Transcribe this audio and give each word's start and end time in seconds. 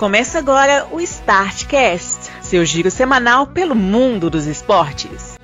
Começa 0.00 0.38
agora 0.38 0.88
o 0.90 0.98
Startcast, 0.98 2.30
seu 2.40 2.64
giro 2.64 2.90
semanal 2.90 3.46
pelo 3.48 3.74
mundo 3.74 4.30
dos 4.30 4.46
esportes. 4.46 5.36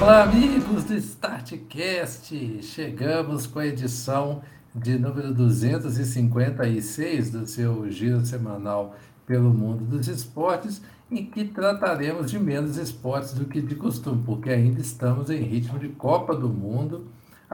Olá, 0.00 0.22
amigos 0.22 0.84
do 0.84 0.94
Startcast! 0.94 2.62
Chegamos 2.62 3.48
com 3.48 3.58
a 3.58 3.66
edição 3.66 4.42
de 4.72 4.96
número 4.96 5.34
256 5.34 7.30
do 7.30 7.48
seu 7.48 7.90
giro 7.90 8.24
semanal 8.24 8.94
pelo 9.26 9.52
mundo 9.52 9.84
dos 9.84 10.06
esportes 10.06 10.80
em 11.10 11.24
que 11.24 11.44
trataremos 11.44 12.30
de 12.30 12.38
menos 12.38 12.76
esportes 12.76 13.32
do 13.32 13.46
que 13.46 13.60
de 13.60 13.74
costume, 13.74 14.22
porque 14.24 14.50
ainda 14.50 14.80
estamos 14.80 15.30
em 15.30 15.42
ritmo 15.42 15.78
de 15.78 15.88
Copa 15.88 16.34
do 16.34 16.48
Mundo, 16.48 17.06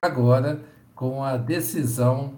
agora 0.03 0.63
com 0.95 1.23
a 1.23 1.37
decisão 1.37 2.35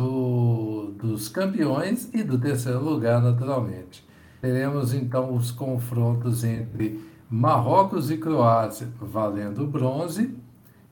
do, 0.00 0.92
dos 0.98 1.28
campeões 1.28 2.08
e 2.14 2.22
do 2.22 2.38
terceiro 2.38 2.82
lugar, 2.82 3.20
naturalmente. 3.22 4.06
Teremos 4.40 4.94
então 4.94 5.34
os 5.34 5.50
confrontos 5.50 6.44
entre 6.44 7.00
Marrocos 7.28 8.10
e 8.10 8.16
Croácia, 8.16 8.88
valendo 9.00 9.66
bronze, 9.66 10.34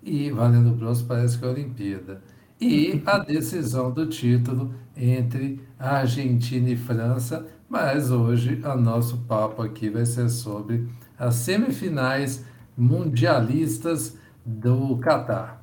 e 0.03 0.31
valendo 0.31 0.71
bronze 0.71 1.05
parece 1.05 1.39
que 1.39 1.45
é 1.45 1.49
a 1.49 1.51
Olimpíada. 1.51 2.23
E 2.61 3.03
a 3.05 3.19
decisão 3.19 3.91
do 3.91 4.07
título 4.07 4.75
entre 4.97 5.61
Argentina 5.79 6.71
e 6.71 6.77
França, 6.77 7.47
mas 7.69 8.11
hoje 8.11 8.61
o 8.65 8.77
nosso 8.77 9.19
papo 9.25 9.63
aqui 9.63 9.91
vai 9.91 10.07
ser 10.07 10.29
sobre 10.29 10.89
as 11.19 11.35
semifinais 11.37 12.45
mundialistas 12.77 14.17
do 14.45 14.99
Catar. 14.99 15.63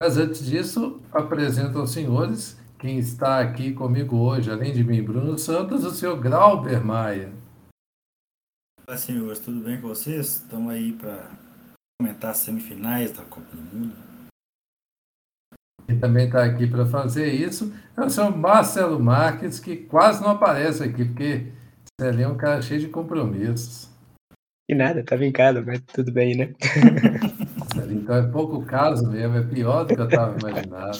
Mas 0.00 0.16
antes 0.18 0.44
disso, 0.44 1.00
apresento 1.12 1.78
aos 1.78 1.90
senhores 1.90 2.58
quem 2.78 2.98
está 2.98 3.40
aqui 3.40 3.72
comigo 3.72 4.16
hoje, 4.16 4.50
além 4.50 4.72
de 4.72 4.84
mim, 4.84 5.02
Bruno 5.02 5.38
Santos, 5.38 5.84
o 5.84 5.90
senhor 5.90 6.20
Grauber 6.20 6.84
Maia. 6.84 7.32
Olá, 8.86 8.98
senhores, 8.98 9.38
tudo 9.38 9.60
bem 9.60 9.80
com 9.80 9.88
vocês? 9.88 10.36
Estamos 10.36 10.70
aí 10.70 10.92
para 10.92 11.30
comentar 11.98 12.32
as 12.32 12.38
semifinais 12.38 13.12
da 13.12 13.24
Copa 13.24 13.56
do 13.56 13.62
Mundo. 13.62 14.13
Quem 15.94 16.00
também 16.00 16.26
está 16.26 16.44
aqui 16.44 16.66
para 16.66 16.84
fazer 16.86 17.28
isso 17.32 17.72
é 17.96 18.00
o 18.00 18.10
senhor 18.10 18.36
Marcelo 18.36 18.98
Marques, 18.98 19.60
que 19.60 19.76
quase 19.76 20.20
não 20.20 20.30
aparece 20.30 20.82
aqui, 20.82 21.04
porque 21.04 21.52
ele 22.00 22.22
é 22.22 22.28
um 22.28 22.36
cara 22.36 22.60
cheio 22.60 22.80
de 22.80 22.88
compromissos. 22.88 23.88
E 24.68 24.74
nada, 24.74 25.00
estava 25.00 25.24
em 25.24 25.30
casa, 25.30 25.62
mas 25.62 25.80
tudo 25.82 26.10
bem, 26.10 26.36
né? 26.36 26.52
então 27.90 28.16
é 28.16 28.26
pouco 28.28 28.64
caso 28.64 29.08
mesmo, 29.08 29.36
é 29.36 29.42
pior 29.44 29.84
do 29.84 29.94
que 29.94 30.00
eu 30.00 30.04
estava 30.04 30.36
imaginando. 30.36 30.98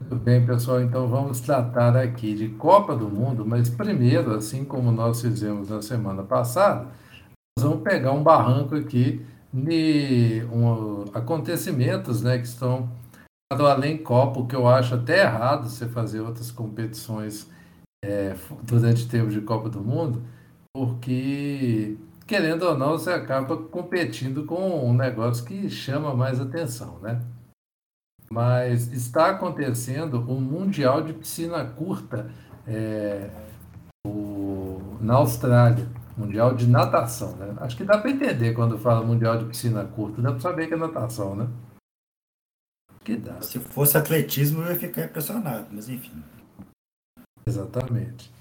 Muito 0.00 0.16
bem, 0.16 0.44
pessoal, 0.44 0.80
então 0.80 1.06
vamos 1.06 1.40
tratar 1.40 1.96
aqui 1.96 2.34
de 2.34 2.48
Copa 2.48 2.96
do 2.96 3.08
Mundo, 3.08 3.46
mas 3.46 3.70
primeiro, 3.70 4.34
assim 4.34 4.64
como 4.64 4.90
nós 4.90 5.20
fizemos 5.20 5.68
na 5.68 5.82
semana 5.82 6.24
passada, 6.24 6.88
nós 7.56 7.64
vamos 7.64 7.82
pegar 7.84 8.12
um 8.12 8.24
barranco 8.24 8.74
aqui 8.74 9.24
de 9.52 10.44
um, 10.52 11.04
acontecimentos 11.14 12.22
né, 12.22 12.38
que 12.38 12.46
estão 12.46 12.90
do 13.56 13.66
além 13.66 13.96
Copa, 13.96 14.46
que 14.46 14.54
eu 14.54 14.68
acho 14.68 14.94
até 14.94 15.22
errado 15.22 15.68
você 15.68 15.88
fazer 15.88 16.20
outras 16.20 16.50
competições 16.50 17.48
é, 18.04 18.36
durante 18.62 19.04
o 19.04 19.08
tempo 19.08 19.30
de 19.30 19.40
Copa 19.40 19.68
do 19.70 19.80
Mundo, 19.80 20.22
porque, 20.74 21.96
querendo 22.26 22.64
ou 22.64 22.76
não, 22.76 22.92
você 22.92 23.10
acaba 23.10 23.56
competindo 23.56 24.44
com 24.44 24.86
um 24.86 24.92
negócio 24.92 25.44
que 25.44 25.68
chama 25.70 26.14
mais 26.14 26.40
atenção, 26.40 26.98
né? 27.00 27.22
Mas 28.30 28.92
está 28.92 29.30
acontecendo 29.30 30.20
um 30.30 30.38
Mundial 30.38 31.02
de 31.02 31.14
Piscina 31.14 31.64
Curta 31.64 32.30
é, 32.66 33.30
o, 34.06 34.98
na 35.00 35.14
Austrália. 35.14 35.88
Mundial 36.18 36.54
de 36.54 36.66
natação, 36.66 37.36
né? 37.36 37.54
Acho 37.58 37.76
que 37.76 37.84
dá 37.84 37.96
para 37.96 38.10
entender 38.10 38.52
quando 38.52 38.76
fala 38.76 39.06
mundial 39.06 39.38
de 39.38 39.44
piscina 39.44 39.84
curta, 39.84 40.20
dá 40.20 40.32
para 40.32 40.40
saber 40.40 40.66
que 40.66 40.74
é 40.74 40.76
natação, 40.76 41.36
né? 41.36 41.48
Que 43.04 43.16
dá. 43.16 43.40
Se 43.40 43.60
fosse 43.60 43.96
atletismo, 43.96 44.62
eu 44.62 44.72
ia 44.72 44.78
ficar 44.78 45.04
impressionado, 45.04 45.68
mas 45.70 45.88
enfim. 45.88 46.22
Exatamente. 47.46 48.32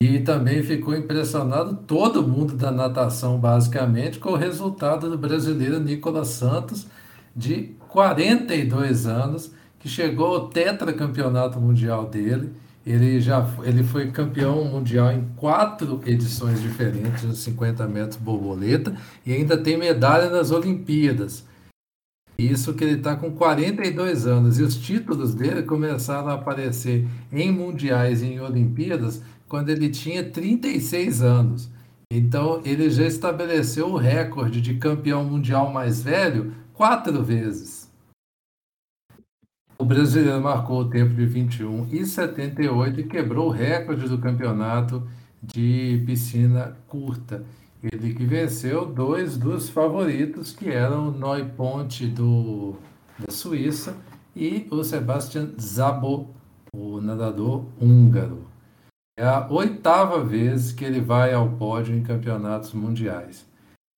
E 0.00 0.20
também 0.20 0.62
ficou 0.62 0.94
impressionado 0.94 1.76
todo 1.86 2.26
mundo 2.26 2.54
da 2.54 2.70
natação, 2.70 3.38
basicamente, 3.38 4.18
com 4.18 4.30
o 4.30 4.36
resultado 4.36 5.10
do 5.10 5.18
brasileiro 5.18 5.80
Nicolas 5.80 6.28
Santos, 6.28 6.86
de 7.34 7.74
42 7.88 9.06
anos, 9.06 9.52
que 9.80 9.88
chegou 9.88 10.34
ao 10.34 10.48
tetracampeonato 10.48 11.60
mundial 11.60 12.06
dele 12.06 12.54
ele 12.86 13.20
já 13.20 13.48
ele 13.62 13.82
foi 13.82 14.10
campeão 14.10 14.64
mundial 14.64 15.10
em 15.12 15.24
quatro 15.36 16.00
edições 16.04 16.60
diferentes 16.60 17.22
nos 17.24 17.38
50 17.38 17.86
metros 17.88 18.16
borboleta 18.16 18.94
e 19.24 19.32
ainda 19.32 19.56
tem 19.56 19.78
medalha 19.78 20.28
nas 20.28 20.50
Olimpíadas. 20.50 21.44
Isso 22.36 22.74
que 22.74 22.82
ele 22.84 22.98
está 22.98 23.14
com 23.16 23.30
42 23.30 24.26
anos. 24.26 24.58
E 24.58 24.62
os 24.62 24.76
títulos 24.76 25.34
dele 25.34 25.62
começaram 25.62 26.28
a 26.28 26.34
aparecer 26.34 27.06
em 27.32 27.52
mundiais 27.52 28.22
e 28.22 28.26
em 28.26 28.40
Olimpíadas 28.40 29.22
quando 29.48 29.70
ele 29.70 29.88
tinha 29.88 30.24
36 30.24 31.22
anos. 31.22 31.70
Então 32.12 32.60
ele 32.64 32.90
já 32.90 33.06
estabeleceu 33.06 33.88
o 33.88 33.96
recorde 33.96 34.60
de 34.60 34.74
campeão 34.74 35.24
mundial 35.24 35.72
mais 35.72 36.02
velho 36.02 36.52
quatro 36.72 37.22
vezes. 37.22 37.83
O 39.76 39.84
brasileiro 39.84 40.40
marcou 40.40 40.82
o 40.82 40.88
tempo 40.88 41.14
de 41.14 41.26
21 41.26 41.88
e 41.90 42.06
78 42.06 43.00
e 43.00 43.04
quebrou 43.04 43.48
o 43.48 43.50
recorde 43.50 44.08
do 44.08 44.18
campeonato 44.18 45.06
de 45.42 46.00
piscina 46.06 46.76
curta. 46.86 47.44
Ele 47.82 48.14
que 48.14 48.24
venceu 48.24 48.86
dois 48.86 49.36
dos 49.36 49.68
favoritos, 49.68 50.52
que 50.52 50.70
eram 50.70 51.08
o 51.08 51.50
Ponte 51.56 52.06
do, 52.06 52.76
da 53.18 53.32
Suíça 53.32 53.96
e 54.34 54.66
o 54.70 54.84
Sebastian 54.84 55.50
Zabo, 55.60 56.30
o 56.72 57.00
nadador 57.00 57.64
húngaro. 57.80 58.46
É 59.18 59.24
a 59.24 59.46
oitava 59.50 60.22
vez 60.24 60.70
que 60.70 60.84
ele 60.84 61.00
vai 61.00 61.34
ao 61.34 61.50
pódio 61.50 61.96
em 61.96 62.02
campeonatos 62.02 62.72
mundiais. 62.72 63.44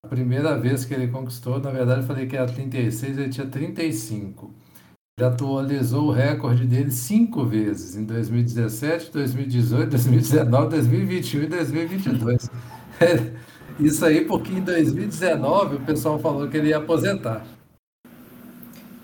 A 0.04 0.08
primeira 0.08 0.58
vez 0.58 0.86
que 0.86 0.94
ele 0.94 1.08
conquistou, 1.08 1.60
na 1.60 1.70
verdade, 1.70 2.00
eu 2.00 2.06
falei 2.06 2.26
que 2.26 2.36
era 2.36 2.46
36, 2.46 3.18
ele 3.18 3.28
tinha 3.28 3.46
35 3.46 4.54
já 5.18 5.28
atualizou 5.28 6.08
o 6.08 6.12
recorde 6.12 6.66
dele 6.66 6.90
cinco 6.90 7.46
vezes, 7.46 7.96
em 7.96 8.04
2017, 8.04 9.10
2018, 9.10 9.88
2019, 9.88 10.68
2021 10.68 11.42
e 11.42 11.46
2022. 11.46 12.50
Isso 13.80 14.04
aí 14.04 14.26
porque 14.26 14.52
em 14.52 14.60
2019 14.60 15.76
o 15.76 15.80
pessoal 15.86 16.18
falou 16.18 16.46
que 16.48 16.58
ele 16.58 16.68
ia 16.68 16.76
aposentar. 16.76 17.46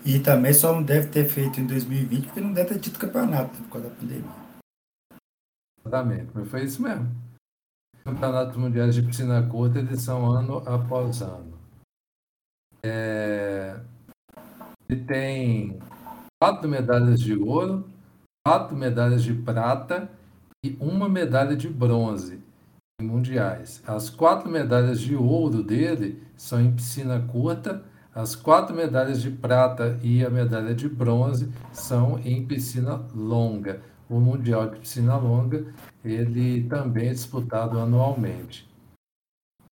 E 0.04 0.18
também 0.18 0.52
só 0.52 0.74
não 0.74 0.82
deve 0.82 1.06
ter 1.06 1.24
feito 1.24 1.58
em 1.58 1.66
2020 1.66 2.26
porque 2.26 2.40
não 2.42 2.52
deve 2.52 2.74
ter 2.74 2.80
tido 2.80 2.98
campeonato 2.98 3.56
por 3.62 3.70
causa 3.70 3.88
da 3.88 3.94
pandemia. 3.94 4.42
Exatamente, 5.80 6.30
mas 6.34 6.48
foi 6.50 6.64
isso 6.64 6.82
mesmo. 6.82 7.10
Campeonatos 8.04 8.56
Mundiais 8.58 8.94
de 8.94 9.02
Piscina 9.02 9.42
Curta, 9.48 9.78
eles 9.78 10.02
são 10.02 10.30
ano 10.30 10.58
após 10.68 11.22
ano. 11.22 11.58
É... 12.84 13.80
Ele 14.90 15.04
tem 15.04 15.80
quatro 16.42 16.68
medalhas 16.68 17.20
de 17.20 17.36
ouro, 17.36 17.84
quatro 18.44 18.76
medalhas 18.76 19.22
de 19.22 19.32
prata 19.32 20.10
e 20.66 20.76
uma 20.80 21.08
medalha 21.08 21.54
de 21.54 21.68
bronze 21.68 22.40
em 23.00 23.06
mundiais. 23.06 23.80
As 23.86 24.10
quatro 24.10 24.50
medalhas 24.50 25.00
de 25.00 25.14
ouro 25.14 25.62
dele 25.62 26.20
são 26.36 26.60
em 26.60 26.72
piscina 26.72 27.20
curta, 27.20 27.84
as 28.12 28.34
quatro 28.34 28.74
medalhas 28.74 29.22
de 29.22 29.30
prata 29.30 30.00
e 30.02 30.26
a 30.26 30.30
medalha 30.30 30.74
de 30.74 30.88
bronze 30.88 31.48
são 31.70 32.18
em 32.24 32.44
piscina 32.44 33.00
longa. 33.14 33.80
O 34.10 34.18
Mundial 34.18 34.68
de 34.68 34.80
Piscina 34.80 35.16
Longa 35.16 35.64
ele 36.04 36.64
também 36.64 37.10
é 37.10 37.12
disputado 37.12 37.78
anualmente. 37.78 38.68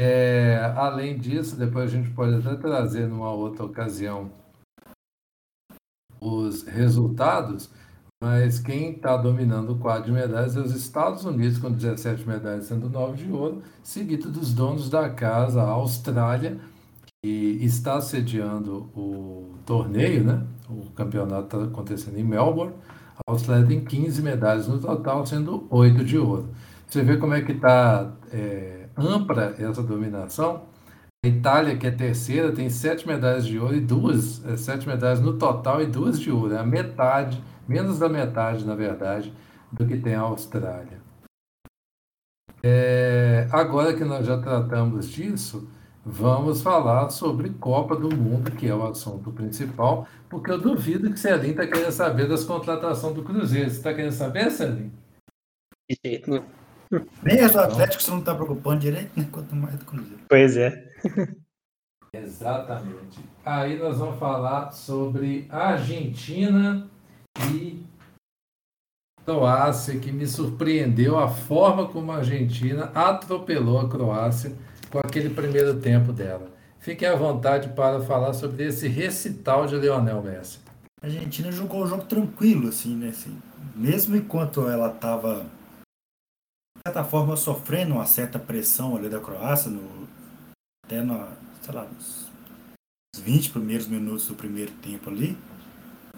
É, 0.01 0.73
além 0.77 1.19
disso, 1.19 1.57
depois 1.57 1.93
a 1.93 1.97
gente 1.97 2.11
pode 2.11 2.37
até 2.37 2.55
trazer 2.55 3.09
numa 3.09 3.33
outra 3.33 3.65
ocasião 3.65 4.31
os 6.21 6.63
resultados, 6.63 7.71
mas 8.23 8.59
quem 8.59 8.93
está 8.93 9.17
dominando 9.17 9.71
o 9.73 9.79
quadro 9.79 10.05
de 10.05 10.13
medalhas 10.13 10.57
é 10.57 10.61
os 10.61 10.75
Estados 10.75 11.25
Unidos, 11.25 11.59
com 11.59 11.71
17 11.71 12.29
medalhas, 12.29 12.65
sendo 12.65 12.89
9 12.89 13.25
de 13.25 13.33
ouro, 13.33 13.63
seguido 13.83 14.31
dos 14.31 14.53
donos 14.53 14.91
da 14.91 15.09
casa, 15.09 15.63
a 15.63 15.69
Austrália, 15.69 16.59
que 17.23 17.59
está 17.63 18.01
sediando 18.01 18.91
o 18.95 19.55
torneio, 19.65 20.25
né? 20.25 20.43
o 20.69 20.91
campeonato 20.91 21.57
está 21.57 21.65
acontecendo 21.65 22.19
em 22.19 22.25
Melbourne. 22.25 22.75
A 23.27 23.33
Austrália 23.33 23.67
tem 23.67 23.85
15 23.85 24.23
medalhas 24.23 24.69
no 24.69 24.79
total, 24.79 25.27
sendo 25.27 25.67
8 25.71 26.05
de 26.05 26.19
ouro. 26.19 26.49
Você 26.87 27.03
vê 27.03 27.17
como 27.17 27.35
é 27.35 27.43
que 27.43 27.53
está 27.53 28.13
é, 28.33 28.89
ampla 28.97 29.55
essa 29.59 29.83
dominação. 29.83 30.63
A 31.23 31.29
Itália, 31.29 31.77
que 31.77 31.87
é 31.87 31.91
terceira, 31.91 32.51
tem 32.51 32.71
sete 32.71 33.07
medalhas 33.07 33.45
de 33.45 33.59
ouro 33.59 33.75
e 33.75 33.81
duas, 33.81 34.43
é, 34.47 34.57
sete 34.57 34.89
medalhas 34.89 35.21
no 35.21 35.37
total 35.37 35.83
e 35.83 35.87
duas 35.87 36.19
de 36.19 36.31
ouro. 36.31 36.55
É 36.55 36.59
a 36.59 36.65
metade, 36.65 37.45
menos 37.69 37.99
da 37.99 38.09
metade, 38.09 38.65
na 38.65 38.75
verdade, 38.75 39.31
do 39.71 39.87
que 39.87 39.99
tem 39.99 40.15
a 40.15 40.23
Austrália. 40.23 40.99
É, 42.63 43.47
agora 43.53 43.93
que 43.95 44.03
nós 44.03 44.27
já 44.27 44.41
tratamos 44.41 45.11
disso, 45.11 45.69
vamos 46.03 46.63
falar 46.63 47.11
sobre 47.11 47.51
Copa 47.51 47.95
do 47.95 48.17
Mundo, 48.17 48.51
que 48.53 48.67
é 48.67 48.75
o 48.75 48.87
assunto 48.87 49.31
principal, 49.31 50.09
porque 50.31 50.51
eu 50.51 50.59
duvido 50.59 51.13
que 51.13 51.21
Celim 51.21 51.51
está 51.51 51.67
querendo 51.67 51.93
saber 51.93 52.29
das 52.29 52.45
contratações 52.45 53.15
do 53.15 53.23
Cruzeiro. 53.23 53.69
Você 53.69 53.77
está 53.77 53.93
querendo 53.93 54.13
saber, 54.13 54.51
Celim? 54.51 54.91
De 55.87 55.99
jeito 56.03 56.31
nenhum. 56.31 56.45
Nem 57.23 57.41
as 57.41 57.53
do 57.53 57.61
Atlético 57.61 58.03
você 58.03 58.11
não 58.11 58.19
está 58.21 58.35
preocupando 58.35 58.81
direito, 58.81 59.11
né? 59.21 59.29
Quanto 59.31 59.55
mais 59.55 59.77
do 59.77 59.85
Cruzeiro. 59.85 60.23
Pois 60.29 60.57
é. 60.57 60.90
Exatamente. 62.13 63.21
Aí 63.45 63.79
nós 63.79 63.99
vamos 63.99 64.19
falar 64.19 64.73
sobre 64.73 65.47
Argentina 65.49 66.89
e 67.53 67.85
Croácia, 69.25 69.99
que 69.99 70.11
me 70.11 70.27
surpreendeu 70.27 71.19
a 71.19 71.29
forma 71.29 71.87
como 71.87 72.11
a 72.11 72.17
Argentina 72.17 72.91
atropelou 72.95 73.79
a 73.79 73.89
Croácia 73.89 74.53
com 74.91 74.99
aquele 74.99 75.31
primeiro 75.31 75.81
tempo 75.81 76.13
dela. 76.13 76.51
Fiquem 76.81 77.07
à 77.07 77.15
vontade 77.15 77.69
para 77.69 78.01
falar 78.01 78.33
sobre 78.33 78.67
esse 78.67 78.89
recital 78.89 79.67
de 79.67 79.77
Lionel 79.77 80.23
Messi. 80.23 80.59
A 81.01 81.07
Argentina 81.07 81.53
jogou 81.53 81.85
o 81.85 81.87
jogo 81.87 82.05
tranquilo, 82.05 82.69
assim, 82.69 82.97
né? 82.97 83.11
Assim, 83.11 83.41
mesmo 83.77 84.17
enquanto 84.17 84.69
ela 84.69 84.93
estava, 84.93 85.45
de 86.77 86.83
certa 86.87 87.05
forma, 87.05 87.37
sofrendo 87.37 87.95
uma 87.95 88.07
certa 88.07 88.39
pressão 88.39 88.97
ali 88.97 89.09
da 89.09 89.21
Croácia, 89.21 89.71
no, 89.71 90.09
até 90.91 91.03
na, 91.03 91.29
sei 91.63 91.73
lá, 91.73 91.85
nos 91.85 92.29
20 93.17 93.51
primeiros 93.51 93.87
minutos 93.87 94.27
do 94.27 94.35
primeiro 94.35 94.73
tempo 94.73 95.09
ali, 95.09 95.39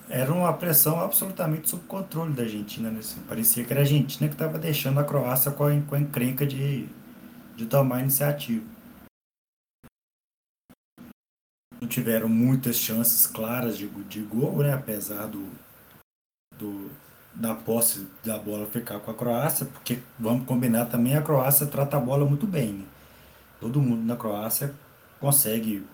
era 0.09 0.33
uma 0.33 0.53
pressão 0.55 0.99
absolutamente 0.99 1.69
sob 1.69 1.85
controle 1.85 2.33
da 2.33 2.43
Argentina. 2.43 2.91
Né? 2.91 3.01
Assim, 3.01 3.21
parecia 3.29 3.65
que 3.65 3.73
era 3.73 3.81
a 3.81 3.85
Argentina 3.85 4.29
que 4.29 4.35
estava 4.35 4.59
deixando 4.59 4.99
a 4.99 5.05
Croácia 5.05 5.51
com 5.53 5.65
a, 5.65 5.81
com 5.83 5.95
a 5.95 6.01
encrenca 6.01 6.47
de, 6.47 6.89
de 7.55 7.67
tomar 7.67 8.01
iniciativa. 8.01 8.65
Não 11.79 11.89
tiveram 11.89 12.29
muitas 12.29 12.77
chances 12.77 13.27
claras 13.27 13.77
de, 13.77 13.87
de 13.87 14.21
gol, 14.23 14.59
né? 14.59 14.73
apesar 14.73 15.27
do, 15.27 15.51
do, 16.57 16.91
da 17.35 17.55
posse 17.55 18.07
da 18.25 18.39
bola 18.39 18.67
ficar 18.67 19.01
com 19.01 19.11
a 19.11 19.15
Croácia, 19.15 19.67
porque 19.67 19.99
vamos 20.19 20.47
combinar 20.47 20.87
também, 20.87 21.15
a 21.15 21.23
Croácia 21.23 21.67
trata 21.67 21.99
a 21.99 22.01
bola 22.01 22.25
muito 22.25 22.47
bem. 22.47 22.73
Né? 22.73 22.85
Todo 23.63 23.81
mundo 23.81 24.03
na 24.05 24.17
Croácia 24.17 24.75
consegue 25.21 25.87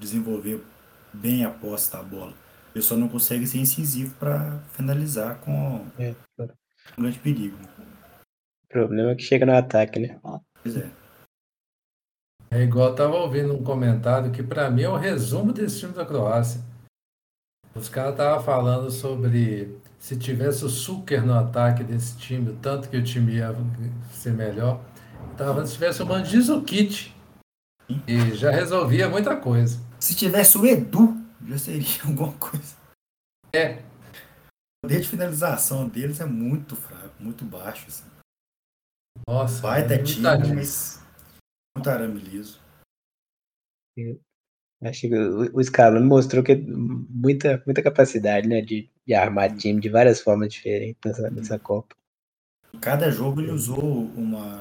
desenvolver 0.00 0.64
bem 1.12 1.44
a 1.44 1.50
posse 1.50 1.92
da 1.92 2.02
bola. 2.02 2.32
Eu 2.74 2.80
só 2.80 2.96
não 2.96 3.10
consegue 3.10 3.46
ser 3.46 3.58
incisivo 3.58 4.14
para 4.14 4.58
finalizar 4.72 5.38
com 5.40 5.84
É, 5.98 6.14
um 6.40 7.02
grande 7.02 7.18
perigo. 7.18 7.58
O 8.64 8.68
problema 8.70 9.10
é 9.10 9.14
que 9.14 9.22
chega 9.22 9.44
no 9.44 9.54
ataque, 9.54 10.00
né? 10.00 10.18
Pois 10.62 10.78
é. 10.78 10.90
É 12.50 12.62
igual 12.62 12.86
eu 12.86 12.92
estava 12.92 13.16
ouvindo 13.16 13.52
um 13.54 13.62
comentário 13.62 14.32
que 14.32 14.42
para 14.42 14.70
mim 14.70 14.84
é 14.84 14.88
o 14.88 14.96
resumo 14.96 15.52
desse 15.52 15.80
time 15.80 15.92
da 15.92 16.06
Croácia. 16.06 16.62
Os 17.74 17.90
caras 17.90 18.12
estavam 18.12 18.42
falando 18.42 18.90
sobre 18.90 19.78
se 19.98 20.16
tivesse 20.16 20.64
o 20.64 20.70
Suker 20.70 21.22
no 21.22 21.34
ataque 21.34 21.84
desse 21.84 22.16
time, 22.16 22.48
o 22.48 22.56
tanto 22.56 22.88
que 22.88 22.96
o 22.96 23.04
time 23.04 23.34
ia 23.34 23.54
ser 24.10 24.32
melhor. 24.32 24.80
Tava 25.36 25.66
se 25.66 25.74
tivesse 25.74 26.02
o 26.02 26.06
Mandzukic 26.06 27.12
e 28.06 28.34
já 28.34 28.50
resolvia 28.50 29.08
muita 29.08 29.36
coisa. 29.36 29.78
Se 29.98 30.14
tivesse 30.14 30.56
o 30.56 30.64
Edu, 30.64 31.16
já 31.46 31.58
seria 31.58 31.86
alguma 32.06 32.32
coisa. 32.34 32.76
É, 33.52 33.78
O 33.78 34.86
poder 34.86 35.00
de 35.00 35.08
finalização 35.08 35.88
deles 35.88 36.20
é 36.20 36.24
muito 36.24 36.76
fraco, 36.76 37.14
muito 37.20 37.44
baixo. 37.44 37.86
Assim. 37.88 38.04
nossa, 39.28 39.60
Baita 39.60 39.94
é 39.94 40.02
time, 40.02 40.54
mas 40.54 41.02
muito 41.76 41.90
arame 41.90 42.20
liso. 42.20 42.60
Acho 44.82 45.00
que 45.00 45.14
o, 45.14 45.56
o 45.56 45.64
Scaloni 45.64 46.06
mostrou 46.06 46.42
que 46.42 46.56
muita, 46.56 47.62
muita 47.64 47.82
capacidade, 47.82 48.46
né? 48.48 48.60
De, 48.60 48.90
de 49.06 49.14
armar 49.14 49.56
time 49.56 49.80
de 49.80 49.88
várias 49.88 50.20
formas 50.20 50.52
diferentes 50.52 51.00
nessa, 51.04 51.30
nessa 51.30 51.58
Copa. 51.58 51.94
Cada 52.80 53.10
jogo 53.10 53.40
ele 53.40 53.52
usou 53.52 54.06
uma, 54.16 54.60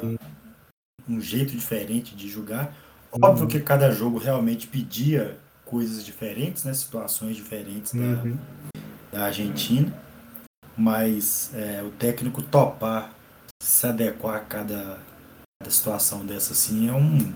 um 1.08 1.20
jeito 1.22 1.52
diferente 1.52 2.16
de 2.16 2.30
jogar. 2.30 2.76
Óbvio 3.22 3.48
que 3.48 3.60
cada 3.60 3.92
jogo 3.92 4.18
realmente 4.18 4.68
pedia 4.68 5.38
coisas 5.66 6.04
diferentes, 6.04 6.64
né? 6.64 6.74
Situações 6.74 7.36
diferentes 7.36 7.94
da, 7.94 8.00
Uhum. 8.02 8.38
da 9.12 9.26
Argentina, 9.26 9.94
mas 10.78 11.54
é, 11.54 11.84
o 11.84 11.92
técnico 11.92 12.42
topar 12.42 13.14
se 13.62 13.86
adequar 13.88 14.38
a 14.38 14.40
cada, 14.40 15.00
cada 15.62 15.72
situação 15.72 16.26
dessa 16.26 16.54
assim 16.54 16.90
é 16.90 16.94
um, 16.94 17.34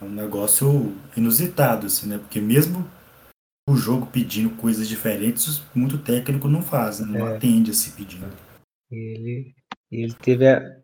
é 0.00 0.04
um 0.04 0.10
negócio 0.10 0.94
inusitado, 1.16 1.86
assim, 1.86 2.06
né? 2.08 2.18
Porque 2.18 2.40
mesmo 2.40 2.88
o 3.68 3.76
jogo 3.76 4.06
pedindo 4.06 4.50
coisas 4.56 4.88
diferentes, 4.88 5.62
muito 5.74 5.98
técnico 5.98 6.48
não 6.48 6.62
faz, 6.62 7.00
né? 7.00 7.18
não 7.18 7.28
É. 7.28 7.36
atende 7.36 7.70
esse 7.70 7.90
pedido. 7.92 8.26
Ele, 8.90 9.54
ele 9.90 10.12
teve, 10.14 10.46
a- 10.48 10.76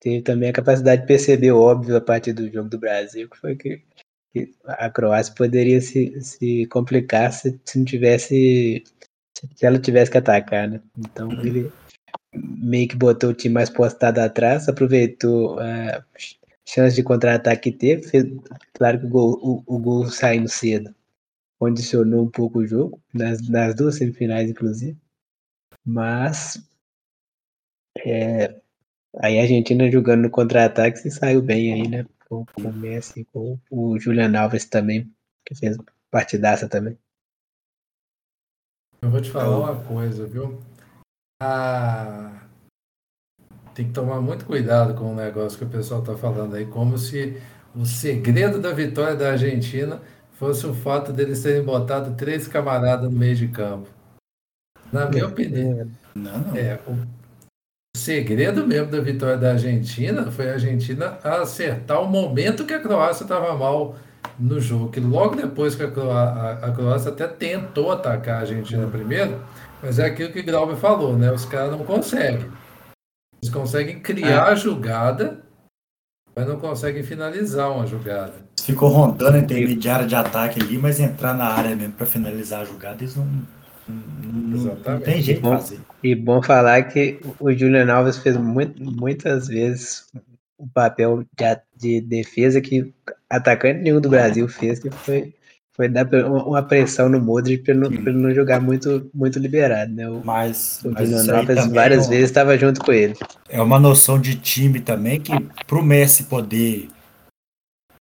teve 0.00 0.22
também 0.22 0.50
a 0.50 0.52
capacidade 0.52 1.02
de 1.02 1.08
perceber 1.08 1.52
o 1.52 1.60
óbvio 1.60 1.96
a 1.96 2.00
partir 2.00 2.32
do 2.32 2.50
jogo 2.50 2.68
do 2.68 2.78
Brasil, 2.78 3.28
que 3.28 3.38
foi 3.38 3.56
que, 3.56 3.82
que 4.32 4.52
a 4.64 4.88
Croácia 4.90 5.34
poderia 5.34 5.80
se, 5.80 6.20
se 6.20 6.66
complicar 6.66 7.32
se, 7.32 7.58
se 7.64 7.78
não 7.78 7.84
tivesse. 7.84 8.84
Se 9.54 9.66
ela 9.66 9.78
tivesse 9.78 10.10
que 10.10 10.16
atacar, 10.16 10.66
né? 10.68 10.80
Então 10.98 11.30
ele 11.44 11.70
meio 12.34 12.88
que 12.88 12.96
botou 12.96 13.30
o 13.30 13.34
time 13.34 13.54
mais 13.54 13.68
postado 13.68 14.20
atrás, 14.20 14.68
aproveitou 14.68 15.58
a 15.60 16.02
chance 16.66 16.96
de 16.96 17.02
contra-ataque 17.02 17.70
que 17.70 17.78
teve, 17.78 18.02
fez, 18.02 18.24
claro 18.74 18.98
que 18.98 19.06
o 19.06 19.08
gol, 19.08 19.38
o, 19.66 19.76
o 19.76 19.78
gol 19.78 20.08
saindo 20.08 20.48
cedo 20.48 20.94
condicionou 21.58 22.24
um 22.24 22.30
pouco 22.30 22.60
o 22.60 22.66
jogo, 22.66 23.00
nas, 23.14 23.46
nas 23.48 23.74
duas 23.74 23.96
semifinais, 23.96 24.50
inclusive. 24.50 24.96
Mas 25.84 26.60
é, 28.04 28.60
aí 29.18 29.38
a 29.38 29.42
Argentina 29.42 29.90
jogando 29.90 30.22
no 30.22 30.30
contra-ataque 30.30 30.98
se 30.98 31.10
saiu 31.10 31.42
bem 31.42 31.72
aí, 31.72 31.88
né? 31.88 32.06
Com, 32.28 32.44
com 32.44 32.62
o 32.62 32.72
Messi, 32.72 33.24
com 33.32 33.58
o 33.70 33.98
Julian 33.98 34.36
Alves 34.38 34.64
também, 34.64 35.12
que 35.44 35.54
fez 35.54 35.76
partidaça 36.10 36.68
também. 36.68 36.98
Eu 39.02 39.10
vou 39.10 39.20
te 39.20 39.30
falar 39.30 39.58
uma 39.58 39.84
coisa, 39.84 40.26
viu? 40.26 40.60
Ah, 41.40 42.46
tem 43.74 43.86
que 43.86 43.92
tomar 43.92 44.20
muito 44.20 44.46
cuidado 44.46 44.94
com 44.94 45.12
o 45.12 45.14
negócio 45.14 45.58
que 45.58 45.64
o 45.64 45.68
pessoal 45.68 46.00
está 46.00 46.16
falando 46.16 46.56
aí, 46.56 46.66
como 46.66 46.96
se 46.96 47.40
o 47.74 47.84
segredo 47.84 48.58
da 48.58 48.72
vitória 48.72 49.14
da 49.14 49.32
Argentina 49.32 50.00
fosse 50.32 50.66
o 50.66 50.74
fato 50.74 51.12
deles 51.12 51.42
terem 51.42 51.62
botado 51.62 52.14
três 52.16 52.48
camaradas 52.48 53.10
no 53.10 53.16
meio 53.16 53.36
de 53.36 53.48
campo. 53.48 53.88
Na 54.90 55.08
minha 55.08 55.26
opinião, 55.26 55.90
Não, 56.14 56.38
não. 56.38 56.56
é, 56.56 56.80
o, 56.86 57.06
segredo 58.06 58.64
mesmo 58.66 58.86
da 58.90 59.00
vitória 59.00 59.36
da 59.36 59.50
Argentina 59.50 60.30
foi 60.30 60.48
a 60.48 60.52
Argentina 60.52 61.18
acertar 61.24 62.00
o 62.00 62.06
momento 62.08 62.64
que 62.64 62.72
a 62.72 62.78
Croácia 62.80 63.24
estava 63.24 63.52
mal 63.56 63.96
no 64.38 64.60
jogo. 64.60 64.90
Que 64.90 65.00
logo 65.00 65.34
depois 65.34 65.74
que 65.74 65.82
a, 65.82 65.90
Croá- 65.90 66.30
a- 66.62 66.66
a 66.68 66.72
Croácia 66.72 67.10
até 67.10 67.26
tentou 67.26 67.90
atacar 67.90 68.36
a 68.36 68.40
Argentina 68.40 68.86
primeiro, 68.86 69.40
mas 69.82 69.98
é 69.98 70.06
aquilo 70.06 70.30
que 70.32 70.38
o 70.40 70.44
Glauber 70.44 70.76
falou, 70.76 71.18
né? 71.18 71.32
Os 71.32 71.44
caras 71.44 71.72
não 71.72 71.84
conseguem. 71.84 72.46
Eles 73.42 73.52
conseguem 73.52 73.98
criar 73.98 74.44
a 74.44 74.54
jogada, 74.54 75.40
mas 76.34 76.46
não 76.46 76.60
conseguem 76.60 77.02
finalizar 77.02 77.70
uma 77.72 77.86
jogada. 77.86 78.34
Ficou 78.62 78.88
rondando 78.88 79.36
a 79.36 79.40
intermediária 79.40 80.06
de 80.06 80.14
ataque 80.14 80.60
ali, 80.62 80.78
mas 80.78 81.00
entrar 81.00 81.34
na 81.34 81.46
área 81.46 81.74
mesmo 81.74 81.92
para 81.94 82.06
finalizar 82.06 82.60
a 82.62 82.64
jogada, 82.64 82.98
eles 83.02 83.16
não, 83.16 83.26
não, 83.88 84.74
não- 84.74 85.00
tem 85.00 85.22
jeito 85.22 85.42
de 85.42 85.48
fazer. 85.48 85.80
E 86.02 86.14
bom 86.14 86.42
falar 86.42 86.82
que 86.84 87.18
o 87.40 87.52
Julian 87.52 87.92
Alves 87.92 88.16
fez 88.18 88.36
muito, 88.36 88.82
muitas 88.82 89.48
vezes 89.48 90.06
o 90.58 90.66
papel 90.68 91.24
de, 91.36 91.44
a- 91.44 91.60
de 91.76 92.00
defesa 92.00 92.60
que 92.60 92.92
atacante 93.28 93.80
nenhum 93.82 94.00
do 94.00 94.08
Brasil 94.08 94.48
fez, 94.48 94.78
que 94.78 94.90
foi, 94.90 95.34
foi 95.72 95.88
dar 95.88 96.06
uma 96.24 96.62
pressão 96.62 97.08
no 97.08 97.20
Modric 97.20 97.64
para 97.64 97.74
ele, 97.74 97.80
não- 97.80 97.90
pra 98.02 98.10
ele 98.12 98.20
não 98.20 98.34
jogar 98.34 98.60
muito, 98.60 99.10
muito 99.12 99.38
liberado, 99.38 99.92
né? 99.92 100.08
O, 100.08 100.22
Mas, 100.24 100.80
o 100.84 100.90
Julian 100.96 101.36
Alves 101.36 101.66
várias 101.66 102.04
é 102.04 102.06
um- 102.06 102.10
vezes 102.10 102.24
estava 102.26 102.56
junto 102.56 102.80
com 102.84 102.92
ele. 102.92 103.14
é 103.48 103.60
uma 103.60 103.78
noção 103.78 104.18
de 104.20 104.34
time 104.36 104.80
também 104.80 105.20
que 105.20 105.32
pro 105.66 105.82
Messi 105.82 106.24
poder 106.24 106.88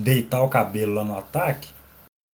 deitar 0.01 0.43
o 0.43 0.49
cabelo 0.49 0.95
lá 0.95 1.05
no 1.05 1.17
ataque, 1.19 1.69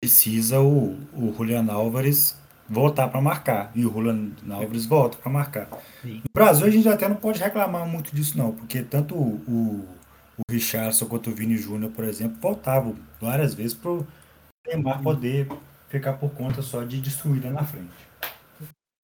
precisa 0.04 0.60
o, 0.62 0.96
o 1.14 1.34
Julian 1.36 1.66
Álvares 1.72 2.38
voltar 2.70 3.08
para 3.10 3.22
marcar. 3.22 3.72
E 3.76 3.86
o 3.86 3.92
Julian 3.92 4.32
Alves 4.50 4.86
volta 4.86 5.18
para 5.18 5.32
marcar. 5.32 5.68
Sim. 6.02 6.16
No 6.18 6.30
Brasil, 6.34 6.66
a 6.68 6.70
gente 6.70 6.88
até 6.88 7.08
não 7.08 7.16
pode 7.16 7.40
reclamar 7.40 7.88
muito 7.88 8.16
disso, 8.16 8.38
não, 8.38 8.52
porque 8.52 8.82
tanto 8.84 9.16
o, 9.16 9.36
o, 9.48 9.86
o 10.38 10.52
Richardson 10.52 11.06
quanto 11.08 11.30
o 11.30 11.36
Vini 11.36 11.58
Júnior, 11.58 11.92
por 11.92 12.04
exemplo, 12.06 12.38
voltavam 12.42 12.96
várias 13.22 13.54
vezes 13.54 13.74
para 13.74 13.92
o 13.92 14.08
Neymar 14.68 15.02
poder 15.02 15.48
ficar 15.90 16.14
por 16.14 16.32
conta 16.32 16.62
só 16.62 16.84
de 16.84 17.00
destruir 17.00 17.44
lá 17.44 17.52
na 17.52 17.64
frente. 17.64 17.90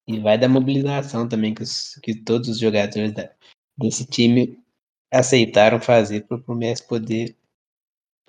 E 0.08 0.20
vai 0.20 0.38
da 0.38 0.50
mobilização 0.50 1.27
também 1.30 1.53
que, 1.53 1.63
os- 1.63 2.00
que 2.03 2.15
todos 2.15 2.50
os 2.50 2.60
jogadores 2.60 3.13
da- 3.13 3.30
desse 3.77 4.06
time 4.06 4.60
aceitaram 5.13 5.80
fazer 5.80 6.25
para 6.25 6.41
o 6.48 6.56
Messi 6.56 6.88
poder 6.88 7.36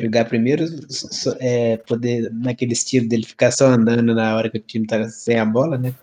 jogar 0.03 0.25
primeiro, 0.25 0.65
é, 1.39 1.77
poder 1.79 2.31
naquele 2.33 2.73
estilo 2.73 3.09
dele 3.09 3.25
ficar 3.25 3.51
só 3.53 3.67
andando 3.67 4.15
na 4.15 4.37
hora 4.37 4.51
que 4.51 4.59
o 4.59 4.61
time 4.61 4.87
tá 4.87 5.09
sem 5.09 5.39
a 5.39 5.45
bola, 5.45 5.79
né? 5.79 5.95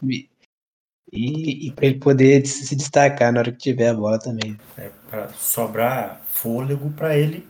E, 1.11 1.67
e 1.67 1.71
para 1.71 1.85
ele 1.87 1.99
poder 1.99 2.45
se 2.45 2.75
destacar 2.75 3.33
na 3.33 3.39
hora 3.39 3.51
que 3.51 3.57
tiver 3.57 3.89
a 3.89 3.93
bola 3.93 4.19
também. 4.19 4.57
É, 4.77 4.89
para 5.09 5.29
sobrar 5.29 6.21
fôlego 6.27 6.89
para 6.91 7.17
ele 7.17 7.45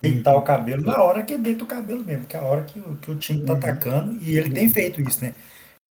deitar 0.00 0.34
o 0.36 0.42
cabelo 0.42 0.82
na 0.82 1.02
hora 1.02 1.22
que 1.22 1.34
ele 1.34 1.42
deita 1.42 1.64
o 1.64 1.66
cabelo 1.66 2.04
mesmo, 2.04 2.26
que 2.26 2.36
é 2.36 2.40
a 2.40 2.44
hora 2.44 2.64
que, 2.64 2.78
o- 2.78 2.96
que 2.96 3.10
o 3.10 3.16
time 3.16 3.44
tá 3.44 3.52
atacando, 3.52 4.16
e 4.22 4.36
ele 4.36 4.50
tem 4.50 4.68
feito 4.68 5.00
isso, 5.00 5.22
né? 5.22 5.34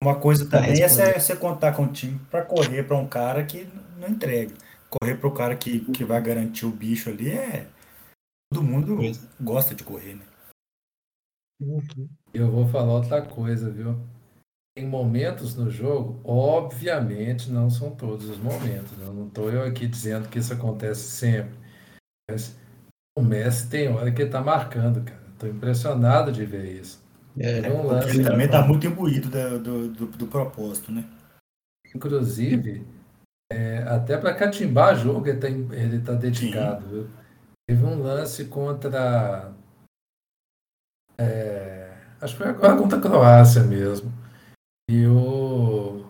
Uma 0.03 0.15
coisa 0.15 0.45
Tá 0.45 0.61
também 0.61 0.83
é 0.83 1.19
você 1.19 1.35
contar 1.35 1.73
com 1.73 1.85
o 1.85 1.93
time 1.93 2.21
para 2.31 2.43
correr 2.43 2.85
para 2.85 2.97
um 2.97 3.09
cara 3.09 3.45
que 3.45 3.67
não 3.99 4.09
entrega. 4.09 4.55
Correr 4.89 5.17
para 5.17 5.29
o 5.29 5.33
cara 5.33 5.57
que, 5.57 5.81
que 5.81 6.05
vai 6.05 6.21
garantir 6.23 6.67
o 6.67 6.71
bicho 6.71 7.11
ali 7.11 7.31
é. 7.31 7.67
Todo 8.53 8.63
mundo 8.63 8.97
Pois. 8.97 9.29
gosta 9.41 9.75
de 9.75 9.85
correr, 9.85 10.15
né? 10.15 10.25
Eu 12.33 12.51
vou 12.51 12.67
falar 12.69 12.93
outra 12.95 13.23
coisa, 13.23 13.71
viu? 13.71 13.99
Tem 14.77 14.87
momentos 14.87 15.57
no 15.57 15.71
jogo, 15.71 16.21
obviamente 16.23 17.51
não 17.51 17.71
são 17.71 17.97
todos 17.97 18.29
os 18.29 18.39
momentos. 18.39 18.93
né? 18.99 19.07
Não 19.07 19.27
estou 19.27 19.51
eu 19.51 19.63
aqui 19.63 19.87
dizendo 19.87 20.29
que 20.29 20.39
isso 20.39 20.53
acontece 20.53 21.09
sempre. 21.09 21.57
Mas 22.31 22.59
o 23.17 23.23
Messi 23.23 23.71
tem 23.71 23.89
hora 23.89 24.13
que 24.13 24.23
ele 24.23 24.31
tá 24.31 24.43
marcando, 24.43 25.03
cara. 25.03 25.23
Estou 25.33 25.49
impressionado 25.49 26.31
de 26.31 26.45
ver 26.45 26.81
isso. 26.81 27.03
É, 27.39 27.71
um 27.73 27.87
lance, 27.87 28.11
ele 28.11 28.25
também 28.25 28.49
tá 28.49 28.67
muito 28.67 28.87
imbuído 28.87 29.29
da- 29.31 29.57
do, 29.59 29.89
do, 29.89 30.07
do 30.07 30.27
propósito, 30.27 30.91
né? 30.93 31.05
inclusive, 31.95 32.87
é, 33.51 33.79
até 33.85 34.19
para 34.19 34.35
catimbar 34.35 34.97
jogo 34.97 35.27
ele 35.29 35.39
tá, 35.39 35.49
em- 35.49 35.73
ele 35.73 36.01
tá 36.01 36.13
dedicado, 36.13 36.87
viu? 36.89 37.09
Teve 37.69 37.85
um 37.85 38.01
lance 38.01 38.45
contra. 38.45 39.53
é, 41.19 41.93
acho 42.21 42.37
que 42.37 42.43
foi 42.43 42.51
agora 42.51 42.77
contra 42.77 42.99
a 42.99 43.01
Croácia 43.03 43.63
mesmo. 43.65 44.13
E 44.89 45.05
o. 45.07 46.07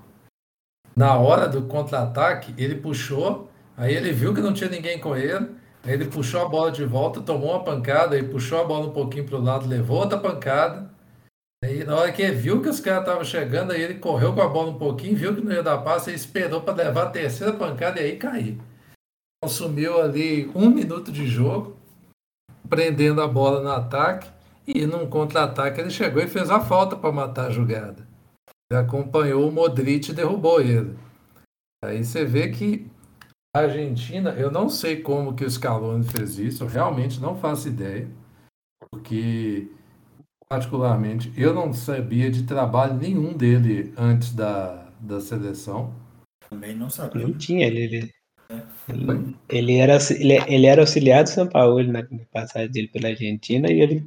Na 0.95 1.19
hora 1.19 1.49
do 1.49 1.67
contra-ataque, 1.67 2.55
ele 2.59 2.75
puxou, 2.75 3.51
aí 3.77 3.95
ele 3.95 4.13
viu 4.13 4.35
que 4.35 4.41
não 4.41 4.55
tinha 4.55 4.71
ninguém 4.71 4.99
com 4.99 5.15
ele, 5.15 5.55
aí 5.85 5.93
ele 5.93 6.07
puxou 6.07 6.41
a 6.41 6.49
bola 6.49 6.73
de 6.73 6.85
volta, 6.85 7.21
tomou 7.21 7.51
uma 7.51 7.65
pancada, 7.65 8.17
aí 8.17 8.23
puxou 8.23 8.61
a 8.61 8.65
bola 8.65 8.87
um 8.87 8.93
pouquinho 8.93 9.27
para 9.27 9.37
o 9.37 9.43
lado, 9.43 9.69
levou 9.69 9.99
outra 9.99 10.19
pancada. 10.19 10.91
Aí 11.65 11.85
na 11.85 11.97
hora 11.97 12.13
que 12.13 12.23
ele 12.23 12.37
viu 12.37 12.63
que 12.63 12.69
os 12.69 12.81
caras 12.81 13.01
estavam 13.01 13.25
chegando, 13.25 13.73
aí 13.73 13.83
ele 13.83 13.95
correu 13.95 14.35
com 14.35 14.43
a 14.43 14.49
bola 14.49 14.71
um 14.71 14.79
pouquinho, 14.79 15.17
viu 15.17 15.35
que 15.35 15.43
não 15.43 15.53
ia 15.53 15.63
dar 15.63 15.79
passe, 15.79 16.11
aí 16.11 16.17
esperou 16.17 16.63
para 16.63 16.75
levar 16.75 17.05
a 17.05 17.11
terceira 17.11 17.53
pancada 17.55 18.01
e 18.01 18.05
aí 18.05 18.17
cair. 18.17 18.59
Consumiu 19.47 20.03
ali 20.03 20.51
um 20.57 20.69
minuto 20.69 21.13
de 21.13 21.25
jogo, 21.25 21.77
prendendo 22.69 23.23
a 23.23 23.29
bola 23.29 23.63
no 23.63 23.71
ataque, 23.71 24.29
e 24.67 24.85
num 24.85 25.09
contra-ataque 25.09 25.81
ele 25.81 25.89
chegou 25.89 26.21
e 26.21 26.27
fez 26.27 26.51
a 26.51 26.59
falta 26.59 26.97
para 26.97 27.13
matar 27.13 27.47
a 27.47 27.51
jogada. 27.51 28.09
Ele 28.69 28.81
acompanhou 28.81 29.49
o 29.49 29.53
Modric 29.53 30.11
e 30.11 30.13
derrubou 30.13 30.61
ele. 30.61 30.99
Aí 31.85 32.05
você 32.05 32.25
vê 32.25 32.49
que 32.49 32.91
a 33.55 33.61
Argentina, 33.61 34.31
eu 34.31 34.51
não 34.51 34.69
sei 34.69 35.01
como 35.01 35.37
que 35.37 35.45
o 35.45 35.49
Scaloni 35.49 36.03
fez 36.03 36.41
isso, 36.41 36.65
eu 36.65 36.69
realmente 36.69 37.21
não 37.21 37.37
faço 37.37 37.69
ideia, 37.69 38.11
porque 38.91 39.71
particularmente 40.51 41.33
eu 41.37 41.55
não 41.55 41.73
sabia 41.73 42.33
de 42.33 42.43
trabalho 42.43 42.95
nenhum 42.95 43.33
dele 43.33 43.95
antes 43.97 44.35
da, 44.35 44.89
da 44.99 45.21
seleção. 45.21 45.95
Também 46.51 46.75
não 46.75 46.91
sabia. 46.91 47.29
Não 47.29 47.39
tinha 47.39 47.65
ele. 47.65 47.79
Ele, 47.79 48.16
ele, 48.89 49.37
ele 49.49 49.77
era, 49.77 49.99
ele, 50.11 50.35
ele 50.47 50.67
era 50.67 50.83
auxiliar 50.83 51.25
do 51.25 51.31
São 51.31 51.47
Paulo 51.47 51.83
na, 51.85 52.03
na 52.03 52.19
passagem 52.33 52.71
dele 52.71 52.89
pela 52.89 53.09
Argentina 53.09 53.71
e 53.71 53.81
ele, 53.81 54.07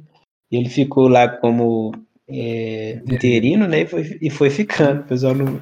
ele 0.50 0.68
ficou 0.68 1.08
lá 1.08 1.28
como 1.28 1.92
é, 2.28 3.02
interino, 3.06 3.66
né? 3.66 3.80
E 3.80 3.86
foi, 3.86 4.18
e 4.22 4.30
foi 4.30 4.50
ficando. 4.50 5.00
O 5.00 5.04
pessoal 5.04 5.34
não, 5.34 5.60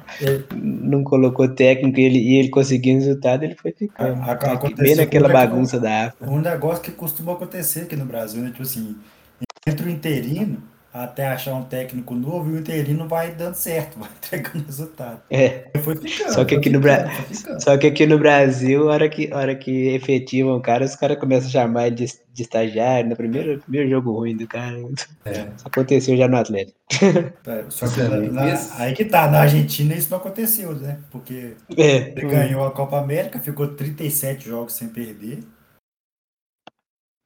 não 0.55 1.03
colocou 1.03 1.47
técnico 1.49 1.99
e 1.99 2.03
ele, 2.03 2.19
e 2.19 2.35
ele 2.37 2.49
conseguiu 2.49 2.95
resultado, 2.95 3.43
ele 3.43 3.55
foi 3.55 3.71
ficando. 3.71 4.21
A- 4.21 4.33
a- 4.33 4.69
bem 4.75 4.95
naquela 4.95 5.29
bagunça 5.29 5.79
da 5.79 6.07
África. 6.07 6.29
Um 6.29 6.39
negócio 6.39 6.83
que 6.83 6.91
costuma 6.91 7.33
acontecer 7.33 7.81
aqui 7.81 7.95
no 7.95 8.05
Brasil, 8.05 8.41
né? 8.41 8.51
Tipo 8.51 8.63
assim, 8.63 8.95
entre 9.67 9.87
o 9.87 9.89
interino 9.89 10.61
até 10.91 11.27
achar 11.27 11.53
um 11.53 11.63
técnico 11.63 12.15
novo 12.15 12.49
e 12.49 12.53
o 12.53 12.59
interino 12.59 13.07
vai 13.07 13.31
dando 13.35 13.53
certo, 13.55 13.97
vai 13.99 14.09
entregando 14.17 14.65
resultado. 14.65 15.21
É. 15.29 15.69
Foi 15.83 15.95
ficando. 15.95 16.33
Só 16.33 16.43
que 16.45 16.55
aqui 16.55 16.69
no 16.69 16.79
ficando, 16.81 17.03
Bra- 17.03 17.09
foi 17.11 17.35
ficando. 17.35 17.63
Só 17.63 17.77
que 17.77 17.87
aqui 17.87 18.05
no 18.07 18.17
Brasil, 18.17 18.89
a 18.89 18.93
hora 18.93 19.09
que, 19.09 19.31
a 19.31 19.37
hora 19.37 19.55
que 19.55 19.89
efetivam 19.89 20.57
o 20.57 20.61
cara, 20.61 20.83
os 20.85 20.95
caras 20.95 21.17
começam 21.19 21.47
a 21.47 21.51
chamar 21.51 21.87
ele 21.87 21.95
de, 21.97 22.05
de 22.33 22.41
estagiário 22.41 23.09
no 23.09 23.15
primeiro, 23.15 23.59
primeiro 23.59 23.89
jogo 23.89 24.11
ruim 24.11 24.35
do 24.35 24.47
cara. 24.47 24.77
É. 25.25 25.31
Isso 25.31 25.65
aconteceu 25.65 26.17
já 26.17 26.27
no 26.27 26.37
Atlético. 26.37 26.77
É, 27.45 27.65
Só 27.69 27.87
que 27.87 28.01
na- 28.31 28.43
aí. 28.43 28.51
Esse- 28.53 28.81
aí 28.81 28.93
que 28.93 29.05
tá, 29.05 29.29
na 29.29 29.41
Argentina 29.41 29.93
isso 29.93 30.09
não 30.09 30.17
aconteceu, 30.17 30.73
né? 30.75 30.99
Porque 31.11 31.55
É. 31.77 32.09
ele 32.17 32.21
ganhou 32.27 32.65
a 32.65 32.71
Copa 32.71 32.99
América, 32.99 33.39
ficou 33.39 33.67
37 33.67 34.47
jogos 34.49 34.73
sem 34.73 34.87
perder, 34.89 35.39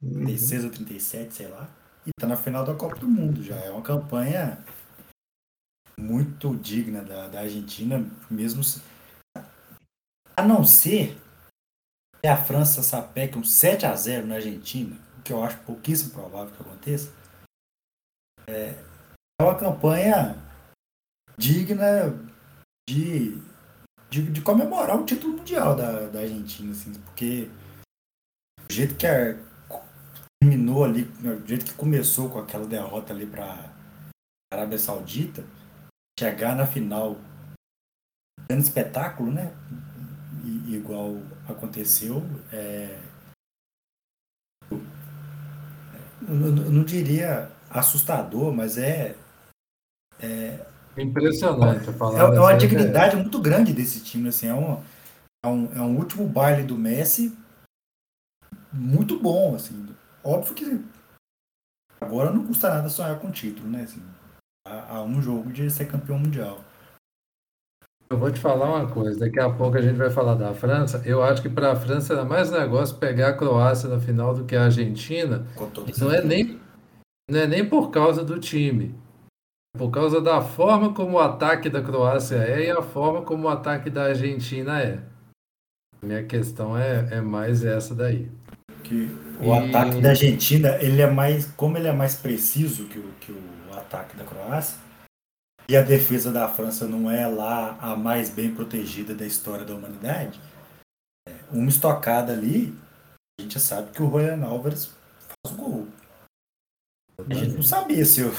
Uhum. 0.02 0.24
36 0.26 0.64
ou 0.64 0.70
37, 0.70 1.32
sei 1.34 1.46
lá, 1.48 1.66
e 2.06 2.10
tá 2.18 2.26
na 2.26 2.36
final 2.36 2.64
da 2.64 2.74
Copa 2.74 2.96
do 2.96 3.08
Mundo 3.08 3.42
já. 3.42 3.56
É 3.56 3.70
uma 3.70 3.82
campanha 3.82 4.58
muito 5.98 6.54
digna 6.56 7.02
da, 7.02 7.28
da 7.28 7.40
Argentina, 7.40 8.04
mesmo 8.30 8.62
se- 8.62 8.82
a 10.36 10.42
não 10.42 10.64
ser 10.64 11.16
que 12.20 12.26
a 12.28 12.36
França 12.36 12.82
sapeque 12.82 13.38
um 13.38 13.44
7 13.44 13.86
a 13.86 13.94
0 13.94 14.26
na 14.26 14.36
Argentina, 14.36 14.96
o 15.18 15.22
que 15.22 15.32
eu 15.32 15.42
acho 15.42 15.58
pouquíssimo 15.60 16.10
provável 16.12 16.54
que 16.54 16.62
aconteça. 16.62 17.12
É, 18.46 18.74
é 19.40 19.42
uma 19.44 19.58
campanha 19.58 20.36
digna 21.38 22.12
de, 22.88 23.38
de, 24.10 24.30
de 24.30 24.42
comemorar 24.42 24.98
o 25.00 25.06
título 25.06 25.38
mundial 25.38 25.74
da, 25.76 26.08
da 26.08 26.20
Argentina, 26.20 26.72
assim, 26.72 26.92
porque 27.00 27.48
o 28.68 28.72
jeito 28.72 28.96
que 28.96 29.06
a, 29.06 29.34
terminou 30.74 30.84
ali, 30.84 31.04
o 31.04 31.46
jeito 31.46 31.64
que 31.66 31.74
começou 31.74 32.28
com 32.28 32.40
aquela 32.40 32.66
derrota 32.66 33.12
ali 33.12 33.24
para 33.26 33.72
Arábia 34.52 34.78
Saudita, 34.78 35.44
chegar 36.18 36.56
na 36.56 36.66
final, 36.66 37.16
grande 38.48 38.64
espetáculo, 38.64 39.30
né? 39.30 39.54
Igual 40.68 41.16
aconteceu, 41.48 42.22
é, 42.52 42.98
eu 46.28 46.34
não- 46.34 46.84
diria 46.84 47.50
assustador, 47.70 48.52
mas 48.52 48.76
é 48.76 49.14
Impressionante 50.96 51.88
a 51.88 51.92
É, 51.92 52.18
é 52.18 52.24
uma 52.24 52.50
certa 52.50 52.66
dignidade 52.66 53.16
muito 53.16 53.40
grande 53.40 53.72
desse 53.72 54.00
time, 54.00 54.28
assim, 54.28 54.46
é 54.48 54.54
um, 54.54 54.82
é 55.44 55.48
um, 55.48 55.72
é 55.76 55.80
um 55.80 55.96
último 55.96 56.26
baile 56.26 56.62
do 56.62 56.76
Messi 56.76 57.36
muito 58.72 59.18
bom, 59.18 59.54
assim. 59.54 59.94
Óbvio 60.24 60.54
que 60.54 60.84
agora 62.00 62.30
não 62.30 62.46
custa 62.46 62.70
nada 62.70 62.88
sonhar 62.88 63.20
com 63.20 63.30
título, 63.30 63.68
né? 63.68 63.82
Assim, 63.82 64.02
há, 64.66 64.96
há 64.96 65.02
um 65.02 65.20
jogo 65.20 65.52
de 65.52 65.70
ser 65.70 65.86
campeão 65.86 66.18
mundial. 66.18 66.64
Eu 68.08 68.18
vou 68.18 68.30
te 68.30 68.38
falar 68.38 68.76
uma 68.76 68.90
coisa, 68.90 69.18
daqui 69.18 69.40
a 69.40 69.50
pouco 69.50 69.76
a 69.76 69.82
gente 69.82 69.96
vai 69.96 70.10
falar 70.10 70.34
da 70.34 70.54
França. 70.54 71.02
Eu 71.04 71.22
acho 71.22 71.42
que 71.42 71.48
para 71.48 71.72
a 71.72 71.76
França 71.76 72.12
era 72.12 72.24
mais 72.24 72.50
negócio 72.50 72.96
pegar 72.96 73.28
a 73.28 73.36
Croácia 73.36 73.88
na 73.88 73.98
final 73.98 74.34
do 74.34 74.44
que 74.44 74.54
a 74.54 74.64
Argentina. 74.64 75.46
Não 75.98 76.12
é 76.12 76.22
nem, 76.22 76.60
não 77.28 77.40
é 77.40 77.46
nem 77.46 77.68
por 77.68 77.90
causa 77.90 78.24
do 78.24 78.38
time, 78.38 78.94
é 79.74 79.78
por 79.78 79.90
causa 79.90 80.20
da 80.20 80.40
forma 80.40 80.94
como 80.94 81.16
o 81.16 81.20
ataque 81.20 81.68
da 81.68 81.82
Croácia 81.82 82.36
é 82.36 82.66
e 82.66 82.70
a 82.70 82.82
forma 82.82 83.22
como 83.22 83.46
o 83.46 83.50
ataque 83.50 83.90
da 83.90 84.04
Argentina 84.04 84.80
é. 84.80 85.02
Minha 86.02 86.24
questão 86.24 86.76
é, 86.76 87.16
é 87.16 87.20
mais 87.20 87.64
essa 87.64 87.94
daí. 87.94 88.30
Que 88.84 89.08
o 89.40 89.54
E- 89.54 89.68
ataque 89.68 90.00
da 90.00 90.10
Argentina, 90.10 90.76
ele 90.80 91.00
é 91.02 91.10
mais, 91.10 91.46
como 91.52 91.76
ele 91.76 91.88
é 91.88 91.92
mais 91.92 92.14
preciso 92.14 92.86
que 92.86 92.98
o, 92.98 93.12
que 93.20 93.32
o 93.32 93.74
ataque 93.74 94.16
da 94.16 94.24
Croácia, 94.24 94.78
e 95.68 95.76
a 95.76 95.82
defesa 95.82 96.30
da 96.30 96.46
França 96.46 96.86
não 96.86 97.10
é 97.10 97.26
lá 97.26 97.78
a 97.80 97.96
mais 97.96 98.28
bem 98.28 98.54
protegida 98.54 99.14
da 99.14 99.26
história 99.26 99.64
da 99.64 99.74
humanidade, 99.74 100.38
é, 101.26 101.32
uma 101.50 101.68
estocada 101.68 102.32
ali, 102.32 102.76
a 103.38 103.42
gente 103.42 103.58
sabe 103.58 103.90
que 103.90 104.02
o 104.02 104.10
Julian 104.10 104.44
Álvares 104.44 104.92
faz 105.18 105.54
o 105.54 105.56
gol. 105.56 105.88
A 107.18 107.34
gente 107.34 107.54
não 107.54 107.62
sabia 107.62 108.04
se 108.04 108.22
o, 108.22 108.30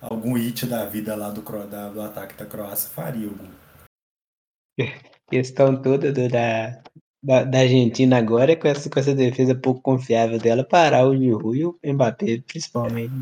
algum 0.00 0.34
hit 0.34 0.66
da 0.66 0.84
vida 0.84 1.16
lá 1.16 1.30
do, 1.30 1.42
da, 1.66 1.88
do 1.88 2.02
ataque 2.02 2.34
da 2.34 2.44
Croácia 2.44 2.90
faria 2.90 3.26
algum. 3.26 3.48
Questão 5.30 5.80
toda 5.80 6.12
do, 6.12 6.28
da, 6.28 6.82
da, 7.26 7.42
da, 7.42 7.58
Argentina 7.58 8.18
agora 8.18 8.52
é 8.52 8.56
com 8.56 8.68
essa, 8.68 8.88
com 8.88 9.00
essa 9.00 9.12
defesa 9.12 9.52
pouco 9.52 9.80
confiável 9.80 10.38
dela 10.38 10.62
parar 10.62 11.04
o 11.08 11.16
Giroud 11.16 11.58
e 11.58 11.66
o 11.66 11.76
Mbappé, 11.84 12.40
principalmente. 12.46 13.12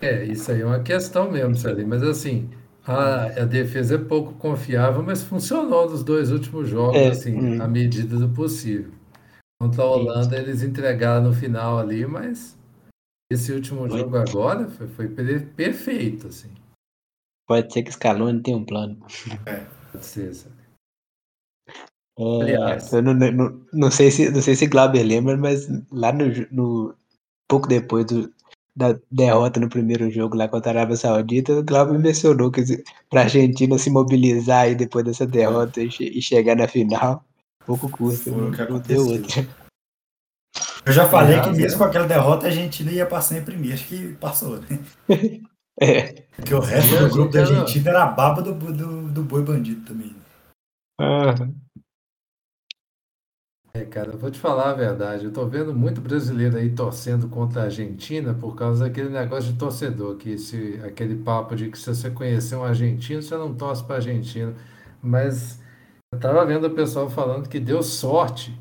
É, 0.00 0.24
isso 0.24 0.52
aí 0.52 0.60
é 0.60 0.64
uma 0.64 0.80
questão 0.80 1.28
mesmo, 1.28 1.56
Salim. 1.56 1.84
Mas 1.84 2.04
assim, 2.04 2.48
a, 2.84 3.24
a 3.24 3.44
defesa 3.44 3.96
é 3.96 3.98
pouco 3.98 4.34
confiável, 4.34 5.02
mas 5.02 5.24
funcionou 5.24 5.90
nos 5.90 6.04
dois 6.04 6.30
últimos 6.30 6.68
jogos, 6.68 6.96
é, 6.96 7.08
assim, 7.08 7.34
hum. 7.34 7.60
à 7.60 7.66
medida 7.66 8.16
do 8.16 8.28
possível. 8.28 8.92
Contra 9.60 9.82
a 9.82 9.86
Holanda, 9.86 10.38
eles 10.38 10.62
entregaram 10.62 11.24
no 11.24 11.34
final 11.34 11.80
ali, 11.80 12.06
mas 12.06 12.56
esse 13.32 13.52
último 13.52 13.88
jogo 13.88 14.16
agora 14.16 14.68
foi, 14.68 14.86
foi 14.86 15.08
perfeito, 15.08 16.28
assim. 16.28 16.50
Pode 17.48 17.72
ser 17.72 17.82
que 17.82 17.90
Scaloni 17.90 18.40
tenha 18.40 18.56
um 18.56 18.64
plano. 18.64 19.04
É, 19.46 19.66
pode 19.90 20.04
ser, 20.04 20.32
sabe? 20.32 20.55
É, 22.18 22.42
Aliás, 22.42 22.92
eu 22.92 23.02
não, 23.02 23.12
não, 23.12 23.60
não, 23.72 23.90
sei 23.90 24.10
se 24.10 24.30
não 24.30 24.40
sei 24.40 24.54
se 24.54 24.66
Glauber 24.66 25.02
lembra, 25.02 25.36
mas 25.36 25.68
lá 25.92 26.12
no, 26.12 26.24
no 26.50 26.94
pouco 27.46 27.68
depois 27.68 28.06
do, 28.06 28.32
da 28.74 28.98
derrota 29.10 29.60
no 29.60 29.68
primeiro 29.68 30.10
jogo 30.10 30.36
lá 30.36 30.48
contra 30.48 30.70
a 30.70 30.74
Arábia 30.74 30.96
Saudita, 30.96 31.52
o 31.52 31.62
Glauber 31.62 31.98
mencionou 31.98 32.50
que 32.50 32.62
para 33.10 33.20
a 33.20 33.24
Argentina 33.24 33.78
se 33.78 33.90
mobilizar 33.90 34.62
aí 34.62 34.74
depois 34.74 35.04
dessa 35.04 35.26
derrota 35.26 35.82
e, 35.82 35.88
e 36.00 36.22
chegar 36.22 36.56
na 36.56 36.66
final, 36.66 37.22
pouco 37.66 37.88
custa. 37.90 38.30
Foi 38.30 38.48
o 38.48 38.52
que 38.52 38.62
aconteceu. 38.62 39.22
Eu 40.86 40.92
já 40.92 41.08
falei 41.08 41.40
que 41.40 41.50
mesmo 41.50 41.78
com 41.78 41.84
aquela 41.84 42.06
derrota 42.06 42.46
a 42.46 42.48
Argentina 42.48 42.92
ia 42.92 43.04
passar 43.04 43.38
em 43.38 43.44
primeiro, 43.44 43.74
acho 43.74 43.86
que 43.88 44.14
passou, 44.14 44.58
né? 44.60 44.78
É. 45.78 46.22
Porque 46.34 46.54
o 46.54 46.60
resto 46.60 46.98
do 46.98 47.10
grupo 47.10 47.32
da 47.32 47.40
Argentina 47.40 47.90
era 47.90 48.04
a 48.04 48.06
baba 48.06 48.40
do, 48.40 48.54
do, 48.54 49.08
do 49.08 49.22
boi 49.22 49.42
bandido 49.42 49.84
também. 49.84 50.16
Uhum. 50.98 51.54
É, 53.76 53.84
cara, 53.84 54.12
eu 54.12 54.18
vou 54.18 54.30
te 54.30 54.38
falar 54.38 54.70
a 54.70 54.72
verdade. 54.72 55.26
Eu 55.26 55.30
tô 55.30 55.46
vendo 55.46 55.74
muito 55.74 56.00
brasileiro 56.00 56.56
aí 56.56 56.70
torcendo 56.70 57.28
contra 57.28 57.60
a 57.60 57.64
Argentina 57.64 58.32
por 58.32 58.56
causa 58.56 58.86
daquele 58.86 59.10
negócio 59.10 59.52
de 59.52 59.58
torcedor, 59.58 60.16
que 60.16 60.38
se, 60.38 60.80
aquele 60.82 61.14
papo 61.14 61.54
de 61.54 61.70
que 61.70 61.78
se 61.78 61.94
você 61.94 62.10
conhecer 62.10 62.56
um 62.56 62.64
argentino, 62.64 63.20
você 63.20 63.36
não 63.36 63.54
torce 63.54 63.84
para 63.84 63.96
argentino. 63.96 64.54
Mas 65.02 65.60
eu 66.10 66.18
tava 66.18 66.46
vendo 66.46 66.66
o 66.66 66.74
pessoal 66.74 67.10
falando 67.10 67.50
que 67.50 67.60
deu 67.60 67.82
sorte. 67.82 68.58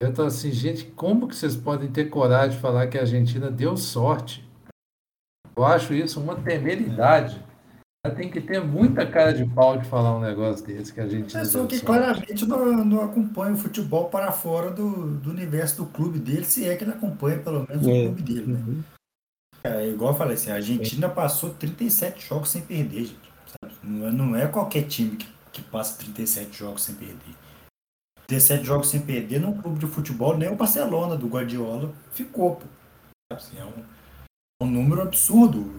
Eu 0.00 0.10
tô 0.14 0.22
assim, 0.22 0.50
gente, 0.50 0.86
como 0.86 1.28
que 1.28 1.36
vocês 1.36 1.54
podem 1.54 1.90
ter 1.90 2.06
coragem 2.06 2.56
de 2.56 2.62
falar 2.62 2.86
que 2.86 2.96
a 2.96 3.02
Argentina 3.02 3.50
deu 3.50 3.76
sorte? 3.76 4.48
Eu 5.54 5.66
acho 5.66 5.92
isso 5.92 6.18
uma 6.18 6.34
temeridade. 6.34 7.44
Tem 8.10 8.30
que 8.30 8.40
ter 8.40 8.62
muita 8.62 9.06
cara 9.06 9.32
de 9.32 9.46
pau 9.46 9.78
de 9.78 9.88
falar 9.88 10.16
um 10.16 10.20
negócio 10.20 10.64
desse 10.66 10.92
que 10.92 11.00
a 11.00 11.08
gente. 11.08 11.34
É 11.34 11.44
só 11.44 11.64
que 11.66 11.80
claramente 11.80 12.44
não, 12.44 12.84
não 12.84 13.02
acompanha 13.02 13.54
o 13.54 13.58
futebol 13.58 14.10
para 14.10 14.30
fora 14.30 14.70
do, 14.70 15.16
do 15.16 15.30
universo 15.30 15.78
do 15.78 15.86
clube 15.86 16.18
dele, 16.18 16.44
se 16.44 16.68
é 16.68 16.76
que 16.76 16.84
ele 16.84 16.92
acompanha 16.92 17.38
pelo 17.38 17.66
menos 17.66 17.86
é. 17.86 17.90
o 17.90 18.04
clube 18.04 18.22
dele, 18.22 18.52
né? 18.52 18.64
Uhum. 18.66 18.82
É, 19.64 19.88
igual 19.88 20.12
eu 20.12 20.18
falei 20.18 20.34
assim, 20.34 20.50
a 20.50 20.56
Argentina 20.56 21.08
passou 21.08 21.54
37 21.54 22.28
jogos 22.28 22.50
sem 22.50 22.60
perder, 22.60 23.06
gente. 23.06 23.32
Não, 23.82 24.06
é, 24.06 24.12
não 24.12 24.36
é 24.36 24.46
qualquer 24.46 24.82
time 24.82 25.16
que, 25.16 25.26
que 25.50 25.62
passa 25.62 25.98
37 25.98 26.58
jogos 26.58 26.82
sem 26.82 26.94
perder. 26.94 27.34
17 28.28 28.64
jogos 28.64 28.90
sem 28.90 29.00
perder 29.00 29.40
num 29.40 29.56
clube 29.60 29.78
de 29.78 29.86
futebol, 29.86 30.36
nem 30.36 30.50
o 30.50 30.56
Barcelona 30.56 31.16
do 31.16 31.26
Guardiola 31.26 31.94
ficou. 32.12 32.56
Pô. 32.56 32.66
Assim, 33.32 33.58
é 33.58 33.64
um, 33.64 34.66
um 34.66 34.70
número 34.70 35.00
absurdo 35.00 35.72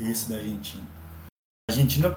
esse 0.00 0.28
da 0.28 0.36
Argentina. 0.36 0.84
A 1.68 1.72
Argentina, 1.72 2.16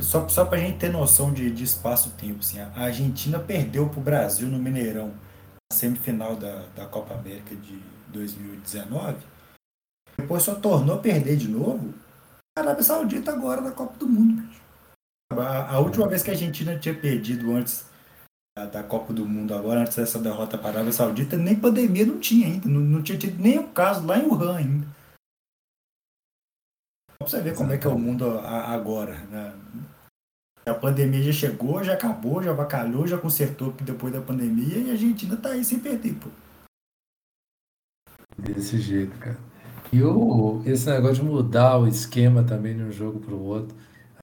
só, 0.00 0.28
só 0.28 0.44
para 0.44 0.58
a 0.58 0.60
gente 0.60 0.78
ter 0.78 0.90
noção 0.90 1.32
de, 1.32 1.50
de 1.50 1.64
espaço-tempo, 1.64 2.40
assim, 2.40 2.60
a 2.60 2.70
Argentina 2.76 3.38
perdeu 3.38 3.88
para 3.88 3.98
o 3.98 4.02
Brasil 4.02 4.48
no 4.48 4.58
Mineirão, 4.58 5.08
na 5.08 5.76
semifinal 5.76 6.36
da, 6.36 6.66
da 6.76 6.86
Copa 6.86 7.14
América 7.14 7.56
de 7.56 7.82
2019. 8.08 9.16
Depois 10.16 10.42
só 10.42 10.54
tornou 10.54 10.96
a 10.96 11.00
perder 11.00 11.36
de 11.36 11.48
novo 11.48 11.94
a 12.56 12.60
Arábia 12.60 12.82
Saudita 12.82 13.32
agora 13.32 13.60
na 13.60 13.70
Copa 13.70 13.96
do 13.98 14.08
Mundo. 14.08 14.42
A, 15.32 15.74
a 15.74 15.78
última 15.78 16.08
vez 16.08 16.22
que 16.22 16.30
a 16.30 16.32
Argentina 16.32 16.78
tinha 16.78 16.94
perdido 16.94 17.52
antes 17.54 17.86
da 18.66 18.82
Copa 18.82 19.12
do 19.12 19.24
Mundo 19.24 19.54
agora, 19.54 19.80
antes 19.80 19.96
dessa 19.96 20.18
derrota 20.18 20.58
para 20.58 20.68
a 20.68 20.72
Arábia 20.72 20.92
Saudita, 20.92 21.36
nem 21.36 21.54
pandemia 21.54 22.04
não 22.04 22.18
tinha 22.18 22.48
ainda, 22.48 22.68
não, 22.68 22.80
não 22.80 23.02
tinha 23.02 23.18
tido 23.18 23.40
nenhum 23.40 23.68
caso 23.68 24.04
lá 24.04 24.18
em 24.18 24.26
Wuhan 24.26 24.56
ainda. 24.56 24.97
Pra 27.18 27.28
você 27.28 27.40
ver 27.40 27.56
como 27.56 27.72
é 27.72 27.78
que 27.78 27.86
é 27.86 27.90
o 27.90 27.98
mundo 27.98 28.38
agora. 28.38 29.14
Né? 29.26 29.52
A 30.66 30.74
pandemia 30.74 31.22
já 31.22 31.32
chegou, 31.32 31.82
já 31.82 31.94
acabou, 31.94 32.42
já 32.42 32.52
vacalhou, 32.52 33.06
já 33.06 33.18
consertou 33.18 33.72
depois 33.72 34.12
da 34.12 34.20
pandemia 34.20 34.78
e 34.78 34.90
a 34.90 34.96
gente 34.96 35.24
ainda 35.24 35.36
tá 35.36 35.50
aí 35.50 35.64
sem 35.64 35.80
perder, 35.80 36.14
pô. 36.14 36.28
Desse 38.38 38.78
jeito, 38.78 39.18
cara. 39.18 39.38
E 39.92 40.02
o, 40.02 40.62
esse 40.64 40.88
negócio 40.88 41.16
de 41.16 41.22
mudar 41.22 41.78
o 41.78 41.88
esquema 41.88 42.44
também 42.44 42.76
de 42.76 42.82
um 42.82 42.92
jogo 42.92 43.18
para 43.18 43.34
o 43.34 43.42
outro, 43.42 43.76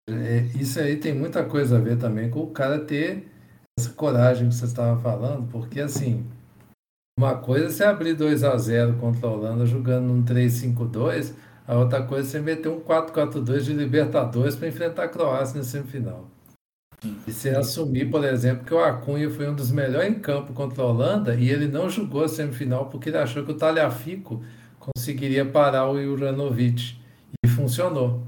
é, 0.08 0.42
isso 0.56 0.80
aí 0.80 0.98
tem 0.98 1.14
muita 1.14 1.44
coisa 1.44 1.78
a 1.78 1.82
ver 1.82 1.98
também 1.98 2.30
com 2.30 2.42
o 2.42 2.52
cara 2.52 2.80
ter 2.80 3.28
essa 3.78 3.90
coragem 3.90 4.48
que 4.48 4.56
você 4.56 4.66
estava 4.66 5.02
falando, 5.02 5.50
porque 5.52 5.82
assim, 5.82 6.26
uma 7.20 7.36
coisa 7.38 7.66
é 7.66 7.70
você 7.70 7.84
abrir 7.84 8.14
2 8.14 8.44
a 8.44 8.56
0 8.56 8.98
contra 9.00 9.28
a 9.28 9.32
Holanda 9.32 9.66
jogando 9.66 10.06
num 10.06 10.24
3-5-2, 10.24 11.34
a 11.67 11.75
outra 11.75 12.04
coisa 12.04 12.28
é 12.28 12.32
você 12.32 12.39
meter 12.39 12.69
um 12.69 12.80
4-4-2 12.80 13.62
de 13.62 13.73
Libertadores 13.73 14.56
para 14.56 14.67
enfrentar 14.67 15.04
a 15.04 15.08
Croácia 15.08 15.58
na 15.58 15.63
semifinal. 15.63 16.30
E 17.28 17.32
você 17.32 17.49
assumir, 17.49 18.10
por 18.10 18.23
exemplo, 18.23 18.65
que 18.65 18.73
o 18.73 18.80
Acunha 18.80 19.30
foi 19.30 19.49
um 19.49 19.56
dos 19.56 19.71
melhores 19.71 20.10
em 20.10 20.19
campo 20.19 20.54
contra 20.54 20.84
a 20.84 20.88
Holanda 20.88 21.36
e 21.36 21.49
ele 21.49 21.67
não 21.67 21.89
jogou 21.89 22.23
a 22.23 22.28
semifinal 22.28 22.86
porque 22.88 23.10
ele 23.10 23.17
achou 23.17 23.43
que 23.43 23.51
o 23.51 23.58
Talhafico 23.58 24.43
conseguiria 24.80 25.45
parar 25.45 25.89
o 25.89 26.01
Juranovic. 26.01 26.97
E 27.43 27.47
funcionou. 27.47 28.23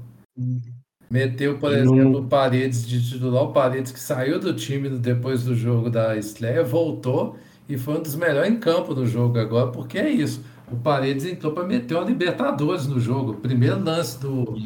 Meteu, 1.10 1.58
por 1.58 1.72
exemplo, 1.72 2.20
o 2.20 2.28
Paredes 2.28 2.86
de 2.86 3.02
titular, 3.08 3.44
o 3.44 3.52
Paredes 3.52 3.90
que 3.90 4.00
saiu 4.00 4.38
do 4.38 4.54
time 4.54 4.90
depois 4.90 5.42
do 5.42 5.54
jogo 5.54 5.88
da 5.88 6.16
estreia, 6.16 6.62
voltou 6.62 7.36
e 7.68 7.78
foi 7.78 7.98
um 7.98 8.02
dos 8.02 8.14
melhores 8.14 8.50
em 8.50 8.58
campo 8.58 8.94
no 8.94 9.06
jogo 9.06 9.38
agora, 9.38 9.70
porque 9.70 9.98
é 9.98 10.10
isso. 10.10 10.44
O 10.70 10.76
Paredes 10.76 11.24
entrou 11.24 11.52
para 11.52 11.64
meter 11.64 11.94
uma 11.94 12.04
Libertadores 12.04 12.86
no 12.86 13.00
jogo. 13.00 13.32
O 13.32 13.40
primeiro 13.40 13.82
lance 13.82 14.20
do, 14.20 14.56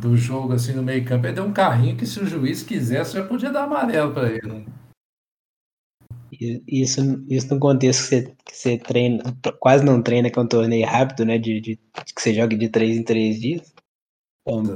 do 0.00 0.16
jogo, 0.16 0.52
assim, 0.52 0.72
no 0.72 0.82
meio 0.82 1.04
campo, 1.04 1.26
ele 1.26 1.34
deu 1.34 1.44
um 1.44 1.52
carrinho 1.52 1.96
que 1.96 2.06
se 2.06 2.20
o 2.20 2.26
juiz 2.26 2.62
quisesse, 2.62 3.14
já 3.14 3.24
podia 3.24 3.50
dar 3.50 3.64
amarelo 3.64 4.12
para 4.12 4.30
ele. 4.30 4.66
Isso, 6.66 7.00
isso 7.28 7.52
no 7.52 7.60
contexto 7.60 8.02
que 8.02 8.08
você, 8.08 8.36
que 8.44 8.56
você 8.56 8.78
treina, 8.78 9.22
quase 9.58 9.84
não 9.84 10.00
treina, 10.00 10.30
que 10.30 10.38
é 10.38 10.42
um 10.42 10.46
torneio 10.46 10.86
rápido, 10.86 11.24
né? 11.24 11.38
De, 11.38 11.60
de, 11.60 11.76
que 11.76 12.22
você 12.22 12.32
joga 12.32 12.56
de 12.56 12.68
três 12.68 12.96
em 12.96 13.02
três 13.02 13.40
dias. 13.40 13.74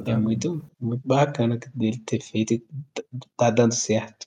É, 0.07 0.11
é 0.11 0.17
muito, 0.17 0.63
muito 0.81 1.07
bacana 1.07 1.59
dele 1.75 1.99
ter 1.99 2.21
feito 2.21 2.55
e 2.55 2.65
tá 3.37 3.51
dando 3.51 3.73
certo. 3.73 4.27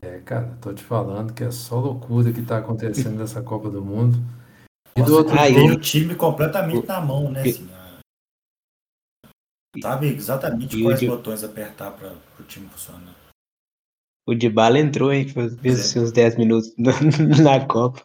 É, 0.00 0.20
cara, 0.20 0.56
tô 0.60 0.72
te 0.72 0.82
falando 0.82 1.34
que 1.34 1.42
é 1.42 1.50
só 1.50 1.80
loucura 1.80 2.32
que 2.32 2.42
tá 2.42 2.58
acontecendo 2.58 3.18
nessa 3.18 3.42
Copa 3.42 3.68
do 3.68 3.84
Mundo. 3.84 4.18
E 4.98 5.02
do 5.02 5.16
outro 5.16 5.34
ah, 5.38 5.46
tem 5.46 5.70
o 5.70 5.78
time 5.78 6.14
completamente 6.14 6.86
na 6.86 7.00
mão, 7.00 7.30
né? 7.30 7.42
Assim, 7.42 7.68
sabe 9.82 10.08
exatamente 10.08 10.82
quais 10.82 11.00
de... 11.00 11.06
botões 11.06 11.44
apertar 11.44 11.92
para 11.92 12.12
o 12.38 12.42
time 12.44 12.68
funcionar. 12.68 13.14
O 14.26 14.34
de 14.34 14.48
bala 14.48 14.78
entrou, 14.78 15.12
hein? 15.12 15.26
Fez 15.26 15.80
é. 15.80 15.82
seus 15.82 16.12
10 16.12 16.36
minutos 16.36 16.74
na 17.42 17.64
Copa. 17.64 18.02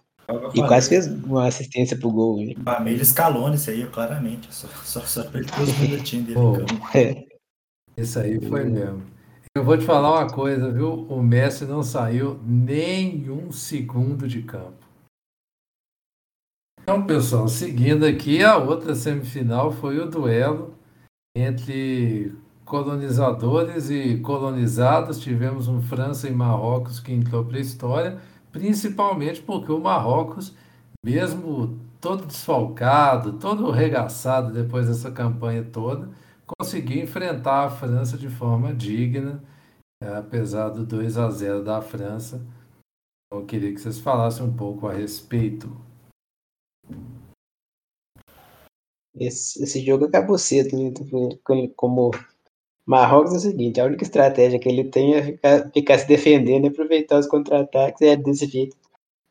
E 0.53 0.61
quase 0.65 0.89
fez 0.89 1.07
uma 1.07 1.47
assistência 1.47 1.97
pro 1.97 2.09
gol. 2.09 2.39
Hein? 2.39 2.55
Família 2.63 3.01
escalou 3.01 3.53
isso 3.53 3.69
aí, 3.69 3.85
claramente. 3.87 4.47
Só, 4.53 4.67
só, 4.83 5.01
só 5.01 5.23
ter 5.23 5.45
os 5.61 5.77
minutinhos 5.79 6.27
dele. 6.27 6.39
Pô, 6.39 6.97
é. 6.97 7.25
Isso 7.97 8.19
aí 8.19 8.39
foi 8.47 8.63
mesmo. 8.63 9.03
Eu 9.55 9.63
vou 9.63 9.77
te 9.77 9.85
falar 9.85 10.11
uma 10.11 10.29
coisa, 10.29 10.71
viu? 10.71 11.05
O 11.09 11.21
Messi 11.21 11.65
não 11.65 11.83
saiu 11.83 12.39
nem 12.43 13.29
um 13.29 13.51
segundo 13.51 14.27
de 14.27 14.41
campo. 14.41 14.82
Então, 16.83 17.05
pessoal, 17.07 17.47
seguindo 17.47 18.05
aqui, 18.05 18.43
a 18.43 18.57
outra 18.57 18.93
semifinal 18.93 19.71
foi 19.71 19.99
o 19.99 20.09
duelo 20.09 20.75
entre 21.35 22.35
colonizadores 22.65 23.89
e 23.89 24.17
colonizados. 24.19 25.19
Tivemos 25.19 25.67
um 25.67 25.81
França 25.81 26.27
e 26.27 26.31
Marrocos 26.31 26.99
que 26.99 27.11
entrou 27.11 27.43
para 27.45 27.57
a 27.57 27.61
história 27.61 28.21
principalmente 28.53 29.41
porque 29.41 29.71
o 29.71 29.79
Marrocos, 29.79 30.55
mesmo 31.03 31.79
todo 31.99 32.27
desfalcado, 32.27 33.33
todo 33.33 33.71
regaçado 33.71 34.53
depois 34.53 34.87
dessa 34.87 35.11
campanha 35.11 35.63
toda, 35.63 36.09
conseguiu 36.45 37.03
enfrentar 37.03 37.65
a 37.65 37.69
França 37.69 38.17
de 38.17 38.29
forma 38.29 38.73
digna, 38.73 39.43
é, 40.01 40.15
apesar 40.15 40.69
do 40.69 40.85
2 40.85 41.17
a 41.17 41.29
0 41.31 41.63
da 41.63 41.81
França. 41.81 42.45
Então, 43.25 43.41
eu 43.41 43.45
queria 43.45 43.73
que 43.73 43.81
vocês 43.81 43.99
falassem 43.99 44.45
um 44.45 44.53
pouco 44.53 44.87
a 44.87 44.93
respeito. 44.93 45.75
Esse, 49.19 49.63
esse 49.63 49.85
jogo 49.85 50.05
acabou 50.05 50.37
cedo, 50.37 50.77
né? 50.77 50.91
Como 51.75 52.11
Marrocos 52.85 53.33
é 53.33 53.37
o 53.37 53.39
seguinte, 53.39 53.79
a 53.79 53.85
única 53.85 54.03
estratégia 54.03 54.59
que 54.59 54.67
ele 54.67 54.85
tem 54.85 55.15
é 55.15 55.23
ficar, 55.23 55.71
ficar 55.71 55.97
se 55.99 56.07
defendendo 56.07 56.65
e 56.65 56.67
aproveitar 56.67 57.19
os 57.19 57.27
contra-ataques 57.27 58.01
é 58.01 58.15
desse 58.15 58.45
jeito. 58.45 58.75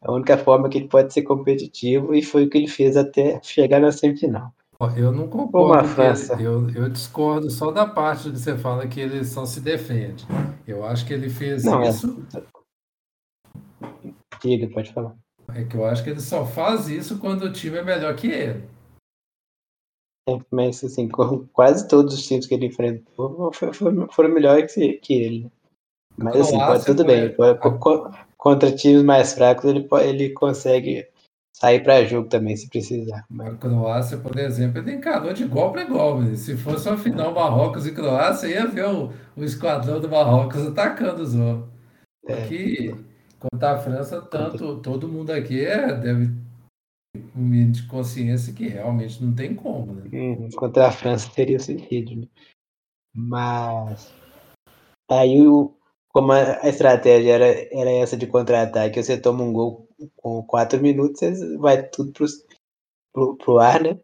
A 0.01 0.13
única 0.13 0.37
forma 0.39 0.69
que 0.69 0.79
ele 0.79 0.89
pode 0.89 1.13
ser 1.13 1.23
competitivo 1.23 2.15
e 2.15 2.23
foi 2.23 2.45
o 2.45 2.51
que 2.51 2.59
ele 2.59 2.67
fez 2.67 2.97
até 2.97 3.41
chegar 3.43 3.81
na 3.81 3.93
semifinal. 3.93 4.53
Eu 4.97 5.13
não 5.13 5.29
concordo. 5.29 6.03
Eu, 6.41 6.69
eu 6.71 6.89
discordo 6.89 7.49
só 7.51 7.71
da 7.71 7.87
parte 7.87 8.31
que 8.31 8.39
você 8.39 8.57
fala 8.57 8.89
que 8.89 8.99
ele 8.99 9.25
só 9.25 9.45
se 9.45 9.61
defende. 9.61 10.27
Eu 10.67 10.85
acho 10.85 11.07
que 11.07 11.13
ele 11.13 11.31
fez 11.31 11.63
não, 11.63 11.83
é. 11.83 11.91
isso. 11.91 12.27
É... 12.35 12.43
Diga, 14.43 14.69
pode 14.69 14.93
falar. 14.93 15.15
É 15.55 15.63
que 15.63 15.77
eu 15.77 15.85
acho 15.85 16.03
que 16.03 16.11
ele 16.11 16.21
só 16.21 16.45
faz 16.45 16.89
isso 16.89 17.19
quando 17.19 17.43
o 17.43 17.53
time 17.53 17.79
é 17.79 17.85
melhor 17.85 18.17
que 18.17 18.27
ele. 18.27 18.65
É, 20.29 20.39
mas 20.51 20.83
assim, 20.85 21.09
quase 21.09 21.89
todos 21.89 22.15
os 22.15 22.27
times 22.27 22.47
que 22.47 22.55
ele 22.55 22.67
enfrentou 22.67 23.51
foram, 23.53 24.29
melhores 24.31 24.73
que, 24.73 24.93
que 24.95 25.15
ele. 25.15 25.53
Mas 26.17 26.37
assim, 26.37 26.59
pode, 26.59 26.85
tudo 26.85 27.05
bem. 27.05 27.35
Contra 28.37 28.73
times 28.73 29.03
mais 29.03 29.33
fracos, 29.33 29.65
ele, 29.65 29.89
ele 30.05 30.31
consegue 30.31 31.09
sair 31.53 31.83
para 31.83 32.05
jogo 32.05 32.29
também, 32.29 32.57
se 32.57 32.69
precisar. 32.69 33.25
Mas... 33.31 33.55
A 33.55 33.57
Croácia, 33.57 34.19
por 34.19 34.37
exemplo, 34.39 34.79
ele 34.79 34.95
encarou 34.95 35.33
de 35.33 35.45
igual 35.45 35.73
para 35.73 35.83
igual. 35.83 36.21
Se 36.35 36.57
fosse 36.57 36.89
uma 36.89 36.99
final 36.99 37.33
Marrocos 37.33 37.87
e 37.87 37.93
Croácia, 37.93 38.49
ia 38.49 38.67
ver 38.67 38.87
o, 38.87 39.13
o 39.37 39.45
esquadrão 39.45 40.01
do 40.01 40.09
Marrocos 40.09 40.67
atacando 40.67 41.23
os 41.23 41.35
outros. 41.35 41.69
É. 42.27 42.35
Aqui, 42.35 42.95
contra 43.39 43.73
a 43.73 43.79
França, 43.79 44.21
tanto 44.21 44.79
todo 44.79 45.09
mundo 45.09 45.31
aqui 45.31 45.65
é, 45.65 45.93
deve 45.95 46.31
mínimo 47.35 47.73
de 47.73 47.87
consciência 47.87 48.53
que 48.53 48.69
realmente 48.69 49.23
não 49.23 49.35
tem 49.35 49.55
como. 49.55 49.95
Né? 49.95 50.11
Hum, 50.13 50.49
contra 50.57 50.89
a 50.89 50.93
França 50.93 51.31
teria 51.35 51.59
sentido. 51.59 52.17
Né? 52.17 52.29
Mas 53.15 54.13
aí 55.11 55.47
o, 55.47 55.75
como 56.13 56.33
a 56.33 56.69
estratégia 56.69 57.33
era, 57.33 57.47
era 57.73 57.91
essa 57.91 58.17
de 58.17 58.27
contra-ataque, 58.27 59.03
você 59.03 59.19
toma 59.19 59.43
um 59.43 59.53
gol 59.53 59.89
com 60.17 60.43
quatro 60.43 60.81
minutos, 60.81 61.21
você 61.21 61.57
vai 61.59 61.89
tudo 61.89 62.13
pro, 62.13 62.27
pro, 63.13 63.37
pro 63.37 63.59
ar, 63.59 63.83
né? 63.83 63.99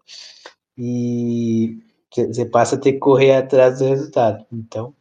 E 0.77 1.79
você 2.15 2.47
passa 2.47 2.77
a 2.77 2.81
ter 2.81 2.93
que 2.95 2.99
correr 2.99 3.37
atrás 3.37 3.79
do 3.79 3.87
resultado. 3.87 4.47
Então, 4.53 4.95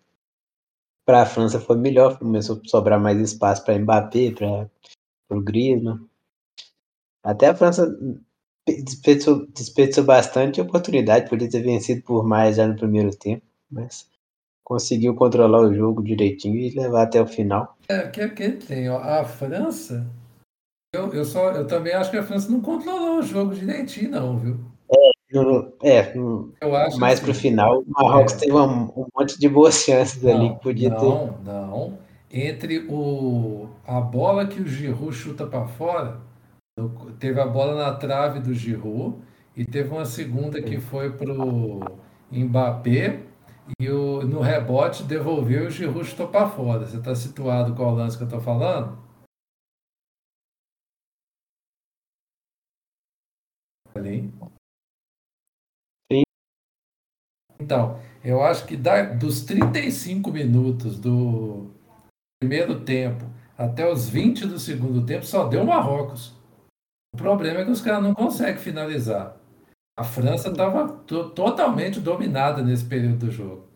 para 1.06 1.22
a 1.22 1.26
França 1.26 1.60
foi 1.60 1.78
melhor, 1.78 2.20
começou 2.20 2.58
a 2.58 2.68
sobrar 2.68 3.00
mais 3.00 3.20
espaço 3.20 3.63
para 3.63 3.80
Mbappé, 3.80 4.32
para 4.32 4.70
o 5.30 5.42
Griezmann. 5.42 6.07
Até 7.28 7.48
a 7.48 7.54
França 7.54 7.94
desperdiçou, 8.66 9.46
desperdiçou 9.48 10.06
bastante 10.06 10.62
oportunidade, 10.62 11.30
podia 11.30 11.50
ter 11.50 11.62
vencido 11.62 12.02
por 12.04 12.26
mais 12.26 12.56
já 12.56 12.66
no 12.66 12.78
primeiro 12.78 13.13
tempo, 13.13 13.44
mas 13.70 14.08
conseguiu 14.63 15.13
controlar 15.13 15.60
o 15.60 15.74
jogo 15.74 16.02
direitinho 16.02 16.56
e 16.56 16.70
levar 16.70 17.04
até 17.04 17.22
o 17.22 17.28
final. 17.28 17.76
É, 17.90 18.08
que, 18.08 18.30
que 18.30 18.52
tem, 18.52 18.90
ó, 18.90 19.00
a 19.00 19.26
França, 19.26 20.08
eu, 20.96 21.13
eu, 21.13 21.26
só, 21.26 21.52
eu 21.52 21.68
também 21.68 21.94
acho 21.94 22.10
que 22.10 22.18
a 22.18 22.24
França 22.24 22.50
não 22.50 22.62
controlou 22.62 23.20
o 23.20 23.24
jogo 23.24 23.54
direitinho, 23.54 24.12
não, 24.12 24.38
viu? 24.38 24.60
É, 25.84 26.00
é 26.00 26.13
eu 26.16 26.76
acho 26.78 26.98
mais 26.98 27.16
assim, 27.16 27.26
pro 27.26 27.34
final, 27.34 27.82
o 27.82 27.86
Marrocos 27.90 28.36
é, 28.36 28.38
teve 28.38 28.54
um, 28.54 28.84
um, 28.86 29.06
monte 29.13 29.38
de 29.38 29.50
boas 29.50 29.76
chances 29.76 30.24
não, 30.24 30.34
ali 30.34 30.56
que 30.56 30.63
podia 30.63 30.90
não, 30.92 30.98
ter. 30.98 31.06
Não, 31.06 31.68
não. 31.68 31.98
Entre 32.32 32.88
o, 32.88 33.68
a 33.86 34.00
bola 34.00 34.48
que 34.48 34.62
o 34.62 34.68
Giroud 34.68 35.13
chuta 35.13 35.46
para 35.46 35.68
fora, 35.68 36.26
teve 37.20 37.40
a 37.42 37.48
bola 37.48 37.76
na 37.76 37.96
trave 37.96 38.40
do 38.40 38.54
Giroud 38.54 39.22
e 39.56 39.66
teve 39.66 39.90
uma 39.90 40.06
segunda 40.06 40.62
que 40.62 40.80
foi 40.80 41.12
pro 41.18 41.80
Mbappé 42.32 43.24
e 43.80 43.90
o, 43.90 44.22
no 44.22 44.40
rebote 44.40 45.04
devolveu 45.04 45.63
e 45.63 45.68
o 45.68 45.72
Giroud 45.72 46.06
chutou 46.06 46.28
para 46.28 46.48
fora. 46.50 46.86
Você 46.86 46.98
está 46.98 47.16
situado 47.16 47.76
qual 47.76 47.94
lance 47.94 48.18
que 48.18 48.24
eu 48.24 48.28
estou 48.28 48.42
falando? 48.42 48.98
Ali. 53.96 54.32
Sim. 56.12 56.22
Então, 57.60 58.00
eu 58.24 58.44
acho 58.44 58.68
que 58.68 58.78
da, 58.78 59.02
dos 59.04 59.42
35 59.42 60.32
minutos 60.32 61.00
do 61.00 61.72
primeiro 62.40 62.86
tempo 62.86 63.26
até 63.58 63.92
os 63.92 64.08
20 64.08 64.46
do 64.46 64.60
segundo 64.60 65.04
tempo 65.04 65.26
só 65.26 65.48
deu 65.48 65.66
Marrocos. 65.66 66.37
O 67.13 67.17
problema 67.17 67.62
é 67.62 67.65
que 67.65 67.72
os 67.72 67.82
caras 67.82 68.04
não 68.04 68.13
conseguem 68.13 68.58
finalizar. 68.58 69.36
A 69.98 70.04
França 70.04 70.50
estava 70.50 70.88
totalmente 70.88 72.00
dominada 72.00 72.62
nesse 72.62 72.86
período 72.86 73.26
do 73.26 73.32
jogo. 73.32 73.67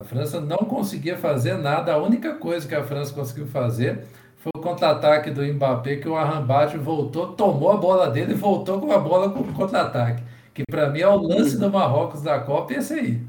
A 0.00 0.04
França 0.04 0.40
não 0.40 0.58
conseguia 0.58 1.16
fazer 1.16 1.58
nada. 1.58 1.92
A 1.92 1.98
única 1.98 2.34
coisa 2.34 2.66
que 2.66 2.74
a 2.74 2.82
França 2.82 3.14
conseguiu 3.14 3.46
fazer 3.46 4.06
foi 4.38 4.50
o 4.56 4.60
contra-ataque 4.60 5.30
do 5.30 5.44
Mbappé, 5.44 5.96
que 5.96 6.08
o 6.08 6.16
Arrambate 6.16 6.78
voltou, 6.78 7.34
tomou 7.34 7.70
a 7.70 7.76
bola 7.76 8.08
dele 8.08 8.32
e 8.32 8.36
voltou 8.36 8.80
com 8.80 8.90
a 8.90 8.98
bola 8.98 9.30
com 9.30 9.40
o 9.40 9.52
contra-ataque. 9.52 10.22
Que 10.54 10.64
para 10.68 10.88
mim 10.88 11.00
é 11.00 11.08
o 11.08 11.20
lance 11.20 11.58
do 11.58 11.70
Marrocos 11.70 12.22
da 12.22 12.40
Copa 12.40 12.72
e 12.72 12.76
esse 12.76 12.94
aí. 12.94 13.22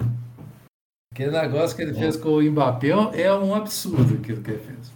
Aquele 1.13 1.31
negócio 1.31 1.75
que 1.75 1.83
ele 1.83 1.93
fez 1.93 2.15
com 2.15 2.29
o 2.29 2.41
Mbappé 2.41 2.91
é 3.13 3.33
um 3.33 3.53
absurdo 3.53 4.15
aquilo 4.15 4.41
que 4.41 4.51
ele 4.51 4.59
fez. 4.59 4.93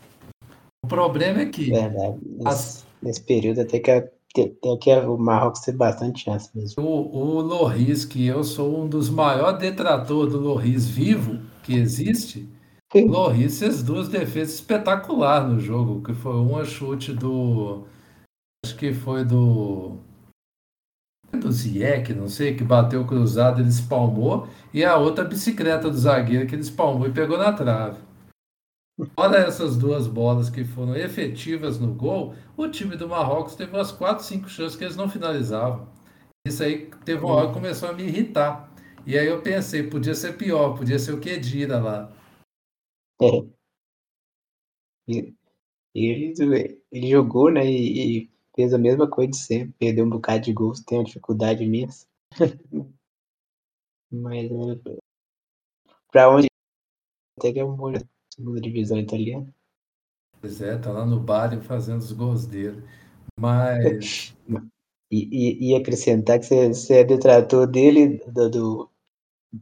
O 0.84 0.88
problema 0.88 1.41
é 1.41 1.45
que. 1.47 1.71
Verdade. 1.71 2.17
As... 2.45 2.85
nesse 3.01 3.21
período 3.21 3.62
até 3.62 3.79
que 3.79 3.91
a 3.91 4.03
tem, 4.36 4.53
tem 4.62 4.77
que 4.77 4.93
o 4.93 5.17
Marrocos 5.17 5.62
ter 5.62 5.71
bastante 5.71 6.25
chance 6.25 6.49
mesmo. 6.53 6.84
O, 6.84 7.38
o 7.38 7.41
Loris, 7.41 8.03
que 8.03 8.27
eu 8.27 8.43
sou 8.43 8.84
um 8.84 8.88
dos 8.88 9.10
maiores 9.10 9.60
detratores 9.60 10.34
do 10.34 10.39
Loris 10.39 10.86
vivo 10.86 11.39
que 11.63 11.73
existe. 11.73 12.47
Loris 12.93 13.60
fez 13.60 13.81
duas 13.81 14.10
defesas 14.10 14.55
espetaculares 14.55 15.49
no 15.49 15.60
jogo, 15.60 16.03
que 16.03 16.13
foi 16.13 16.36
uma 16.36 16.65
chute 16.65 17.13
do. 17.13 17.86
Acho 18.65 18.75
que 18.75 18.93
foi 18.93 19.23
do. 19.23 19.97
Do 21.31 21.51
Zieck, 21.51 22.13
não 22.13 22.29
sei, 22.29 22.55
que 22.55 22.63
bateu 22.63 23.05
cruzado, 23.05 23.60
ele 23.60 23.67
espalmou, 23.67 24.47
e 24.73 24.86
a 24.86 24.95
outra 24.95 25.25
bicicleta 25.25 25.89
do 25.89 25.97
zagueiro 25.97 26.47
que 26.47 26.55
ele 26.55 26.62
espalmou 26.62 27.08
e 27.08 27.12
pegou 27.12 27.38
na 27.38 27.51
trave. 27.51 27.97
Fora 29.13 29.39
essas 29.39 29.75
duas 29.75 30.08
bolas 30.08 30.49
que 30.49 30.63
foram 30.63 30.95
efetivas 30.95 31.77
no 31.77 31.93
gol, 31.93 32.34
o 32.55 32.69
time 32.69 32.95
do 32.95 33.10
Marrocos 33.10 33.55
teve 33.55 33.75
umas 33.75 33.91
4, 33.91 34.23
5 34.23 34.47
chances 34.47 34.77
que 34.77 34.86
eles 34.86 34.95
não 34.95 35.10
finalizavam. 35.10 35.91
Isso 36.47 36.63
aí 36.63 36.89
teve 37.03 37.25
uma 37.25 37.34
hora 37.34 37.47
que 37.47 37.53
começou 37.53 37.89
a 37.89 37.93
me 37.93 38.03
irritar. 38.03 38.73
E 39.05 39.17
aí 39.17 39.27
eu 39.27 39.41
pensei, 39.41 39.84
podia 39.89 40.15
ser 40.15 40.38
pior, 40.38 40.77
podia 40.77 40.97
ser 40.97 41.13
o 41.13 41.19
Kedira 41.19 41.79
lá. 41.79 42.12
É. 43.21 43.45
Ele, 45.93 46.81
ele 46.91 47.10
jogou, 47.10 47.51
né, 47.51 47.65
e, 47.65 48.23
e, 48.23 48.31
fez 48.55 48.73
a 48.73 48.77
mesma 48.77 49.10
coisa 49.10 49.31
de 49.31 49.38
sempre, 49.38 49.73
perdeu 49.77 50.05
um 50.05 50.10
bocado 50.10 50.43
de 50.43 50.53
gols, 50.53 50.81
tem 50.81 50.97
uma 50.97 51.03
dificuldade 51.03 51.63
imensa. 51.63 52.08
Mas 54.12 54.45
é, 54.45 55.01
para 56.12 56.29
onde 56.29 56.47
até 57.38 57.51
que 57.51 57.60
é 57.60 57.65
um 57.65 57.75
bom 57.75 57.91
segunda 58.36 58.60
divisão 58.60 58.98
italiana. 58.98 59.54
Pois 60.41 60.62
é, 60.62 60.78
tá 60.78 60.91
lá 60.91 61.06
no 61.06 61.19
Bari 61.19 61.62
fazendo 61.62 62.00
os 62.00 62.12
gols 62.12 62.45
dele. 62.45 62.84
Mas. 63.39 64.36
e, 65.10 65.30
e, 65.32 65.71
e, 65.71 65.76
acrescentar 65.76 66.39
que 66.39 66.45
você, 66.45 66.67
você 66.67 66.93
é 66.95 67.04
detrator 67.04 67.65
dele, 67.65 68.21
do, 68.28 68.50
do, 68.50 68.89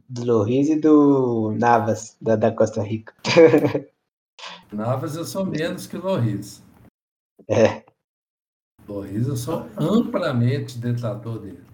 do 0.08 0.24
Loris 0.24 0.68
e 0.68 0.76
do 0.76 1.52
Navas, 1.52 2.16
da, 2.20 2.34
da 2.34 2.50
Costa 2.50 2.82
Rica. 2.82 3.14
Navas 4.72 5.14
eu 5.14 5.24
sou 5.24 5.46
menos 5.46 5.86
que 5.86 5.96
o 5.96 6.02
Loris. 6.02 6.62
É. 7.48 7.84
Loris 8.88 9.28
eu 9.28 9.36
sou 9.36 9.68
amplamente 9.78 10.78
detrator 10.78 11.38
dele. 11.38 11.64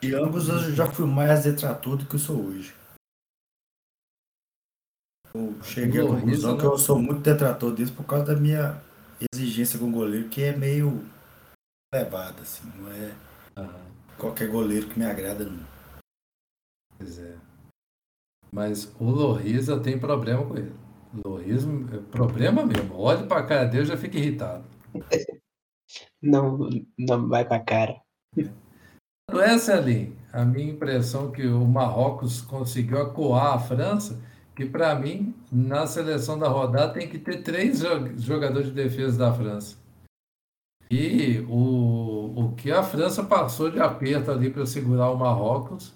De 0.00 0.14
ambos 0.14 0.48
eu 0.48 0.72
já 0.72 0.86
fui 0.86 1.06
mais 1.06 1.42
detrator 1.42 1.96
do 1.96 2.06
que 2.06 2.14
eu 2.14 2.20
sou 2.20 2.36
hoje. 2.36 2.77
Eu 5.34 5.62
cheguei 5.62 6.00
à 6.00 6.06
conclusão 6.06 6.56
que 6.56 6.64
eu 6.64 6.78
sou 6.78 6.98
muito 6.98 7.20
detrator 7.20 7.74
disso 7.74 7.92
por 7.92 8.04
causa 8.04 8.34
da 8.34 8.36
minha 8.36 8.80
exigência 9.32 9.78
com 9.78 9.88
o 9.88 9.92
goleiro, 9.92 10.28
que 10.28 10.42
é 10.42 10.56
meio 10.56 11.04
elevada, 11.92 12.42
assim, 12.42 12.70
não 12.76 12.90
é 12.90 13.14
uhum. 13.58 13.68
qualquer 14.16 14.48
goleiro 14.48 14.88
que 14.88 14.98
me 14.98 15.04
agrada, 15.04 15.44
não. 15.44 15.66
Pois 16.96 17.18
é. 17.18 17.36
Mas 18.50 18.94
o 18.98 19.04
Loris 19.04 19.66
tem 19.82 19.98
problema 19.98 20.44
com 20.44 20.56
ele. 20.56 20.72
Loris 21.24 21.64
é 21.64 21.98
problema 22.10 22.64
mesmo. 22.64 22.96
Olhe 22.96 23.26
pra 23.26 23.46
cara 23.46 23.66
dele 23.66 23.84
já 23.84 23.96
fica 23.96 24.18
irritado. 24.18 24.64
Não, 26.20 26.68
não 26.98 27.28
vai 27.28 27.46
pra 27.46 27.60
cara. 27.60 27.98
Não 29.30 29.40
é, 29.40 29.56
Celim? 29.56 30.14
A 30.32 30.44
minha 30.44 30.70
impressão 30.70 31.28
é 31.28 31.32
que 31.32 31.46
o 31.46 31.64
Marrocos 31.64 32.42
conseguiu 32.42 33.00
acuar 33.00 33.54
a 33.54 33.58
França 33.58 34.20
que 34.58 34.66
para 34.66 34.92
mim, 34.96 35.32
na 35.52 35.86
seleção 35.86 36.36
da 36.36 36.48
rodada, 36.48 36.92
tem 36.92 37.08
que 37.08 37.16
ter 37.16 37.44
três 37.44 37.78
jogadores 38.16 38.66
de 38.66 38.74
defesa 38.74 39.16
da 39.16 39.32
França. 39.32 39.76
E 40.90 41.46
o, 41.48 42.32
o 42.34 42.52
que 42.56 42.72
a 42.72 42.82
França 42.82 43.22
passou 43.22 43.70
de 43.70 43.78
aperto 43.78 44.32
ali 44.32 44.50
para 44.50 44.66
segurar 44.66 45.12
o 45.12 45.16
Marrocos. 45.16 45.94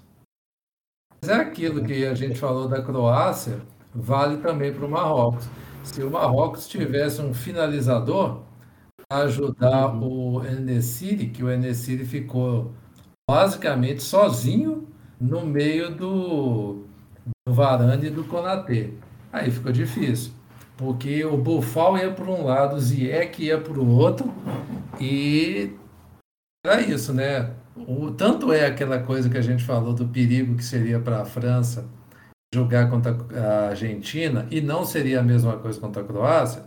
Mas 1.21 1.29
é 1.29 1.35
aquilo 1.35 1.83
que 1.83 2.07
a 2.07 2.15
gente 2.15 2.39
falou 2.39 2.69
da 2.69 2.81
Croácia, 2.81 3.61
vale 3.93 4.37
também 4.37 4.73
para 4.73 4.87
o 4.87 4.89
Marrocos. 4.89 5.49
Se 5.83 6.01
o 6.05 6.11
Marrocos 6.13 6.69
tivesse 6.69 7.21
um 7.21 7.35
finalizador, 7.35 8.43
ajudar 9.11 9.93
uhum. 9.93 10.37
o 10.37 10.47
Enesiri, 10.47 11.31
que 11.31 11.43
o 11.43 11.51
Enesiri 11.51 12.05
ficou 12.05 12.71
basicamente 13.29 14.05
sozinho 14.05 14.87
no 15.21 15.45
meio 15.45 15.93
do, 15.93 16.82
do 17.47 17.55
Varane 17.55 18.07
e 18.07 18.11
do 18.11 18.25
Konaté. 18.25 18.91
Aí 19.33 19.51
ficou 19.51 19.73
difícil, 19.73 20.33
porque 20.77 21.25
o 21.25 21.37
Bufal 21.37 21.97
ia 21.97 22.13
por 22.13 22.29
um 22.29 22.45
lado, 22.45 22.77
o 22.77 22.81
Ziyech 22.81 23.43
ia 23.43 23.61
por 23.61 23.79
outro, 23.79 24.33
e 25.01 25.73
era 26.65 26.81
isso, 26.81 27.13
né? 27.13 27.51
O, 27.77 28.11
tanto 28.11 28.53
é 28.53 28.67
aquela 28.67 28.99
coisa 29.01 29.29
que 29.29 29.39
a 29.39 29.43
gente 29.43 29.65
falou 29.65 29.93
do 29.95 30.07
perigo 30.07 30.55
que 30.55 30.65
seria 30.65 31.01
para 31.01 31.23
a 31.23 31.25
França 31.25 31.89
jogar 32.55 32.91
contra 32.91 33.17
a 33.35 33.69
Argentina, 33.71 34.47
e 34.51 34.61
não 34.61 34.85
seria 34.85 35.21
a 35.21 35.23
mesma 35.23 35.57
coisa 35.57 35.81
contra 35.81 36.03
a 36.03 36.05
Croácia, 36.05 36.65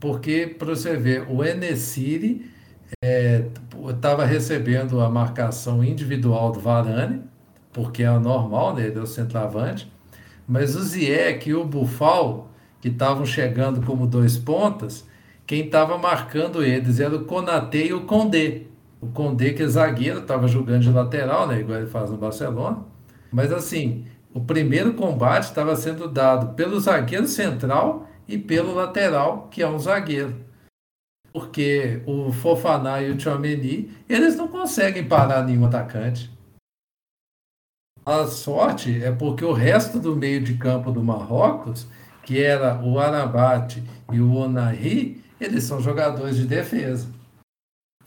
porque, 0.00 0.46
para 0.46 0.68
você 0.68 0.96
ver, 0.96 1.26
o 1.28 1.44
Enesiri 1.44 2.50
estava 3.90 4.24
é, 4.24 4.26
recebendo 4.26 5.00
a 5.00 5.10
marcação 5.10 5.84
individual 5.84 6.52
do 6.52 6.60
Varane, 6.60 7.22
porque 7.72 8.02
é 8.02 8.18
normal, 8.18 8.74
né? 8.74 8.86
Ele 8.86 8.98
é 8.98 9.02
o 9.02 9.06
centroavante, 9.06 9.92
mas 10.48 10.74
o 10.74 10.82
Ziyech 10.82 11.50
e 11.50 11.54
o 11.54 11.62
Bufal, 11.62 12.50
que 12.80 12.88
estavam 12.88 13.26
chegando 13.26 13.84
como 13.84 14.06
dois 14.06 14.38
pontas, 14.38 15.06
quem 15.46 15.66
estava 15.66 15.98
marcando 15.98 16.62
eles 16.62 17.00
era 17.00 17.14
o 17.14 17.24
Konaté 17.24 17.86
e 17.86 17.92
o 17.92 18.06
Condé. 18.06 18.62
O 19.00 19.08
Condé, 19.08 19.50
que 19.50 19.62
é 19.62 19.66
zagueiro, 19.66 20.20
estava 20.20 20.48
jogando 20.48 20.82
de 20.82 20.90
lateral, 20.90 21.46
né? 21.46 21.60
Igual 21.60 21.80
ele 21.80 21.86
faz 21.86 22.10
no 22.10 22.16
Barcelona. 22.16 22.78
Mas 23.30 23.52
assim, 23.52 24.06
o 24.32 24.40
primeiro 24.40 24.94
combate 24.94 25.44
estava 25.44 25.76
sendo 25.76 26.08
dado 26.08 26.54
pelo 26.54 26.80
zagueiro 26.80 27.26
central 27.26 28.08
e 28.26 28.38
pelo 28.38 28.74
lateral, 28.74 29.48
que 29.50 29.62
é 29.62 29.68
um 29.68 29.78
zagueiro. 29.78 30.34
Porque 31.32 32.02
o 32.06 32.32
Fofaná 32.32 33.02
e 33.02 33.10
o 33.10 33.16
Tchouameni, 33.16 33.90
eles 34.08 34.34
não 34.34 34.48
conseguem 34.48 35.04
parar 35.04 35.44
nenhum 35.44 35.66
atacante. 35.66 36.30
A 38.08 38.26
sorte 38.26 39.04
é 39.04 39.12
porque 39.12 39.44
o 39.44 39.52
resto 39.52 40.00
do 40.00 40.16
meio 40.16 40.42
de 40.42 40.54
campo 40.54 40.90
do 40.90 41.04
Marrocos, 41.04 41.86
que 42.24 42.42
era 42.42 42.82
o 42.82 42.98
Arabate 42.98 43.84
e 44.10 44.18
o 44.18 44.32
Onahi, 44.32 45.22
eles 45.38 45.64
são 45.64 45.78
jogadores 45.78 46.36
de 46.36 46.46
defesa. 46.46 47.06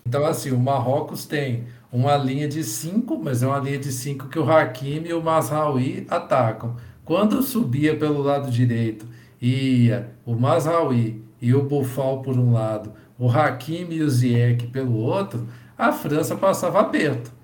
Então, 0.03 0.25
assim, 0.25 0.49
o 0.49 0.59
Marrocos 0.59 1.25
tem 1.25 1.65
uma 1.91 2.17
linha 2.17 2.47
de 2.47 2.63
cinco, 2.63 3.21
mas 3.23 3.43
é 3.43 3.47
uma 3.47 3.59
linha 3.59 3.77
de 3.77 3.91
cinco 3.91 4.27
que 4.27 4.39
o 4.39 4.51
Hakimi 4.51 5.09
e 5.09 5.13
o 5.13 5.21
Masraoui 5.21 6.07
atacam. 6.09 6.77
Quando 7.05 7.43
subia 7.43 7.95
pelo 7.95 8.23
lado 8.23 8.49
direito 8.49 9.05
ia 9.39 10.15
o 10.25 10.33
Masraoui 10.33 11.23
e 11.39 11.53
o 11.53 11.61
Bufal 11.61 12.23
por 12.23 12.39
um 12.39 12.53
lado, 12.53 12.91
o 13.19 13.29
Hakimi 13.29 13.97
e 13.97 14.01
o 14.01 14.09
Ziyech 14.09 14.65
pelo 14.65 14.95
outro, 14.95 15.47
a 15.77 15.91
França 15.91 16.35
passava 16.35 16.79
aperto. 16.79 17.39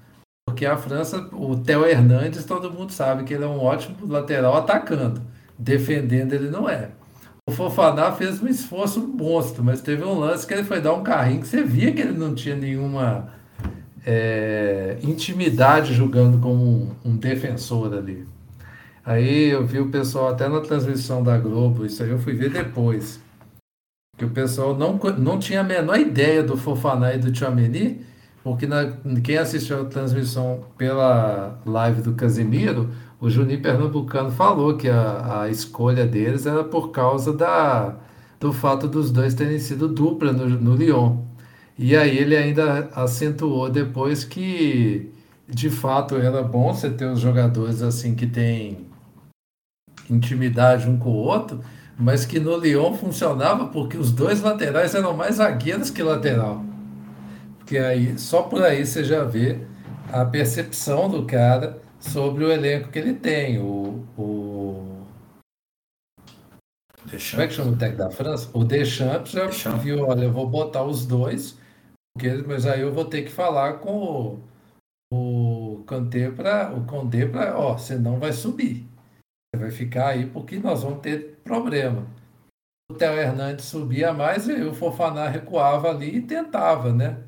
Porque 0.58 0.65
a 0.65 0.76
França, 0.76 1.30
o 1.34 1.56
Theo 1.56 1.86
Hernandes, 1.86 2.43
todo 2.43 2.72
mundo 2.72 2.91
sabe 2.91 3.24
que 3.24 3.32
ele 3.32 3.43
é 3.43 3.48
um 3.48 3.60
ótimo 3.60 3.96
lateral 4.08 4.58
atacando. 4.58 5.22
Defendendo, 5.56 6.34
ele 6.34 6.50
não 6.50 6.67
é. 6.67 6.89
O 7.48 7.52
Fofaná 7.52 8.12
fez 8.12 8.41
um 8.41 8.48
esforço 8.48 9.08
monstro, 9.08 9.63
mas 9.63 9.82
teve 9.82 10.04
um 10.04 10.17
lance 10.17 10.48
que 10.48 10.56
ele 10.56 10.63
foi 10.63 10.82
dar 10.82 10.96
um 10.96 11.04
carrinho 11.04 11.41
que 11.41 11.48
você 11.48 11.62
via 11.62 11.91
que 11.91 12.02
ele 12.02 12.17
não 12.17 12.34
tinha 12.34 12.56
nenhuma 12.56 13.32
é, 14.04 14.98
intimidade 15.04 15.93
jogando 15.93 16.39
como 16.39 16.63
um, 16.63 16.91
um 17.06 17.15
defensor 17.15 17.93
ali. 17.93 18.28
Aí 19.06 19.50
eu 19.50 19.63
vi 19.63 19.80
o 19.80 19.91
pessoal 19.91 20.30
até 20.30 20.50
na 20.50 20.62
transmissão 20.62 21.22
da 21.22 21.38
Globo, 21.38 21.86
isso 21.86 22.02
aí 22.02 22.10
eu 22.10 22.17
fui 22.17 22.34
ver 22.34 22.50
depois. 22.50 23.22
Que 24.17 24.26
o 24.26 24.32
pessoal 24.32 24.76
não, 24.76 25.00
não 25.20 25.38
tinha 25.38 25.62
a 25.62 25.63
menor 25.63 26.00
ideia 26.00 26.41
do 26.41 26.58
Fofaná 26.58 27.13
e 27.13 27.20
do 27.20 27.32
Tchouameni, 27.32 28.02
porque 28.47 28.65
na, 28.65 28.93
quem 29.21 29.38
assistiu 29.38 29.81
a 29.81 29.86
transmissão 29.86 30.63
pela 30.77 31.60
live 31.65 32.01
do 32.01 32.13
Casimiro, 32.13 32.89
o 33.19 33.29
Juninho 33.29 33.62
Pernambucano 33.62 34.31
falou 34.31 34.77
que 34.77 34.88
a, 34.88 35.41
a 35.41 35.49
escolha 35.49 36.07
deles 36.07 36.45
era 36.45 36.63
por 36.63 36.91
causa 36.91 37.33
da, 37.33 37.97
do 38.39 38.53
fato 38.53 38.88
dos 38.88 39.12
dois 39.12 39.33
terem 39.33 39.60
sido 39.60 39.89
dupla 39.89 40.31
no, 40.31 40.47
no 40.47 40.75
Lyon. 40.77 41.17
E 41.77 41.93
aí 41.93 42.17
ele 42.17 42.38
ainda 42.38 42.89
acentuou 42.95 43.69
depois 43.69 44.23
que 44.23 45.12
de 45.45 45.69
fato 45.69 46.15
era 46.15 46.41
bom 46.41 46.73
você 46.73 46.89
ter 46.89 47.12
os 47.12 47.19
jogadores 47.19 47.81
assim 47.81 48.15
que 48.15 48.27
têm 48.27 48.88
intimidade 50.10 50.89
um 50.89 50.97
com 50.97 51.10
o 51.10 51.15
outro, 51.15 51.60
mas 51.99 52.25
que 52.25 52.39
no 52.39 52.55
Lyon 52.55 52.93
funcionava 52.93 53.65
porque 53.67 53.97
os 53.97 54.10
dois 54.10 54.39
laterais 54.39 54.95
eram 54.95 55.13
mais 55.17 55.36
zagueiros 55.36 55.89
que 55.89 56.01
lateral. 56.01 56.76
Porque 57.67 57.80
aí, 57.80 58.17
só 58.17 58.43
por 58.43 58.63
aí 58.63 58.86
você 58.86 59.03
já 59.03 59.25
vê 59.25 59.60
a 60.10 60.23
percepção 60.23 61.10
do 61.10 61.27
cara 61.27 61.82
sobre 61.99 62.45
o 62.45 62.49
elenco 62.49 62.88
que 62.88 62.97
ele 62.97 63.13
tem. 63.13 63.60
O, 63.60 64.06
o... 64.17 65.06
Deschamps. 67.03 67.32
Como 67.32 67.41
é 67.41 67.47
que 67.47 67.53
chama 67.53 67.71
o 67.71 67.77
técnico 67.77 68.03
da 68.06 68.10
França? 68.10 68.49
O 68.53 68.63
Deschamps 68.63 69.32
já 69.32 69.47
Deschamps. 69.47 69.84
viu, 69.84 70.08
olha, 70.08 70.23
eu 70.23 70.32
vou 70.32 70.49
botar 70.49 70.86
os 70.86 71.06
dois, 71.06 71.60
porque, 72.15 72.32
mas 72.47 72.65
aí 72.65 72.80
eu 72.80 72.93
vou 72.93 73.03
ter 73.03 73.23
que 73.23 73.32
falar 73.32 73.80
com 73.80 74.39
o, 75.12 75.77
o 75.82 75.84
Kanté 75.84 76.32
para 76.32 76.73
o 76.73 76.86
Condé 76.86 77.25
para, 77.25 77.60
ó, 77.60 77.77
senão 77.77 78.17
vai 78.17 78.32
subir. 78.32 78.88
Você 79.53 79.60
vai 79.60 79.71
ficar 79.71 80.08
aí 80.12 80.25
porque 80.25 80.58
nós 80.58 80.84
vamos 80.84 81.01
ter 81.01 81.38
problema. 81.43 82.08
O 82.89 82.93
Theo 82.93 83.12
Hernandes 83.12 83.65
subia 83.65 84.13
mais 84.13 84.47
e 84.47 84.53
o 84.53 84.73
Fofaná 84.73 85.27
recuava 85.27 85.89
ali 85.89 86.15
e 86.15 86.21
tentava, 86.21 86.93
né? 86.93 87.27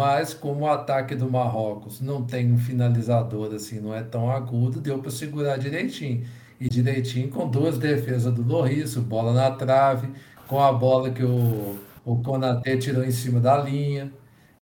Mas 0.00 0.32
como 0.32 0.60
o 0.64 0.66
ataque 0.66 1.14
do 1.14 1.30
Marrocos 1.30 2.00
não 2.00 2.24
tem 2.24 2.50
um 2.50 2.56
finalizador 2.56 3.54
assim, 3.54 3.80
não 3.80 3.94
é 3.94 4.02
tão 4.02 4.30
agudo, 4.30 4.80
deu 4.80 4.98
para 4.98 5.10
segurar 5.10 5.58
direitinho. 5.58 6.26
E 6.58 6.70
direitinho 6.70 7.28
com 7.28 7.46
duas 7.46 7.76
defesas 7.76 8.32
do 8.32 8.42
Loriço, 8.42 9.02
bola 9.02 9.34
na 9.34 9.50
trave, 9.50 10.08
com 10.48 10.58
a 10.58 10.72
bola 10.72 11.10
que 11.10 11.22
o, 11.22 11.78
o 12.02 12.16
Konaté 12.22 12.78
tirou 12.78 13.04
em 13.04 13.10
cima 13.10 13.40
da 13.40 13.58
linha. 13.58 14.10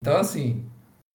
Então, 0.02 0.18
assim, 0.18 0.66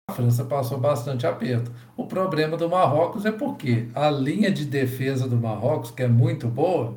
a 0.09 0.12
França 0.12 0.44
passou 0.44 0.79
bastante 0.79 1.27
aperto. 1.27 1.72
O 1.96 2.07
problema 2.07 2.57
do 2.57 2.68
Marrocos 2.68 3.27
é 3.27 3.33
porque 3.33 3.88
a 3.96 4.09
linha 4.11 4.53
de 4.53 4.64
defesa 4.64 5.29
do 5.29 5.37
Marrocos, 5.37 5.90
que 5.90 6.05
é 6.05 6.09
muito 6.09 6.46
boa, 6.46 6.96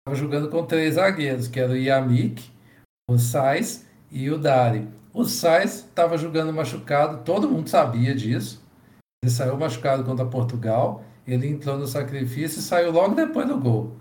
estava 0.00 0.20
jogando 0.20 0.50
com 0.50 0.66
três 0.66 0.96
zagueiros, 0.96 1.46
que 1.46 1.60
era 1.60 1.70
o 1.70 1.76
Yamik, 1.76 2.50
o 3.08 3.16
Sais 3.16 3.86
e 4.10 4.28
o 4.28 4.36
Dari. 4.36 4.98
O 5.18 5.24
Sais 5.24 5.78
estava 5.78 6.16
jogando 6.16 6.52
machucado, 6.52 7.24
todo 7.24 7.50
mundo 7.50 7.68
sabia 7.68 8.14
disso. 8.14 8.64
Ele 9.20 9.32
saiu 9.32 9.56
machucado 9.56 10.04
contra 10.04 10.24
Portugal, 10.24 11.02
ele 11.26 11.48
entrou 11.48 11.76
no 11.76 11.88
sacrifício 11.88 12.60
e 12.60 12.62
saiu 12.62 12.92
logo 12.92 13.16
depois 13.16 13.48
do 13.48 13.58
gol. 13.58 13.96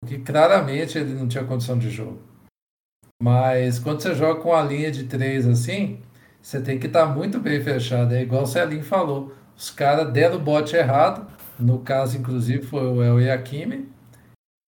Porque 0.00 0.20
claramente 0.20 0.96
ele 0.96 1.14
não 1.14 1.26
tinha 1.26 1.42
condição 1.42 1.76
de 1.76 1.90
jogo. 1.90 2.22
Mas 3.20 3.80
quando 3.80 4.02
você 4.02 4.14
joga 4.14 4.40
com 4.40 4.54
a 4.54 4.62
linha 4.62 4.92
de 4.92 5.02
três 5.02 5.48
assim, 5.48 5.98
você 6.40 6.60
tem 6.60 6.78
que 6.78 6.86
estar 6.86 7.08
tá 7.08 7.12
muito 7.12 7.40
bem 7.40 7.60
fechado. 7.60 8.14
É 8.14 8.22
igual 8.22 8.44
o 8.44 8.46
Celinho 8.46 8.84
falou. 8.84 9.34
Os 9.56 9.68
caras 9.68 10.12
deram 10.12 10.36
o 10.36 10.40
bote 10.40 10.76
errado. 10.76 11.26
No 11.58 11.80
caso, 11.80 12.16
inclusive, 12.16 12.64
foi 12.64 12.86
o 12.86 13.02
El. 13.02 13.18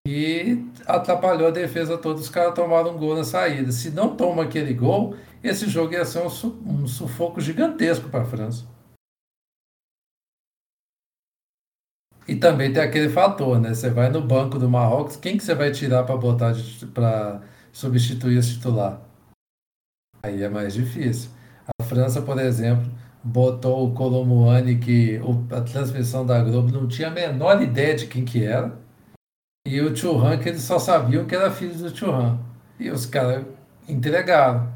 E 0.06 0.66
atrapalhou 0.86 1.48
a 1.48 1.52
defesa 1.52 1.98
toda. 1.98 2.20
Os 2.20 2.30
caras 2.30 2.54
tomaram 2.54 2.96
um 2.96 2.98
gol 2.98 3.16
na 3.16 3.24
saída. 3.24 3.72
Se 3.72 3.89
não 3.89 4.16
toma 4.16 4.44
aquele 4.44 4.74
gol, 4.74 5.16
esse 5.42 5.68
jogo 5.68 5.94
ia 5.94 6.04
ser 6.04 6.20
um, 6.20 6.30
su 6.30 6.62
um 6.66 6.86
sufoco 6.86 7.39
gigantesco 7.39 8.10
para 8.10 8.24
a 8.24 8.26
França. 8.26 8.66
E 12.28 12.36
também 12.36 12.72
tem 12.72 12.82
aquele 12.82 13.10
fator, 13.10 13.60
né? 13.60 13.74
Você 13.74 13.89
vai 13.89 14.10
no 14.10 14.22
banco 14.22 14.58
do 14.58 14.70
Marrocos, 14.70 15.18
quem 15.18 15.38
que 15.38 15.44
você 15.44 15.54
vai 15.54 15.72
tirar 15.72 16.04
para 16.04 16.16
botar 16.16 16.54
para 16.94 17.42
substituir 17.72 18.38
esse 18.38 18.56
titular? 18.56 19.02
Aí 20.22 20.42
é 20.42 20.50
mais 20.50 20.74
difícil. 20.74 21.30
A 21.80 21.84
França, 21.84 22.22
por 22.22 22.39
exemplo, 22.39 22.89
botou 23.24 23.89
o 23.89 23.94
Colomuani, 23.94 24.80
que 24.80 25.20
a 25.52 25.62
transmissão 25.62 26.26
da 26.26 26.42
Globo 26.42 26.72
não 26.72 26.88
tinha 26.88 27.10
a 27.10 27.12
menor 27.12 27.62
ideia 27.62 27.96
de 27.96 28.08
quem 28.08 28.24
que 28.24 28.44
era, 28.44 28.78
e 29.65 29.80
o 29.80 29.95
Churran, 29.95 30.38
que 30.39 30.49
eles 30.49 30.62
só 30.62 30.78
sabiam 30.78 31.26
que 31.26 31.36
era 31.36 31.52
filho 31.52 31.76
do 31.76 31.95
Churran. 31.95 32.38
E 32.80 32.89
os 32.89 33.06
caras 33.06 33.45
entregaram. 33.88 34.71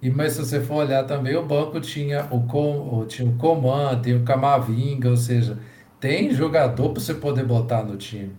E, 0.00 0.08
mas 0.08 0.34
se 0.34 0.38
você 0.38 0.60
for 0.60 0.76
olhar 0.76 1.04
também, 1.04 1.36
o 1.36 1.44
banco 1.44 1.80
tinha 1.80 2.24
o, 2.32 2.46
Com, 2.46 3.04
tinha 3.06 3.28
o 3.28 3.36
Coman, 3.36 4.00
tem 4.00 4.16
o 4.16 4.24
Camavinga, 4.24 5.10
ou 5.10 5.16
seja, 5.16 5.58
tem 5.98 6.30
jogador 6.32 6.90
para 6.92 7.02
você 7.02 7.14
poder 7.14 7.44
botar 7.44 7.82
no 7.82 7.96
time. 7.96 8.34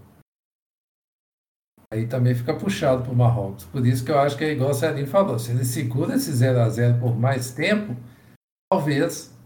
Aí 1.94 2.08
também 2.08 2.34
fica 2.34 2.56
puxado 2.56 3.04
para 3.04 3.12
o 3.12 3.16
Marrocos. 3.16 3.66
Por 3.66 3.86
isso 3.86 4.06
que 4.06 4.12
eu 4.12 4.18
acho 4.18 4.38
que 4.38 4.46
é 4.46 4.54
igual 4.54 4.72
o 4.72 4.74
Celinho 4.74 5.08
falou. 5.08 5.38
Se 5.38 5.52
ele 5.52 5.66
segura 5.66 6.16
esse 6.16 6.32
0 6.32 6.62
a 6.62 6.70
0 6.70 7.00
por 7.00 7.20
mais 7.20 7.52
tempo, 7.52 7.98
talvez, 8.72 9.38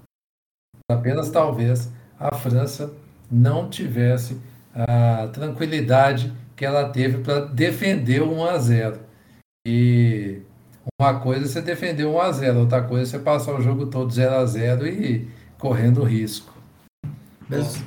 apenas 0.89 1.31
talvez, 1.31 1.91
a 2.19 2.35
França 2.35 2.93
não 3.31 3.67
tivesse 3.67 4.39
a 4.75 5.29
tranquilidade 5.31 6.31
que 6.55 6.65
ela 6.65 6.89
teve 6.89 7.19
para 7.19 7.41
defender 7.41 8.21
o 8.21 8.31
1 8.33 8.45
a 8.45 8.57
0. 8.57 8.99
E 9.65 10.41
uma 10.99 11.19
coisa 11.19 11.45
é 11.45 11.47
você 11.47 11.61
defender 11.61 12.05
1 12.05 12.19
a 12.19 12.31
0, 12.31 12.59
outra 12.59 12.83
coisa 12.83 13.03
é 13.03 13.05
você 13.05 13.19
passar 13.19 13.55
o 13.55 13.61
jogo 13.61 13.87
todo 13.87 14.11
0 14.11 14.35
a 14.35 14.45
0 14.45 14.85
e 14.87 15.27
correndo 15.57 16.03
risco. 16.03 16.53
Mas... 17.49 17.81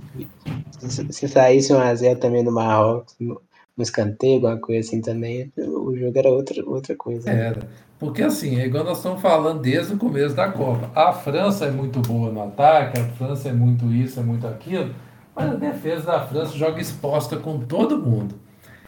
Se, 0.81 1.13
se 1.13 1.29
saísse 1.29 1.73
1 1.73 1.79
a 1.79 1.95
0 1.95 2.21
também 2.21 2.43
no 2.43 2.53
Marrocos, 2.53 3.15
no, 3.21 3.41
no 3.77 3.83
escanteio, 3.83 4.37
alguma 4.37 4.59
coisa 4.59 4.89
assim 4.89 5.01
também, 5.01 5.53
o 5.57 5.97
jogo 5.97 6.19
era 6.19 6.29
outra, 6.29 6.65
outra 6.65 6.97
coisa. 6.97 7.33
Né? 7.33 7.47
Era. 7.49 7.69
Porque 7.99 8.23
assim, 8.23 8.61
é 8.61 8.67
igual 8.67 8.85
nós 8.85 8.99
estamos 8.99 9.21
falando 9.21 9.61
desde 9.61 9.95
o 9.95 9.99
começo 9.99 10.35
da 10.35 10.51
Copa. 10.51 10.91
A 10.95 11.13
França 11.13 11.67
é 11.67 11.71
muito 11.71 12.01
boa 12.01 12.31
no 12.31 12.43
ataque, 12.43 13.01
a 13.01 13.05
França 13.11 13.49
é 13.49 13.53
muito 13.53 13.93
isso, 13.93 14.21
é 14.21 14.23
muito 14.23 14.47
aquilo, 14.47 14.95
mas 15.39 15.53
a 15.53 15.55
defesa 15.55 16.07
da 16.07 16.27
França 16.27 16.57
joga 16.57 16.81
exposta 16.81 17.39
com 17.39 17.65
todo 17.65 18.03
mundo. 18.03 18.35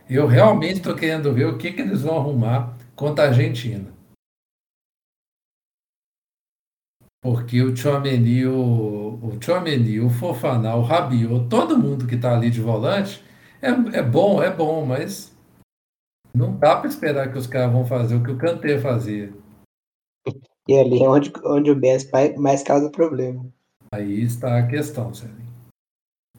Eu 0.08 0.26
realmente 0.26 0.78
estou 0.78 0.96
querendo 0.96 1.32
ver 1.32 1.46
o 1.46 1.56
que, 1.56 1.72
que 1.72 1.80
eles 1.80 2.02
vão 2.02 2.18
arrumar 2.18 2.76
contra 2.96 3.24
a 3.24 3.28
Argentina. 3.28 3.92
Porque 7.22 7.62
o 7.62 7.72
Tchouameni, 7.72 8.46
o, 8.46 9.20
o 9.22 9.38
Tchouameni, 9.38 10.00
o 10.00 10.10
Fofaná, 10.10 10.74
o 10.74 10.82
Rabiot, 10.82 11.48
todo 11.48 11.78
mundo 11.78 12.08
que 12.08 12.16
está 12.16 12.34
ali 12.34 12.50
de 12.50 12.60
volante, 12.60 13.22
é, 13.62 13.68
é 13.98 14.02
bom, 14.02 14.42
é 14.42 14.50
bom, 14.50 14.84
mas 14.84 15.32
não 16.34 16.56
dá 16.56 16.76
para 16.76 16.88
esperar 16.88 17.30
que 17.30 17.38
os 17.38 17.46
caras 17.46 17.72
vão 17.72 17.86
fazer 17.86 18.16
o 18.16 18.24
que 18.24 18.30
o 18.32 18.38
Kanté 18.38 18.80
fazia. 18.80 19.32
E 20.66 20.76
ali 20.76 21.00
é 21.00 21.08
onde, 21.08 21.32
onde 21.44 21.70
o 21.70 21.76
Messi 21.76 22.10
mais 22.38 22.64
causa 22.64 22.90
problema. 22.90 23.46
Aí 23.92 24.22
está 24.22 24.58
a 24.58 24.66
questão, 24.66 25.14
Sérgio. 25.14 25.49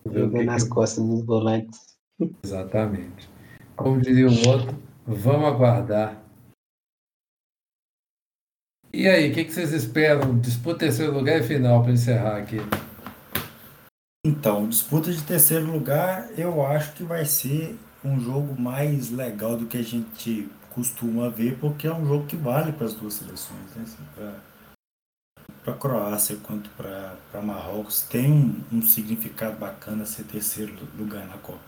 Jogando 0.06 0.46
nas 0.46 0.64
que... 0.64 0.70
costas 0.70 1.06
dos 1.06 1.24
volantes. 1.26 1.98
Exatamente. 2.44 3.30
Como 3.76 4.00
diria 4.00 4.28
o 4.28 4.48
outro, 4.50 4.78
vamos 5.06 5.48
aguardar 5.48 6.22
e 8.94 9.08
aí, 9.08 9.32
o 9.32 9.34
que, 9.34 9.46
que, 9.46 9.54
vocês 9.54 9.72
esperam? 9.72 10.38
Disputa 10.38 10.80
terceiro 10.80 11.14
lugar 11.14 11.40
e 11.40 11.44
final 11.44 11.82
para 11.82 11.94
encerrar 11.94 12.36
aqui. 12.36 12.58
Então, 14.26 14.68
disputa 14.68 15.14
de 15.14 15.24
terceiro 15.24 15.72
lugar, 15.72 16.30
eu 16.38 16.66
acho 16.66 16.94
que 16.94 17.04
vai 17.04 17.24
ser 17.24 17.80
um 18.04 18.20
jogo 18.20 18.60
mais 18.60 19.10
legal 19.10 19.56
do 19.56 19.66
que 19.66 19.78
a 19.78 19.82
gente 19.82 20.50
costuma 20.72 21.30
ver, 21.30 21.58
porque 21.58 21.88
é 21.88 21.94
um 21.94 22.06
jogo 22.06 22.26
que 22.26 22.36
vale 22.36 22.74
para 22.74 22.86
as 22.86 22.94
duas 22.94 23.14
seleções, 23.14 23.74
né? 23.76 23.84
Assim, 23.84 24.04
para 25.64 25.74
a 25.74 25.78
Croácia 25.78 26.38
quanto 26.38 26.70
para 26.72 27.42
Marrocos, 27.42 28.02
tem 28.02 28.32
um, 28.32 28.64
um 28.72 28.82
significado 28.82 29.58
bacana 29.58 30.06
ser 30.06 30.24
terceiro 30.24 30.74
lugar 30.98 31.28
na 31.28 31.38
Copa. 31.38 31.60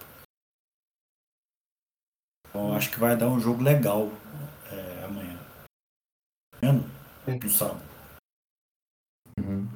Então, 2.49 2.73
acho 2.73 2.91
que 2.91 2.99
vai 2.99 3.17
dar 3.17 3.29
um 3.29 3.39
jogo 3.39 3.63
legal 3.63 4.09
é, 4.71 5.05
amanhã. 5.05 5.39
Vendo? 6.61 6.85
no 7.25 7.49
sábado. 7.49 7.81
Uhum. 9.39 9.67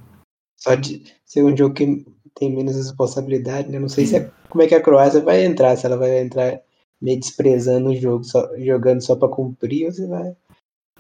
Só 0.60 0.75
de 0.75 1.15
ser 1.25 1.43
um 1.43 1.56
jogo 1.56 1.73
que 1.73 2.06
tem 2.36 2.53
menos 2.53 2.75
responsabilidade, 2.75 3.69
né? 3.69 3.80
Não 3.80 3.89
sei 3.89 4.06
se 4.06 4.17
é, 4.17 4.32
como 4.49 4.62
é 4.62 4.67
que 4.67 4.75
a 4.75 4.82
Croácia 4.82 5.21
vai 5.21 5.43
entrar, 5.43 5.75
se 5.75 5.86
ela 5.86 5.97
vai 5.97 6.19
entrar 6.19 6.62
meio 7.01 7.19
desprezando 7.19 7.89
o 7.89 7.95
jogo, 7.95 8.23
só, 8.23 8.56
jogando 8.58 9.01
só 9.01 9.15
para 9.15 9.30
cumprir, 9.30 9.86
ou 9.86 9.91
se 9.91 10.06
vai 10.08 10.36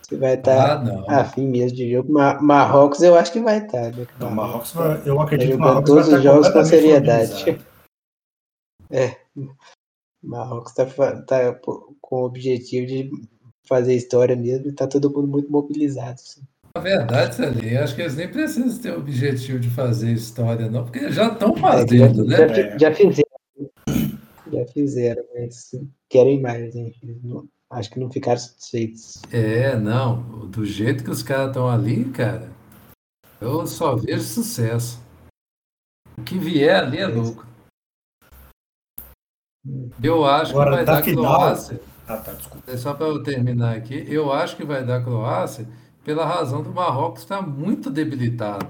você 0.07 0.15
vai 0.15 0.35
estar 0.35 0.85
tá 0.85 1.05
ah, 1.09 1.21
afim 1.21 1.47
mesmo 1.47 1.75
de 1.75 1.91
jogo. 1.91 2.11
Mar 2.13 2.41
Marrocos 2.41 3.01
eu 3.01 3.15
acho 3.15 3.33
que 3.33 3.41
vai 3.41 3.57
estar. 3.57 3.91
Tá, 3.91 3.97
né? 3.97 4.07
Não, 4.19 4.31
Marrocos, 4.31 4.71
vai, 4.71 5.01
eu 5.05 5.19
acredito 5.19 5.49
tá 5.49 5.55
que 5.55 5.59
Marrocos 5.59 5.89
todos 5.89 6.07
os 6.07 6.23
jogos 6.23 6.49
com 6.49 6.63
seriedade. 6.63 7.59
É. 8.89 9.17
Marrocos 10.23 10.71
está 10.71 10.85
tá 11.23 11.53
com 11.53 12.15
o 12.15 12.25
objetivo 12.25 12.87
de 12.87 13.11
fazer 13.67 13.95
história 13.95 14.35
mesmo 14.35 14.69
e 14.69 14.71
tá 14.73 14.87
todo 14.87 15.11
mundo 15.11 15.27
muito 15.27 15.51
mobilizado. 15.51 16.13
Assim. 16.13 16.41
Na 16.73 16.81
verdade, 16.81 17.35
Sally, 17.35 17.77
acho 17.77 17.95
que 17.95 18.01
eles 18.01 18.15
nem 18.15 18.31
precisam 18.31 18.81
ter 18.81 18.91
o 18.91 18.99
objetivo 18.99 19.59
de 19.59 19.69
fazer 19.69 20.13
história, 20.13 20.69
não, 20.69 20.85
porque 20.85 21.11
já 21.11 21.27
estão 21.27 21.53
é, 21.57 21.59
fazendo, 21.59 22.33
é, 22.33 22.37
já, 22.37 22.47
né? 22.47 22.55
Já, 22.55 22.77
já, 22.77 22.93
fizeram. 22.93 23.27
Já 24.53 24.65
fizeram, 24.67 25.23
mas 25.35 25.71
querem 26.07 26.39
mais, 26.39 26.73
hein? 26.75 26.93
Não, 27.23 27.45
acho 27.69 27.89
que 27.89 27.99
não 27.99 28.09
ficaram 28.09 28.39
satisfeitos. 28.39 29.21
É, 29.31 29.75
não. 29.77 30.47
Do 30.47 30.65
jeito 30.65 31.03
que 31.03 31.11
os 31.11 31.23
caras 31.23 31.47
estão 31.47 31.69
ali, 31.69 32.05
cara, 32.11 32.51
eu 33.39 33.65
só 33.67 33.95
vejo 33.95 34.23
sucesso. 34.23 35.01
O 36.17 36.23
que 36.23 36.37
vier 36.37 36.83
ali 36.83 36.97
é, 36.97 37.01
é 37.01 37.07
louco. 37.07 37.45
Eu 40.01 40.25
acho 40.25 40.51
Agora, 40.51 40.69
que 40.69 40.75
vai 40.77 40.85
dar 40.85 41.03
final, 41.03 41.23
Croácia. 41.23 41.81
Ah, 42.07 42.17
tá, 42.17 42.33
desculpa. 42.33 42.71
É 42.71 42.77
só 42.77 42.93
para 42.93 43.07
eu 43.07 43.21
terminar 43.21 43.75
aqui, 43.75 44.05
eu 44.07 44.31
acho 44.31 44.55
que 44.55 44.63
vai 44.63 44.83
dar 44.83 45.03
Croácia 45.03 45.67
pela 46.03 46.25
razão 46.25 46.63
do 46.63 46.71
Marrocos 46.71 47.23
estar 47.23 47.41
muito 47.41 47.89
debilitado. 47.89 48.65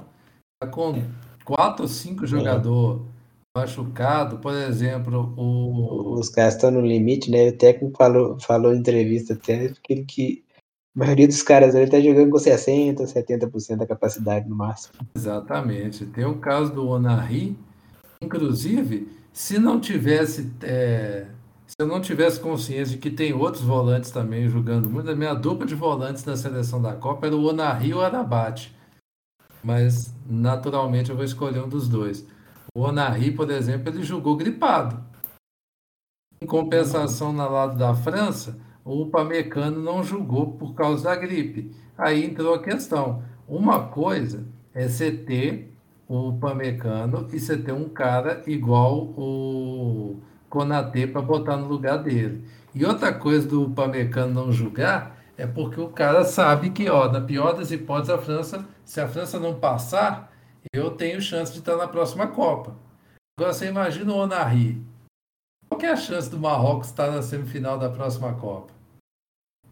Está 0.56 0.74
com 0.74 1.04
quatro 1.46 1.84
ou 1.84 1.88
cinco 1.88 2.26
é. 2.26 3.08
Machucados, 3.58 4.40
por 4.40 4.54
exemplo, 4.54 5.34
o... 5.36 6.20
Os 6.20 6.30
caras 6.30 6.56
estão 6.56 6.72
no 6.72 6.82
limite, 6.82 7.30
né? 7.32 7.50
O 7.50 7.58
técnico 7.58 7.98
falou, 7.98 8.40
falou 8.40 8.74
em 8.74 8.78
entrevista 8.78 9.34
até 9.34 9.74
que, 9.84 10.04
que 10.04 10.44
a 10.96 11.00
maioria 11.00 11.28
dos 11.28 11.42
caras 11.42 11.76
ali 11.76 11.86
está 11.86 12.00
jogando 12.00 12.30
com 12.30 12.38
60%, 12.38 12.98
70% 12.98 13.78
da 13.78 13.88
capacidade 13.88 14.48
no 14.48 14.56
máximo. 14.56 14.94
Exatamente. 15.16 16.06
Tem 16.06 16.26
o 16.26 16.38
caso 16.38 16.74
do 16.74 16.88
Onari, 16.88 17.58
inclusive, 18.22 19.08
se 19.34 19.60
não 19.60 19.80
tivesse 19.80 20.52
é, 20.64 21.28
se 21.68 21.76
eu 21.80 21.88
não 21.88 22.00
tivesse 22.00 22.40
consciência 22.40 22.96
de 22.96 22.98
que 22.98 23.12
tem 23.12 23.34
outros 23.34 23.62
volantes 23.62 24.10
também 24.10 24.48
jogando 24.48 24.90
muito, 24.90 25.12
a 25.12 25.16
minha 25.16 25.34
dupla 25.34 25.68
de 25.68 25.76
volantes 25.76 26.24
na 26.24 26.38
seleção 26.38 26.82
da 26.82 26.94
Copa 26.94 27.28
era 27.28 27.36
o 27.36 27.44
Onari 27.44 27.94
ou 27.94 28.00
o 28.00 28.04
Arabate. 28.04 28.74
Mas, 29.62 30.16
naturalmente, 30.26 31.10
eu 31.10 31.16
vou 31.16 31.26
escolher 31.26 31.62
um 31.62 31.68
dos 31.68 31.90
dois. 31.90 32.26
O 32.76 32.82
Onari, 32.82 33.32
por 33.32 33.50
exemplo, 33.50 33.90
ele 33.90 34.04
jogou 34.04 34.36
gripado. 34.36 35.04
Em 36.42 36.46
compensação, 36.46 37.34
na 37.34 37.48
lado 37.48 37.78
da 37.78 37.96
França, 37.96 38.60
o 38.86 39.08
Pamecano 39.08 39.82
não 39.82 40.04
jogou 40.04 40.54
por 40.54 40.74
causa 40.76 41.06
da 41.06 41.16
gripe. 41.16 41.76
Aí 41.98 42.24
entrou 42.24 42.54
a 42.54 42.62
questão. 42.62 43.24
Uma 43.48 43.88
coisa 43.88 44.46
é 44.74 44.88
você 44.88 45.12
ter 45.12 45.74
o 46.08 46.34
Pamecano 46.34 47.28
e 47.34 47.40
você 47.40 47.58
ter 47.58 47.74
um 47.74 47.90
cara 47.90 48.44
igual 48.48 48.98
o 49.18 50.22
Konatê 50.50 51.08
para 51.08 51.22
botar 51.22 51.58
no 51.58 51.68
lugar 51.68 51.98
dele. 51.98 52.46
E 52.74 52.86
outra 52.86 53.12
coisa 53.14 53.48
do 53.48 53.70
Pamecano 53.72 54.34
não 54.34 54.52
julgar 54.52 55.18
é 55.38 55.46
porque 55.46 55.80
o 55.82 55.90
cara 55.90 56.24
sabe 56.24 56.70
que, 56.70 56.90
ó, 56.90 57.12
na 57.12 57.22
pior 57.22 57.54
das 57.54 57.72
hipóteses, 57.72 58.14
a 58.14 58.18
França, 58.18 58.66
se 58.86 59.02
a 59.02 59.08
França 59.08 59.40
não 59.40 59.56
passar, 59.56 60.32
eu 60.74 60.92
tenho 60.92 61.22
chance 61.22 61.52
de 61.52 61.60
estar 61.60 61.76
na 61.76 61.88
próxima 61.88 62.28
Copa. 62.28 62.76
Agora 63.38 63.54
você 63.54 63.68
imagina 63.68 64.12
o 64.12 64.18
Onari. 64.18 64.82
Qual 65.70 65.82
é 65.82 65.92
a 65.92 65.96
chance 65.96 66.30
do 66.30 66.40
Marrocos 66.40 66.88
estar 66.88 67.12
na 67.12 67.22
semifinal 67.22 67.78
da 67.78 67.90
próxima 67.90 68.34
Copa? 68.34 68.74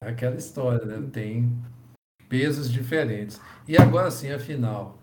É 0.01 0.09
aquela 0.09 0.35
história, 0.35 0.85
né? 0.85 1.09
Tem 1.11 1.51
pesos 2.29 2.71
diferentes. 2.71 3.39
E 3.67 3.77
agora 3.77 4.11
sim, 4.11 4.31
a 4.31 4.39
final. 4.39 4.97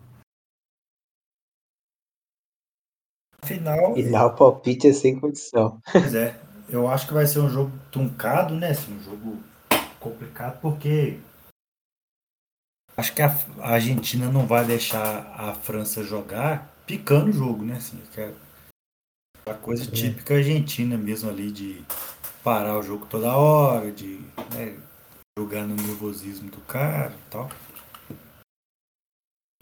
Final. 3.45 3.97
E 3.97 4.09
lá 4.09 4.27
o 4.27 4.37
palpite 4.37 4.87
é 4.87 4.93
sem 4.93 5.19
condição. 5.19 5.81
Pois 5.91 6.15
é. 6.15 6.41
Eu 6.69 6.89
acho 6.89 7.07
que 7.07 7.13
vai 7.13 7.27
ser 7.27 7.41
um 7.41 7.51
jogo 7.51 7.73
truncado, 7.91 8.55
né? 8.55 8.71
Assim, 8.71 8.95
um 8.95 9.03
jogo 9.03 9.43
complicado, 9.99 10.61
porque 10.61 11.21
acho 13.03 13.17
que 13.17 13.21
a 13.21 13.37
Argentina 13.59 14.31
não 14.31 14.47
vai 14.47 14.65
deixar 14.65 15.35
a 15.37 15.53
França 15.53 16.05
jogar 16.05 16.73
picando 16.87 17.31
o 17.31 17.33
jogo, 17.33 17.65
né? 17.65 17.75
Assim, 17.75 17.99
é 18.17 18.33
a 19.45 19.55
coisa 19.55 19.91
típica 19.91 20.37
argentina 20.37 20.97
mesmo 20.97 21.29
ali 21.29 21.51
de 21.51 21.85
parar 22.45 22.79
o 22.79 22.83
jogo 22.83 23.05
toda 23.07 23.37
hora, 23.37 23.91
de 23.91 24.21
né, 24.55 24.79
jogar 25.37 25.67
no 25.67 25.75
nervosismo 25.75 26.49
do 26.49 26.61
cara 26.61 27.13
e 27.13 27.31
tal. 27.31 27.51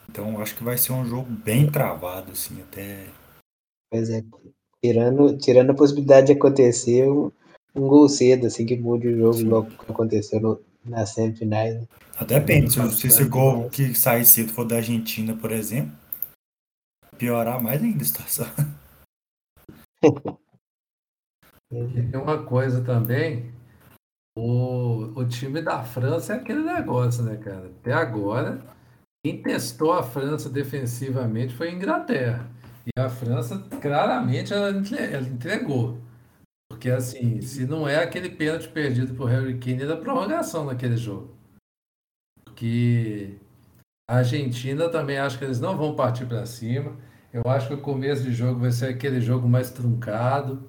Então 0.07 0.39
acho 0.43 0.55
que 0.55 0.63
vai 0.63 0.77
ser 0.77 0.93
um 0.93 1.07
jogo 1.07 1.31
bem 1.31 1.71
travado, 1.71 2.33
assim, 2.33 2.61
até 2.61 3.07
Pois 3.91 4.11
é. 4.11 4.23
Tirando, 4.85 5.39
tirando 5.39 5.71
a 5.71 5.75
possibilidade 5.75 6.27
de 6.27 6.33
acontecer 6.35 7.11
um, 7.11 7.33
um 7.75 7.89
gol 7.89 8.07
cedo, 8.07 8.47
assim, 8.47 8.67
que 8.67 8.77
mude 8.77 9.09
o 9.09 9.17
jogo, 9.17 9.41
igual 9.41 9.65
que 9.65 9.91
aconteceu 9.91 10.41
no, 10.41 10.61
nas 10.85 11.11
semifinais. 11.11 11.75
Né? 11.75 11.87
Depende, 12.27 12.73
se, 12.73 12.91
se 12.93 13.07
esse 13.07 13.25
gol 13.25 13.69
que 13.71 13.95
sair 13.95 14.25
cedo 14.25 14.53
for 14.53 14.65
da 14.65 14.77
Argentina, 14.77 15.37
por 15.37 15.53
exemplo, 15.53 15.97
piorar 17.17 17.63
mais 17.63 17.83
ainda 17.83 18.03
a 18.03 18.07
situação. 18.07 18.47
Tem 21.71 22.21
uma 22.21 22.43
coisa 22.45 22.83
também, 22.83 23.53
o, 24.37 25.13
o 25.15 25.25
time 25.29 25.63
da 25.63 25.85
França 25.85 26.35
é 26.35 26.37
aquele 26.37 26.63
negócio, 26.63 27.23
né, 27.23 27.37
cara? 27.37 27.67
Até 27.67 27.93
agora, 27.93 28.61
quem 29.25 29.41
testou 29.43 29.93
a 29.93 30.03
França 30.03 30.49
defensivamente 30.49 31.55
foi 31.55 31.69
a 31.69 31.73
Inglaterra. 31.73 32.51
E 32.87 32.91
a 32.99 33.09
França, 33.09 33.59
claramente, 33.81 34.53
ela 34.53 34.71
entregou. 34.71 35.99
Porque, 36.71 36.89
assim, 36.89 37.43
se 37.43 37.67
não 37.67 37.87
é 37.87 37.97
aquele 37.97 38.31
pênalti 38.31 38.69
perdido 38.69 39.13
por 39.15 39.29
Harry 39.29 39.59
Kane 39.59 39.85
da 39.85 39.97
prorrogação 39.97 40.65
naquele 40.65 40.97
jogo. 40.97 41.37
Porque 42.45 43.35
a 44.09 44.19
Argentina 44.19 44.89
também 44.89 45.19
acho 45.19 45.37
que 45.37 45.45
eles 45.45 45.61
não 45.61 45.77
vão 45.77 45.97
partir 45.97 46.27
para 46.27 46.47
cima. 46.47 46.97
Eu 47.33 47.43
acho 47.47 47.69
que 47.69 47.75
o 47.75 47.81
começo 47.81 48.23
de 48.23 48.33
jogo 48.33 48.61
vai 48.61 48.71
ser 48.71 48.87
aquele 48.87 49.21
jogo 49.21 49.49
mais 49.49 49.71
truncado. 49.71 50.63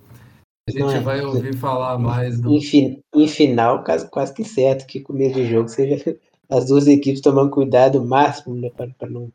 A 0.68 0.72
gente 0.72 0.96
é. 0.96 1.00
vai 1.00 1.22
ouvir 1.22 1.56
falar 1.56 1.98
mais 1.98 2.40
do. 2.40 2.52
Em, 2.52 3.02
em 3.16 3.28
final, 3.28 3.84
quase, 3.84 4.10
quase 4.10 4.34
que 4.34 4.44
certo 4.44 4.86
que 4.86 5.02
começo 5.02 5.36
de 5.36 5.50
jogo 5.50 5.70
seja 5.70 6.18
as 6.50 6.66
duas 6.66 6.88
equipes 6.88 7.22
tomando 7.22 7.52
cuidado 7.52 8.04
máximo 8.04 8.56
né, 8.56 8.70
para 8.70 9.10
não, 9.10 9.32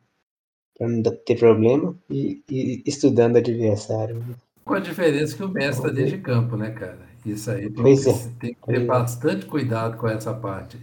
não 0.81 1.03
ter 1.03 1.39
problema 1.39 1.97
e, 2.11 2.43
e, 2.51 2.83
estudando 2.87 3.37
o 3.37 3.39
adversário. 3.39 4.25
Com 4.67 4.75
a 4.75 4.81
diferença 4.81 5.37
que 5.37 5.45
o 5.45 5.49
Messi 5.49 5.79
está 5.79 5.89
dentro 5.91 6.17
de 6.17 6.23
campo, 6.23 6.57
né, 6.57 6.73
cara? 6.73 7.07
Isso 7.25 7.51
aí 7.51 7.73
tem, 7.73 7.83
pois 7.83 8.05
que, 8.05 8.11
é. 8.11 8.39
tem 8.41 8.55
que 8.55 8.67
ter 8.67 8.85
bastante 8.85 9.47
cuidado 9.47 9.97
com 9.97 10.09
essa 10.09 10.35
parte. 10.35 10.77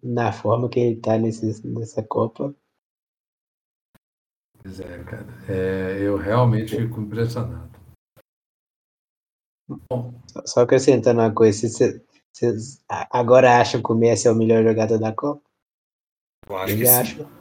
Na 0.00 0.32
forma 0.32 0.68
que 0.68 0.78
ele 0.78 0.96
está 0.96 1.18
nessa 1.18 2.02
Copa. 2.04 2.54
Pois 4.62 4.78
é, 4.78 5.04
cara. 5.04 5.26
É, 5.48 5.98
eu 6.00 6.16
realmente 6.16 6.76
fico 6.76 7.00
impressionado. 7.00 7.68
Bom. 9.90 10.14
Só 10.44 10.60
acrescentando 10.60 11.20
uma 11.20 11.34
coisa, 11.34 11.68
vocês 11.68 12.84
agora 13.10 13.60
acham 13.60 13.82
que 13.82 13.90
o 13.90 13.96
Messi 13.96 14.28
é 14.28 14.30
o 14.30 14.36
melhor 14.36 14.62
jogador 14.62 14.98
da 14.98 15.12
Copa? 15.12 15.42
Eu 16.48 16.56
acho 16.58 16.72
eu 16.72 16.78
que 16.78 16.88
acho. 16.88 17.36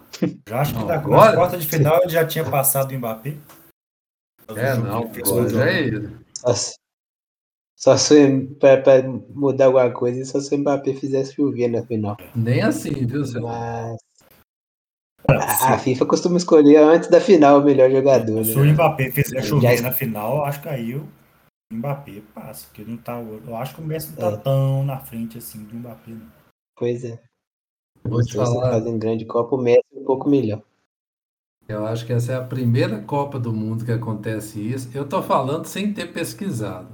Já 0.47 0.62
acho 0.62 0.76
que 0.76 0.84
na 0.84 0.99
quarta 0.99 1.58
de 1.58 1.68
final 1.68 2.01
ele 2.01 2.10
já 2.10 2.26
tinha 2.26 2.49
passado 2.49 2.91
o 2.91 2.97
Mbappé. 2.97 3.38
É, 4.50 4.76
não, 4.76 5.12
agora 5.12 5.50
já 5.50 5.70
é 5.70 5.80
ele. 5.82 6.16
Só 7.76 7.98
se 7.98 8.48
para 8.60 9.04
mudar 9.34 9.66
alguma 9.66 9.91
coisa, 9.91 10.24
só 10.26 10.39
se 10.39 10.56
o 10.56 10.58
Mbappé 10.58 10.93
fizesse 10.93 11.36
chover 11.36 11.68
na 11.68 11.84
final. 11.84 12.18
Nem 12.36 12.62
assim, 12.62 13.06
viu, 13.06 13.26
senhor? 13.26 13.43
Mas. 13.43 13.98
A, 15.28 15.74
a, 15.74 15.78
FIFA 15.80 16.06
costuma 16.06 16.38
escolher 16.38 16.78
antes 16.78 17.10
da 17.10 17.20
final 17.20 17.60
o 17.60 17.64
melhor 17.64 17.89
jogador. 17.91 18.46
Se 18.46 18.56
né? 18.56 18.62
o 18.62 18.74
Mbappé 18.74 19.12
fizer 19.12 19.43
chover 19.43 19.78
Já... 19.78 19.84
na 19.84 19.91
final, 19.91 20.46
acho 20.46 20.62
que 20.62 20.70
aí 20.70 20.96
o 20.96 21.08
Mbappé 21.74 22.22
passa, 22.34 22.68
porque 22.68 22.84
não 22.84 22.98
tá. 22.98 23.20
Eu 23.20 23.56
acho 23.56 23.76
que 23.76 23.82
o 23.82 23.86
Messi 23.86 24.12
não 24.12 24.18
tá 24.18 24.32
é. 24.32 24.38
tão 24.38 24.84
na 24.84 25.00
frente 25.00 25.38
assim 25.38 25.64
do 25.64 25.76
Mbappé. 25.76 26.12
Não. 26.12 26.32
Pois 26.78 27.04
é. 27.04 27.20
Vou 28.04 28.22
te 28.22 28.36
falar. 28.36 28.72
Fazendo 28.72 29.00
grande 29.00 29.26
Copa, 29.26 29.56
o 29.56 29.62
Messi 29.62 29.84
é 29.93 30.00
um 30.00 30.06
pouco 30.06 30.30
melhor. 30.30 30.62
Eu 31.68 31.86
acho 31.86 32.05
que 32.05 32.13
essa 32.13 32.34
é 32.34 32.36
a 32.36 32.43
primeira 32.43 32.99
Copa 33.01 33.39
do 33.39 33.51
Mundo 33.51 33.86
que 33.86 33.91
acontece 33.91 34.59
isso. 34.59 34.89
Eu 34.93 35.03
estou 35.03 35.24
falando 35.24 35.66
sem 35.66 35.91
ter 35.93 36.13
pesquisado, 36.13 36.89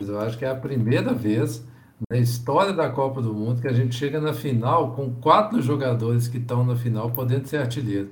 mas 0.00 0.08
eu 0.08 0.18
acho 0.18 0.38
que 0.38 0.44
é 0.44 0.50
a 0.50 0.54
primeira 0.54 1.12
vez 1.12 1.62
na 2.10 2.16
história 2.16 2.72
da 2.72 2.88
Copa 2.88 3.20
do 3.20 3.34
Mundo 3.34 3.60
que 3.60 3.68
a 3.68 3.72
gente 3.72 3.94
chega 3.94 4.20
na 4.20 4.32
final 4.32 4.94
com 4.94 5.12
quatro 5.14 5.60
jogadores 5.60 6.26
que 6.26 6.38
estão 6.38 6.64
na 6.64 6.74
final 6.74 7.10
podendo 7.10 7.46
ser 7.46 7.58
artilheiro. 7.58 8.10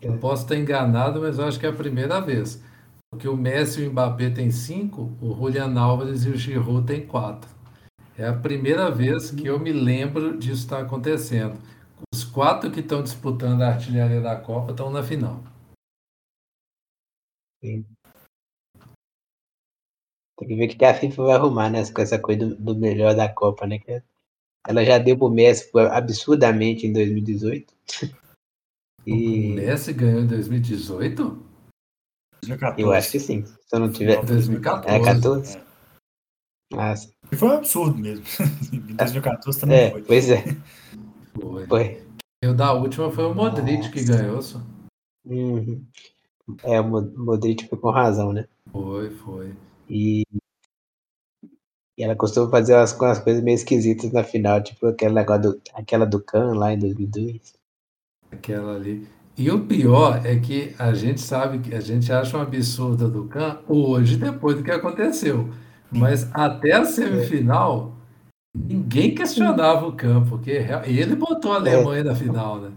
Eu 0.00 0.18
posso 0.18 0.42
estar 0.42 0.56
enganado, 0.56 1.20
mas 1.20 1.38
eu 1.38 1.46
acho 1.46 1.58
que 1.58 1.66
é 1.66 1.70
a 1.70 1.72
primeira 1.72 2.20
vez. 2.20 2.62
Porque 3.10 3.26
o 3.26 3.36
Messi 3.36 3.82
e 3.82 3.88
o 3.88 3.90
Mbappé 3.90 4.30
têm 4.30 4.50
cinco, 4.50 5.16
o 5.20 5.34
Julian 5.34 5.78
Álvares 5.80 6.24
e 6.24 6.30
o 6.30 6.36
Giroud 6.36 6.86
têm 6.86 7.06
quatro. 7.06 7.48
É 8.16 8.26
a 8.26 8.32
primeira 8.32 8.90
vez 8.90 9.30
que 9.30 9.46
eu 9.46 9.58
me 9.58 9.72
lembro 9.72 10.36
disso 10.36 10.62
estar 10.62 10.80
acontecendo. 10.80 11.58
Os 12.14 12.24
quatro 12.24 12.70
que 12.70 12.80
estão 12.80 13.02
disputando 13.02 13.62
a 13.62 13.68
artilharia 13.68 14.20
da 14.20 14.36
Copa 14.36 14.72
estão 14.72 14.90
na 14.90 15.02
final. 15.02 15.42
Sim. 17.62 17.84
Tem 20.38 20.48
que 20.48 20.54
ver 20.54 20.66
o 20.66 20.76
que 20.76 20.84
a 20.84 20.94
FIFA 20.94 21.22
vai 21.24 21.36
arrumar 21.36 21.70
né, 21.70 21.82
com 21.90 22.02
essa 22.02 22.18
coisa 22.18 22.46
do, 22.46 22.54
do 22.56 22.76
melhor 22.76 23.14
da 23.14 23.28
Copa, 23.32 23.66
né? 23.66 23.80
Ela 24.68 24.84
já 24.84 24.98
deu 24.98 25.16
pro 25.16 25.30
Messi 25.30 25.70
absurdamente 25.90 26.86
em 26.86 26.92
2018. 26.92 27.74
E... 29.06 29.52
O 29.52 29.54
Messi 29.54 29.92
ganhou 29.92 30.20
em 30.22 30.26
2018? 30.26 31.46
2014. 32.42 32.82
Eu 32.82 32.92
acho 32.92 33.10
que 33.10 33.20
sim. 33.20 33.44
Se 33.44 33.54
eu 33.72 33.80
não 33.80 33.90
tiver. 33.90 34.24
2014. 34.24 34.94
É 34.94 35.04
14? 35.04 35.56
É. 35.56 35.66
Ah, 36.74 36.96
sim. 36.96 37.12
E 37.30 37.36
foi 37.36 37.48
um 37.48 37.52
absurdo 37.52 37.96
mesmo. 37.96 38.24
em 38.72 38.96
2014 38.96 39.60
também 39.60 39.78
é, 39.78 39.90
foi. 39.92 40.02
Pois 40.02 40.30
é. 40.30 40.42
Foi. 41.40 41.66
foi. 41.66 42.02
E 42.42 42.48
o 42.48 42.54
da 42.54 42.72
última 42.72 43.10
foi 43.10 43.24
o 43.24 43.34
Modric 43.34 43.78
Nossa. 43.78 43.90
que 43.90 44.04
ganhou, 44.04 44.42
só. 44.42 44.60
Uhum. 45.24 45.84
É, 46.62 46.80
o 46.80 46.86
Modric 46.88 47.66
foi 47.68 47.78
com 47.78 47.90
razão, 47.90 48.32
né? 48.32 48.46
Foi, 48.70 49.10
foi. 49.10 49.52
E, 49.88 50.22
e 51.98 52.04
ela 52.04 52.14
costuma 52.14 52.50
fazer 52.50 52.74
umas, 52.74 52.92
umas 52.98 53.18
coisas 53.18 53.42
meio 53.42 53.54
esquisitas 53.54 54.12
na 54.12 54.22
final, 54.22 54.62
tipo 54.62 54.86
aquele 54.86 55.14
negócio 55.14 55.42
do, 55.42 55.62
aquela 55.74 56.04
do 56.04 56.22
Khan 56.22 56.54
lá 56.54 56.72
em 56.72 56.78
2002. 56.78 57.54
Aquela 58.30 58.76
ali. 58.76 59.08
E 59.36 59.50
o 59.50 59.66
pior 59.66 60.24
é 60.24 60.36
que 60.36 60.74
a 60.78 60.94
gente 60.94 61.20
sabe 61.20 61.58
que 61.58 61.74
a 61.74 61.80
gente 61.80 62.10
acha 62.12 62.38
um 62.38 62.40
absurdo 62.40 63.08
do 63.10 63.24
Khan 63.24 63.58
hoje, 63.68 64.16
depois 64.16 64.56
do 64.56 64.62
que 64.62 64.70
aconteceu. 64.70 65.50
Mas 65.90 66.28
até 66.34 66.72
a 66.72 66.84
semifinal, 66.84 67.95
ninguém 68.68 69.14
questionava 69.14 69.86
o 69.86 69.92
Khan, 69.92 70.24
porque 70.28 70.50
ele 70.86 71.14
botou 71.14 71.52
a 71.52 71.56
Alemanha 71.56 72.00
é. 72.00 72.04
na 72.04 72.14
final, 72.14 72.60
né? 72.60 72.72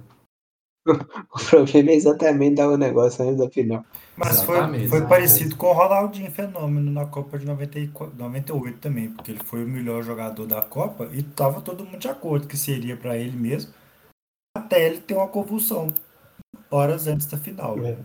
O 1.33 1.39
problema 1.49 1.91
é 1.91 1.95
exatamente 1.95 2.55
dar 2.55 2.69
o 2.69 2.77
negócio 2.77 3.23
antes 3.23 3.37
da 3.37 3.49
final. 3.49 3.85
Mas 4.15 4.41
foi, 4.41 4.87
foi 4.87 5.07
parecido 5.07 5.55
com 5.55 5.67
o 5.67 5.73
Ronaldinho 5.73 6.31
Fenômeno 6.31 6.91
na 6.91 7.05
Copa 7.05 7.37
de 7.37 7.45
94, 7.45 8.17
98 8.17 8.79
também, 8.79 9.11
porque 9.11 9.31
ele 9.31 9.43
foi 9.43 9.63
o 9.63 9.67
melhor 9.67 10.03
jogador 10.03 10.45
da 10.45 10.61
Copa 10.61 11.09
e 11.13 11.21
tava 11.21 11.61
todo 11.61 11.85
mundo 11.85 11.99
de 11.99 12.07
acordo 12.07 12.47
que 12.47 12.57
seria 12.57 12.97
para 12.97 13.17
ele 13.17 13.37
mesmo, 13.37 13.71
até 14.57 14.85
ele 14.85 14.99
ter 14.99 15.13
uma 15.13 15.27
convulsão 15.27 15.93
horas 16.71 17.07
antes 17.07 17.27
da 17.27 17.37
final. 17.37 17.77
É. 17.85 17.97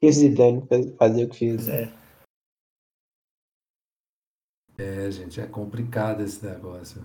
E 0.00 0.12
Zidane 0.12 0.66
fazer 0.96 1.24
o 1.24 1.28
que 1.28 1.38
fez. 1.38 1.68
É. 1.68 1.92
É, 4.78 5.10
gente, 5.10 5.40
é 5.40 5.46
complicado 5.46 6.22
esse 6.22 6.44
negócio. 6.46 7.02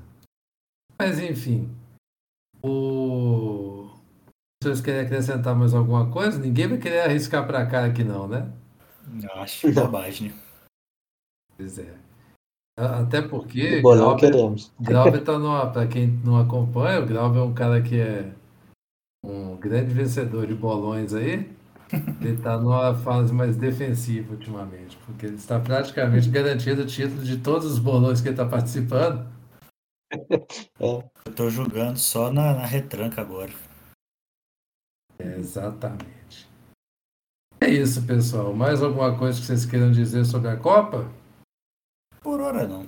Mas 0.97 1.19
enfim, 1.19 1.75
o... 2.61 3.89
Vocês 4.61 4.79
querem 4.79 5.01
acrescentar 5.01 5.55
mais 5.55 5.73
alguma 5.73 6.09
coisa? 6.11 6.39
Ninguém 6.39 6.67
vai 6.67 6.77
querer 6.77 7.01
arriscar 7.01 7.45
para 7.45 7.65
cá 7.65 7.85
aqui 7.85 8.03
não, 8.03 8.27
né? 8.27 8.49
Acho 9.33 9.73
bobagem. 9.73 10.33
Pois 11.57 11.79
é. 11.79 11.93
Até 12.77 13.21
porque 13.21 13.81
bolão 13.81 14.15
queremos. 14.15 14.71
Glauber 14.79 15.23
tá 15.23 15.37
numa, 15.37 15.69
para 15.69 15.87
quem 15.87 16.07
não 16.23 16.39
acompanha, 16.39 17.01
o 17.01 17.07
Glauber 17.07 17.39
é 17.39 17.43
um 17.43 17.53
cara 17.53 17.81
que 17.81 17.99
é 17.99 18.31
um 19.23 19.57
grande 19.57 19.93
vencedor 19.93 20.47
de 20.47 20.53
bolões 20.53 21.13
aí. 21.13 21.51
Ele 22.21 22.33
está 22.33 22.57
numa 22.57 22.95
fase 22.95 23.31
mais 23.31 23.55
defensiva 23.55 24.33
ultimamente, 24.33 24.97
porque 25.05 25.27
ele 25.27 25.35
está 25.35 25.59
praticamente 25.59 26.29
garantindo 26.29 26.81
o 26.81 26.87
título 26.87 27.23
de 27.23 27.37
todos 27.37 27.71
os 27.71 27.77
bolões 27.77 28.19
que 28.19 28.29
ele 28.29 28.33
está 28.33 28.45
participando. 28.45 29.27
Eu 30.79 31.03
estou 31.27 31.49
jogando 31.49 31.97
só 31.97 32.31
na, 32.31 32.53
na 32.53 32.65
retranca 32.65 33.21
agora. 33.21 33.51
É, 35.19 35.37
exatamente. 35.37 36.49
É 37.61 37.69
isso, 37.69 38.05
pessoal. 38.05 38.53
Mais 38.53 38.81
alguma 38.81 39.17
coisa 39.17 39.39
que 39.39 39.45
vocês 39.45 39.65
queiram 39.65 39.91
dizer 39.91 40.25
sobre 40.25 40.49
a 40.49 40.57
Copa? 40.57 41.09
Por 42.21 42.41
hora 42.41 42.67
não. 42.67 42.85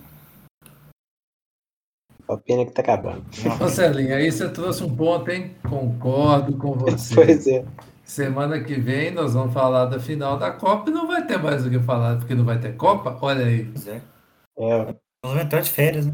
A 2.28 2.38
pena 2.38 2.65
que 2.65 2.71
tá 2.71 2.82
acabando. 2.82 3.23
Marcelinho, 3.59 4.15
aí 4.15 4.32
você 4.32 4.49
trouxe 4.49 4.84
um 4.84 4.95
ponto, 4.95 5.30
hein? 5.30 5.55
Concordo 5.69 6.57
com 6.57 6.73
você. 6.78 7.13
Pois 7.13 7.47
é. 7.47 7.63
Semana 8.03 8.63
que 8.63 8.76
vem 8.76 9.11
nós 9.11 9.34
vamos 9.34 9.53
falar 9.53 9.86
da 9.86 9.99
final 9.99 10.38
da 10.38 10.51
Copa 10.51 10.89
e 10.89 10.93
não 10.93 11.07
vai 11.07 11.26
ter 11.26 11.38
mais 11.38 11.65
o 11.65 11.69
que 11.69 11.80
falar, 11.80 12.17
porque 12.17 12.36
não 12.36 12.45
vai 12.45 12.59
ter 12.59 12.76
Copa. 12.76 13.17
Olha 13.21 13.45
aí. 13.45 13.65
Pois 13.65 13.88
é. 13.88 14.01
é. 14.59 14.86
Nós 14.86 14.95
vamos 15.23 15.43
entrar 15.43 15.61
de 15.61 15.69
férias, 15.71 16.05
né? 16.05 16.13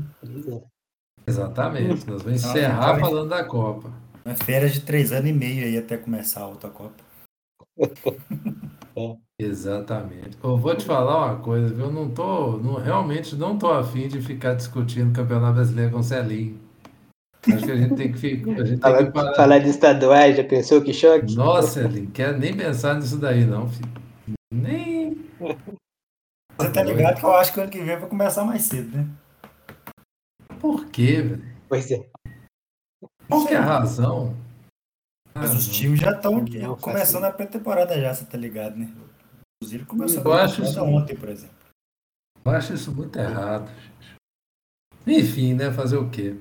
Exatamente. 1.27 2.09
Nós 2.09 2.23
vamos 2.23 2.39
encerrar 2.43 2.99
falando 2.99 3.29
da 3.29 3.43
Copa. 3.43 3.91
Uma 4.25 4.35
férias 4.35 4.73
de 4.73 4.81
três 4.81 5.11
anos 5.11 5.29
e 5.29 5.33
meio 5.33 5.65
aí 5.65 5.77
até 5.77 5.97
começar 5.97 6.41
a 6.41 6.47
outra 6.47 6.69
Copa. 6.69 7.10
Exatamente. 9.39 10.37
Eu 10.43 10.55
vou 10.57 10.75
te 10.75 10.85
falar 10.85 11.25
uma 11.25 11.35
coisa, 11.37 11.73
viu? 11.73 11.85
Eu 11.85 11.91
não 11.91 12.09
tô, 12.09 12.57
não, 12.57 12.75
realmente 12.75 13.35
não 13.35 13.57
tô 13.57 13.71
afim 13.71 14.07
de 14.07 14.21
ficar 14.21 14.53
discutindo 14.53 15.09
o 15.09 15.13
Campeonato 15.13 15.55
Brasileiro 15.55 15.91
com 15.91 15.99
o 15.99 16.03
Celinho. 16.03 16.59
Acho 17.47 17.65
que 17.65 17.71
a 17.71 17.75
gente 17.75 17.95
tem 17.95 18.11
que, 18.11 18.19
ficar, 18.19 18.51
a 18.51 18.65
gente 18.65 18.79
falar, 18.79 18.97
tem 18.97 19.05
que 19.07 19.13
parar. 19.13 19.33
falar 19.33 19.57
de 19.57 19.69
estaduais, 19.69 20.37
já 20.37 20.43
pensou 20.43 20.79
que 20.81 20.93
choque? 20.93 21.33
Nossa, 21.35 21.81
Celinho, 21.81 22.11
quero 22.11 22.37
nem 22.37 22.55
pensar 22.55 22.95
nisso 22.95 23.17
daí, 23.17 23.43
não, 23.43 23.67
filho. 23.67 23.89
Nem. 24.53 25.25
Você 26.57 26.69
tá 26.69 26.83
ligado 26.83 27.19
que 27.19 27.25
eu 27.25 27.33
acho 27.33 27.51
que 27.51 27.59
o 27.59 27.63
ano 27.63 27.71
que 27.71 27.79
vem 27.79 27.97
vai 27.97 28.07
começar 28.07 28.43
mais 28.43 28.61
cedo, 28.61 28.95
né? 28.95 29.07
Por 30.59 30.85
quê, 30.85 31.21
velho? 31.23 31.43
Pois 31.67 31.89
é. 31.89 32.05
Qual 33.27 33.47
que 33.47 33.53
é 33.55 33.57
a 33.57 33.61
razão? 33.61 34.35
Mas 35.33 35.53
os 35.55 35.67
times 35.67 35.99
já 35.99 36.11
estão 36.11 36.45
começando 36.79 37.23
a 37.23 37.31
pré-temporada 37.31 37.99
já, 37.99 38.13
você 38.13 38.25
tá 38.25 38.37
ligado, 38.37 38.75
né? 38.77 38.89
Inclusive 39.61 39.85
começou 39.85 40.21
Eu 40.23 40.33
a 40.33 40.43
acho 40.43 40.55
pré-temporada 40.57 40.89
isso- 40.91 40.99
ontem, 41.01 41.15
por 41.15 41.29
exemplo. 41.29 41.55
Eu 42.43 42.51
acho 42.51 42.73
isso 42.73 42.91
muito 42.91 43.17
errado, 43.17 43.69
gente. 45.05 45.19
Enfim, 45.19 45.53
né? 45.53 45.71
Fazer 45.71 45.97
o 45.97 46.09
quê? 46.09 46.35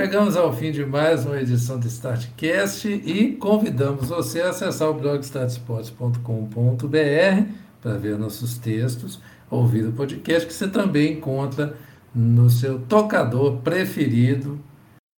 Chegamos 0.00 0.36
ao 0.36 0.52
fim 0.52 0.72
de 0.72 0.84
mais 0.84 1.24
uma 1.24 1.40
edição 1.40 1.78
do 1.78 1.86
Startcast 1.86 2.88
e 2.88 3.36
convidamos 3.36 4.08
você 4.08 4.42
a 4.42 4.50
acessar 4.50 4.88
o 4.90 4.94
blog 4.94 5.20
startsports.com.br 5.20 7.52
para 7.80 7.96
ver 7.96 8.18
nossos 8.18 8.58
textos, 8.58 9.20
ouvir 9.50 9.86
o 9.86 9.92
podcast 9.92 10.46
que 10.48 10.52
você 10.52 10.68
também 10.68 11.12
encontra 11.12 11.76
no 12.14 12.50
seu 12.50 12.80
tocador 12.80 13.58
preferido 13.58 14.58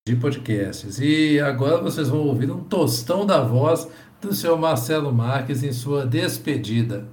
de 0.06 0.14
podcasts. 0.16 0.98
E 1.00 1.40
agora 1.40 1.80
vocês 1.80 2.10
vão 2.10 2.26
ouvir 2.26 2.50
um 2.50 2.62
tostão 2.62 3.24
da 3.24 3.42
voz 3.42 3.90
do 4.20 4.34
seu 4.34 4.56
Marcelo 4.58 5.12
Marques 5.12 5.62
em 5.62 5.72
sua 5.72 6.06
despedida. 6.06 7.08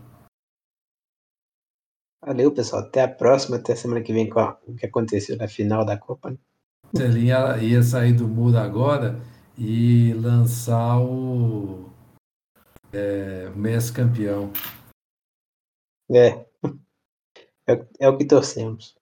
Valeu, 2.24 2.54
pessoal. 2.54 2.84
Até 2.84 3.02
a 3.02 3.08
próxima, 3.08 3.56
até 3.56 3.76
semana 3.76 4.02
que 4.04 4.12
vem 4.14 4.30
com 4.30 4.40
a- 4.40 4.60
o 4.68 4.76
que 4.76 4.86
aconteceu 4.86 5.38
na 5.38 5.48
final 5.48 5.86
da 5.86 5.98
Copa. 5.98 6.32
né? 6.32 6.38
Ele 6.94 7.28
ia, 7.28 7.82
sair 7.82 8.12
do 8.12 8.28
muro 8.28 8.58
agora 8.58 9.18
e 9.58 10.14
lançar 10.16 11.00
o 11.00 11.90
é, 12.92 13.50
Messi 13.52 13.94
campeão. 13.94 14.52
É. 16.12 16.46
É, 17.68 17.88
é 18.00 18.10
o 18.10 18.18
que 18.18 18.26
torcemos. 18.26 18.96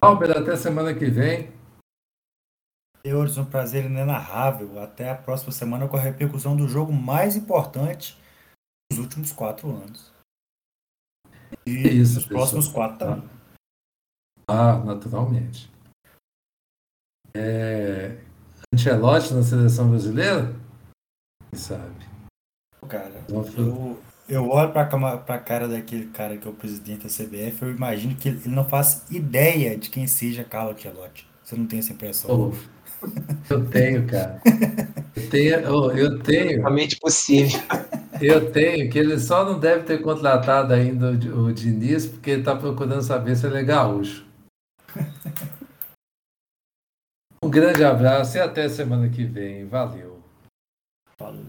Albert, 0.00 0.38
até 0.38 0.56
semana 0.56 0.94
que 0.94 1.04
vem. 1.04 1.53
Senhores, 3.06 3.36
um 3.36 3.44
prazer 3.44 3.84
inenarrável. 3.84 4.80
Até 4.82 5.10
a 5.10 5.14
próxima 5.14 5.52
semana 5.52 5.86
com 5.86 5.96
a 5.96 6.00
repercussão 6.00 6.56
do 6.56 6.66
jogo 6.66 6.92
mais 6.92 7.36
importante 7.36 8.16
dos 8.90 8.98
últimos 8.98 9.30
quatro 9.30 9.70
anos. 9.70 10.12
E 11.66 11.70
Isso, 11.72 12.14
nos 12.14 12.24
pessoal. 12.24 12.28
próximos 12.40 12.68
quatro 12.68 12.98
também. 12.98 13.30
Ah, 14.48 14.78
naturalmente. 14.78 15.70
É, 17.36 18.18
Ancelotti 18.72 19.34
na 19.34 19.42
seleção 19.42 19.90
brasileira? 19.90 20.54
Quem 21.50 21.58
sabe? 21.60 22.06
Cara, 22.88 23.24
eu, 23.58 24.00
eu 24.28 24.48
olho 24.50 24.72
pra, 24.72 24.86
cama- 24.86 25.18
pra 25.18 25.38
cara 25.38 25.66
daquele 25.66 26.10
cara 26.10 26.36
que 26.36 26.46
é 26.46 26.50
o 26.50 26.54
presidente 26.54 27.04
da 27.04 27.08
CBF, 27.08 27.62
eu 27.62 27.70
imagino 27.70 28.14
que 28.14 28.28
ele 28.28 28.48
não 28.48 28.68
faz 28.68 29.10
ideia 29.10 29.76
de 29.76 29.88
quem 29.90 30.06
seja 30.06 30.44
Carlo 30.44 30.72
Ancelotti. 30.72 31.26
Você 31.42 31.56
não 31.56 31.66
tem 31.66 31.78
essa 31.78 31.92
impressão? 31.92 32.30
Ô, 32.50 32.52
eu 33.50 33.64
tenho, 33.66 34.06
cara. 34.06 34.40
Eu 35.16 35.30
tenho, 35.30 35.72
ô, 35.72 35.90
eu 35.92 36.18
tenho, 36.20 36.60
Realmente 36.60 36.96
possível. 36.98 37.60
eu 38.20 38.50
tenho 38.52 38.90
que 38.90 38.98
ele 38.98 39.18
só 39.18 39.44
não 39.44 39.58
deve 39.58 39.84
ter 39.84 40.02
contratado 40.02 40.72
ainda 40.72 41.12
o, 41.12 41.46
o 41.46 41.52
Diniz 41.52 42.06
porque 42.06 42.30
ele 42.30 42.40
está 42.40 42.54
procurando 42.56 43.02
saber 43.02 43.36
se 43.36 43.46
ele 43.46 43.58
é 43.58 43.62
gaúcho. 43.62 44.24
Um 47.42 47.50
grande 47.50 47.84
abraço 47.84 48.36
e 48.36 48.40
até 48.40 48.68
semana 48.68 49.08
que 49.08 49.24
vem. 49.24 49.66
Valeu. 49.66 50.18
Falou. 51.18 51.44